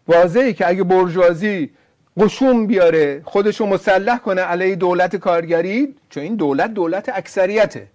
واضحه 0.08 0.52
که 0.52 0.68
اگه 0.68 0.84
برجوازی 0.84 1.70
قشون 2.16 2.66
بیاره 2.66 3.22
خودشو 3.24 3.66
مسلح 3.66 4.18
کنه 4.18 4.40
علیه 4.40 4.74
دولت 4.74 5.16
کارگری 5.16 5.94
چون 6.10 6.22
این 6.22 6.36
دولت 6.36 6.74
دولت 6.74 7.08
اکثریته. 7.08 7.86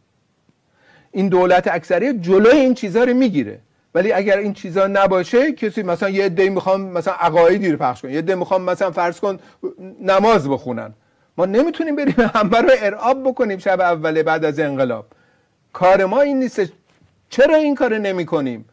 این 1.12 1.28
دولت 1.30 1.68
اکثریت 1.68 2.16
جلوی 2.22 2.60
این 2.60 2.74
چیزها 2.74 3.04
رو 3.04 3.14
می‌گیره. 3.14 3.60
ولی 3.96 4.12
اگر 4.12 4.38
این 4.38 4.54
چیزا 4.54 4.88
نباشه 4.88 5.52
کسی 5.52 5.84
مثلا 5.84 6.10
یه 6.10 6.26
عده 6.26 6.50
می‌خوام 6.50 6.82
مثلا 6.82 7.14
عقایدی 7.14 7.72
رو 7.72 7.78
پخش 7.78 8.02
کنه 8.02 8.12
یه 8.12 8.18
عده 8.18 8.36
می‌خوام 8.36 8.62
مثلا 8.62 8.92
فرض 8.92 9.20
کن 9.20 9.40
نماز 10.02 10.50
بخونن. 10.50 10.94
ما 11.38 11.46
نمی‌تونیم 11.46 11.96
بریم 11.96 12.16
همه 12.36 12.62
رو 12.62 12.70
ارعاب 12.80 13.24
بکنیم 13.24 13.58
شب 13.58 13.82
اوله 13.82 14.24
بعد 14.24 14.46
از 14.46 14.60
انقلاب. 14.60 15.06
کار 15.74 16.06
ما 16.06 16.22
این 16.22 16.40
نیست. 16.40 16.72
چرا 17.30 17.56
این 17.56 17.76
کار 17.76 17.98
نمی 17.98 18.26
کنیم 18.26 18.66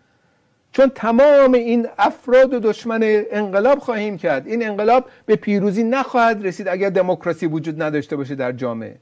چون 0.72 0.88
تمام 0.94 1.53
این 1.53 1.88
افراد 1.99 2.55
و 2.55 2.61
دشمن 2.61 3.01
انقلاب 3.30 3.78
خواهیم 3.78 4.18
کرد. 4.18 4.47
این 4.47 4.66
انقلاب 4.66 5.05
به 5.26 5.36
پیروزی 5.36 5.82
نخواهد 5.82 6.47
رسید 6.47 6.68
اگر 6.68 6.90
دموکراسی 6.90 7.47
وجود 7.47 7.82
نداشته 7.82 8.16
باشه 8.16 8.34
در 8.34 8.53
جامعه. 8.53 8.97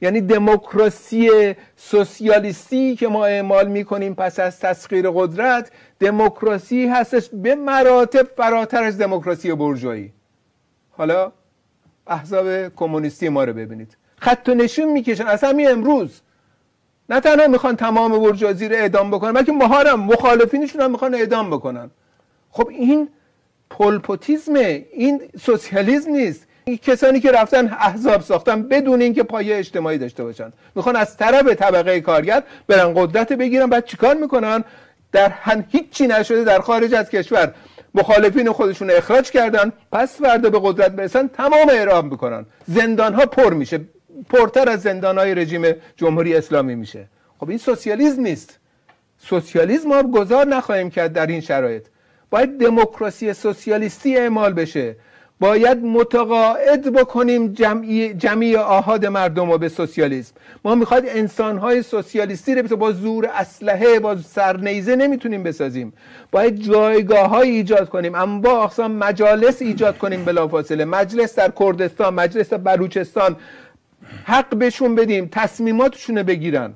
یعنی 0.00 0.20
دموکراسی 0.20 1.54
سوسیالیستی 1.76 2.96
که 2.96 3.08
ما 3.08 3.26
اعمال 3.26 3.68
می‌کنیم 3.68 4.14
پس 4.14 4.40
از 4.40 4.60
تسخیر 4.60 5.10
قدرت 5.10 5.70
دموکراسی 6.00 6.86
هستش 6.86 7.28
به 7.32 7.54
مراتب 7.54 8.26
فراتر 8.36 8.82
از 8.82 8.98
دموکراسی 8.98 9.54
برجویی 9.54 10.12
حالا 10.90 11.32
احزاب 12.06 12.68
کمونیستی 12.68 13.28
ما 13.28 13.44
رو 13.44 13.52
ببینید. 13.52 13.96
خط 14.16 14.48
و 14.48 14.54
نشون 14.54 14.92
می‌کشن. 14.92 15.26
از 15.26 15.44
همین 15.44 15.70
امروز 15.70 16.20
نه 17.10 17.20
تنها 17.20 17.46
می‌خوان 17.46 17.76
تمام 17.76 18.18
برجوازی 18.18 18.68
رو 18.68 18.76
اعدام 18.76 19.10
بکنن 19.10 19.32
بلکه 19.32 19.52
مهارم 19.52 20.00
مخالفینشون 20.00 20.80
هم 20.80 20.90
می‌خوان 20.90 21.14
اعدام 21.14 21.50
بکنن. 21.50 21.90
خب 22.50 22.68
این 22.68 23.08
پولپوتیزمه 23.70 24.86
این 24.92 25.22
سوسیالیسم 25.40 26.10
نیست. 26.10 26.46
این 26.64 26.76
کسانی 26.76 27.20
که 27.20 27.30
رفتن 27.30 27.76
احزاب 27.80 28.20
ساختن 28.20 28.62
بدون 28.62 29.00
اینکه 29.00 29.22
پایه 29.22 29.56
اجتماعی 29.56 29.98
داشته 29.98 30.24
باشن. 30.24 30.52
می‌خوان 30.74 30.96
از 30.96 31.16
طرف 31.16 31.48
طبقه 31.48 32.00
کارگر 32.00 32.42
برن 32.66 32.94
قدرت 32.96 33.32
بگیرن 33.32 33.66
بعد 33.66 33.84
چیکار 33.84 34.14
می‌کنن؟ 34.14 34.64
در 35.12 35.28
هن 35.28 35.64
هیچی 35.68 36.06
نشده 36.06 36.44
در 36.44 36.58
خارج 36.58 36.94
از 36.94 37.10
کشور. 37.10 37.54
مخالفین 37.94 38.52
خودشون 38.52 38.90
اخراج 38.90 39.30
کردن 39.30 39.72
پس 39.92 40.20
فردا 40.20 40.50
به 40.50 40.60
قدرت 40.62 40.92
برسن 40.92 41.28
تمام 41.28 41.68
اعراب 41.68 42.04
می‌کنن. 42.04 42.46
زندان 42.66 43.14
ها 43.14 43.26
پر 43.26 43.54
میشه. 43.54 43.80
پرتر 44.28 44.68
از 44.68 44.82
زندان 44.82 45.18
های 45.18 45.34
رژیم 45.34 45.74
جمهوری 45.96 46.36
اسلامی 46.36 46.74
میشه. 46.74 47.08
خب 47.40 47.48
این 47.48 47.58
سوسیالیسم 47.58 48.22
نیست. 48.22 48.58
سوسیالیسم 49.18 49.88
ما 49.88 50.02
گذار 50.02 50.46
نخواهیم 50.46 50.90
کرد 50.90 51.12
در 51.12 51.26
این 51.26 51.40
شرایط. 51.40 51.86
باید 52.30 52.58
دموکراسی 52.60 53.32
سوسیالیستی 53.32 54.16
اعمال 54.16 54.52
بشه. 54.52 54.96
باید 55.40 55.84
متقاعد 55.84 56.92
بکنیم 56.92 57.52
جمعی, 57.52 58.14
جمعی 58.14 58.56
آهاد 58.56 59.06
مردم 59.06 59.50
رو 59.50 59.58
به 59.58 59.68
سوسیالیسم. 59.68 60.34
ما 60.64 60.74
می‌خواد 60.74 61.02
انسانهای 61.06 61.82
سوسیالیستی 61.82 62.54
رو 62.54 62.76
با 62.76 62.92
زور 62.92 63.26
اسلحه 63.34 63.98
با 63.98 64.16
سرنیزه 64.16 64.96
نمی‌تونیم 64.96 65.42
بسازیم. 65.42 65.92
باید 66.30 66.56
جایگاه 66.56 67.28
های 67.28 67.50
ایجاد 67.50 67.88
کنیم. 67.88 68.14
اما 68.14 68.64
اقسام 68.64 68.92
مجالس 68.92 69.62
ایجاد 69.62 69.98
کنیم 69.98 70.24
بلافاصله. 70.24 70.84
مجلس 70.84 71.34
در 71.34 71.52
کردستان 71.60 72.14
مجلس 72.14 72.50
در 72.50 72.58
بلوچستان 72.58 73.36
حق 74.24 74.56
بهشون 74.56 74.94
بدیم 74.94 75.28
تصمیماتشون 75.32 76.22
بگیرن. 76.22 76.74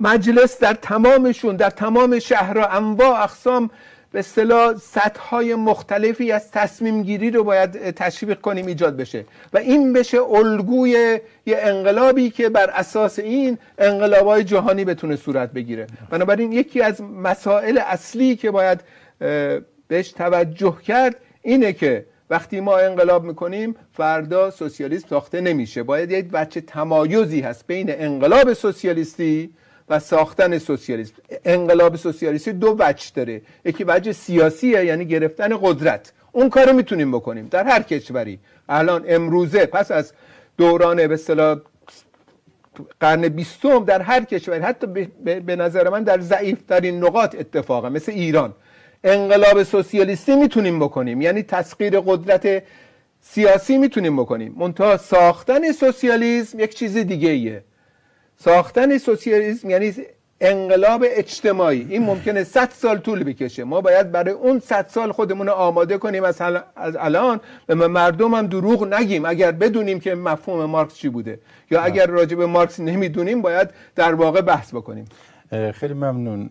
مجلس 0.00 0.60
در 0.60 0.74
تمامشون 0.74 1.56
در 1.56 1.70
تمام 1.70 2.18
شهرها 2.18 2.66
انواع 2.66 3.22
اقسام 3.22 3.70
به 4.12 4.18
اصطلاح 4.18 4.74
سطح 4.74 5.36
مختلفی 5.54 6.32
از 6.32 6.50
تصمیم 6.50 7.02
گیری 7.02 7.30
رو 7.30 7.44
باید 7.44 7.90
تشویق 7.90 8.40
کنیم 8.40 8.66
ایجاد 8.66 8.96
بشه. 8.96 9.24
و 9.52 9.58
این 9.58 9.92
بشه 9.92 10.22
الگوی 10.22 11.20
یه 11.46 11.58
انقلابی 11.60 12.30
که 12.30 12.48
بر 12.48 12.70
اساس 12.70 13.18
این 13.18 13.58
انقلابای 13.78 14.44
جهانی 14.44 14.84
بتونه 14.84 15.16
صورت 15.16 15.52
بگیره. 15.52 15.86
بنابراین 16.10 16.52
یکی 16.52 16.80
از 16.80 17.02
مسائل 17.02 17.80
اصلی 17.86 18.36
که 18.36 18.50
باید 18.50 18.80
بهش 19.88 20.12
توجه 20.12 20.76
کرد 20.86 21.16
اینه 21.42 21.72
که 21.72 22.06
وقتی 22.30 22.60
ما 22.60 22.78
انقلاب 22.78 23.24
می‌کنیم 23.24 23.76
فردا 23.92 24.50
سوسیالیسم 24.50 25.08
ساخته 25.08 25.40
نمیشه. 25.40 25.82
باید 25.82 26.10
یک 26.10 26.28
بچه 26.28 26.60
تمایزی 26.60 27.40
هست 27.40 27.66
بین 27.66 27.86
انقلاب 27.90 28.52
سوسیالیستی 28.52 29.50
و 29.88 29.98
ساختن 29.98 30.58
سوسیالیسم. 30.58 31.14
انقلاب 31.44 31.96
سوسیالیستی 31.96 32.52
دو 32.52 32.76
وجه 32.78 33.10
داره. 33.14 33.42
یکی 33.64 33.84
وجه 33.84 34.12
سیاسیه 34.12 34.84
یعنی 34.84 35.04
گرفتن 35.04 35.56
قدرت. 35.62 36.12
اون 36.32 36.48
کارو 36.50 36.72
می‌تونیم 36.72 37.12
بکنیم 37.12 37.48
در 37.50 37.64
هر 37.64 37.82
کشوری. 37.82 38.38
الان 38.68 39.04
امروزه 39.08 39.66
پس 39.66 39.90
از 39.90 40.12
دوران 40.56 41.06
به 41.06 41.16
قرن 43.00 43.28
بیستم 43.28 43.84
در 43.84 44.02
هر 44.02 44.24
کشوری 44.24 44.60
حتی 44.60 44.86
به 45.24 45.56
نظر 45.56 45.88
من 45.88 46.02
در 46.02 46.20
ضعیفترین 46.20 47.04
نقاط 47.04 47.34
اتفاقه 47.38 47.88
مثل 47.88 48.12
ایران. 48.12 48.54
انقلاب 49.06 49.62
سوسیالیستی 49.62 50.36
می‌تونیم 50.36 50.78
بکنیم. 50.78 51.20
یعنی 51.20 51.42
تسخیر 51.42 52.00
قدرت 52.00 52.62
سیاسی 53.20 53.78
می‌تونیم 53.78 54.16
بکنیم. 54.16 54.54
منتها 54.58 54.96
ساختن 54.96 55.72
سوسیالیسم 55.72 56.60
یک 56.60 56.74
چیز 56.74 56.96
دیگه 56.96 57.28
ایه 57.28 57.64
ساختن 58.38 58.98
سوسیالیسم 58.98 59.70
یعنی 59.70 59.94
انقلاب 60.40 61.04
اجتماعی. 61.06 61.86
این 61.90 62.02
ممکنه 62.02 62.44
100 62.44 62.70
سال 62.70 62.98
طول 62.98 63.24
بکشه. 63.24 63.64
ما 63.64 63.80
باید 63.80 64.12
برای 64.12 64.34
اون 64.34 64.58
100 64.58 64.86
سال 64.88 65.12
خودمون 65.12 65.46
رو 65.46 65.52
آماده 65.52 65.98
کنیم. 65.98 66.24
از, 66.24 66.42
از 66.76 66.96
الان 66.96 67.40
به 67.66 67.74
مردم 67.74 68.34
هم 68.34 68.46
دروغ 68.46 68.94
نگیم. 68.94 69.24
اگر 69.24 69.52
بدونیم 69.52 70.00
که 70.00 70.14
مفهوم 70.14 70.64
مارکس 70.64 70.94
چی 70.94 71.08
بوده. 71.08 71.38
یا 71.70 71.80
اگر 71.80 72.06
راجع 72.06 72.36
به 72.36 72.46
مارکس 72.46 72.80
نمی‌دونیم 72.80 73.42
باید 73.42 73.68
در 73.94 74.14
واقع 74.14 74.40
بحث 74.40 74.74
بکنیم. 74.74 75.04
خیلی 75.80 75.94
ممنون. 75.94 76.44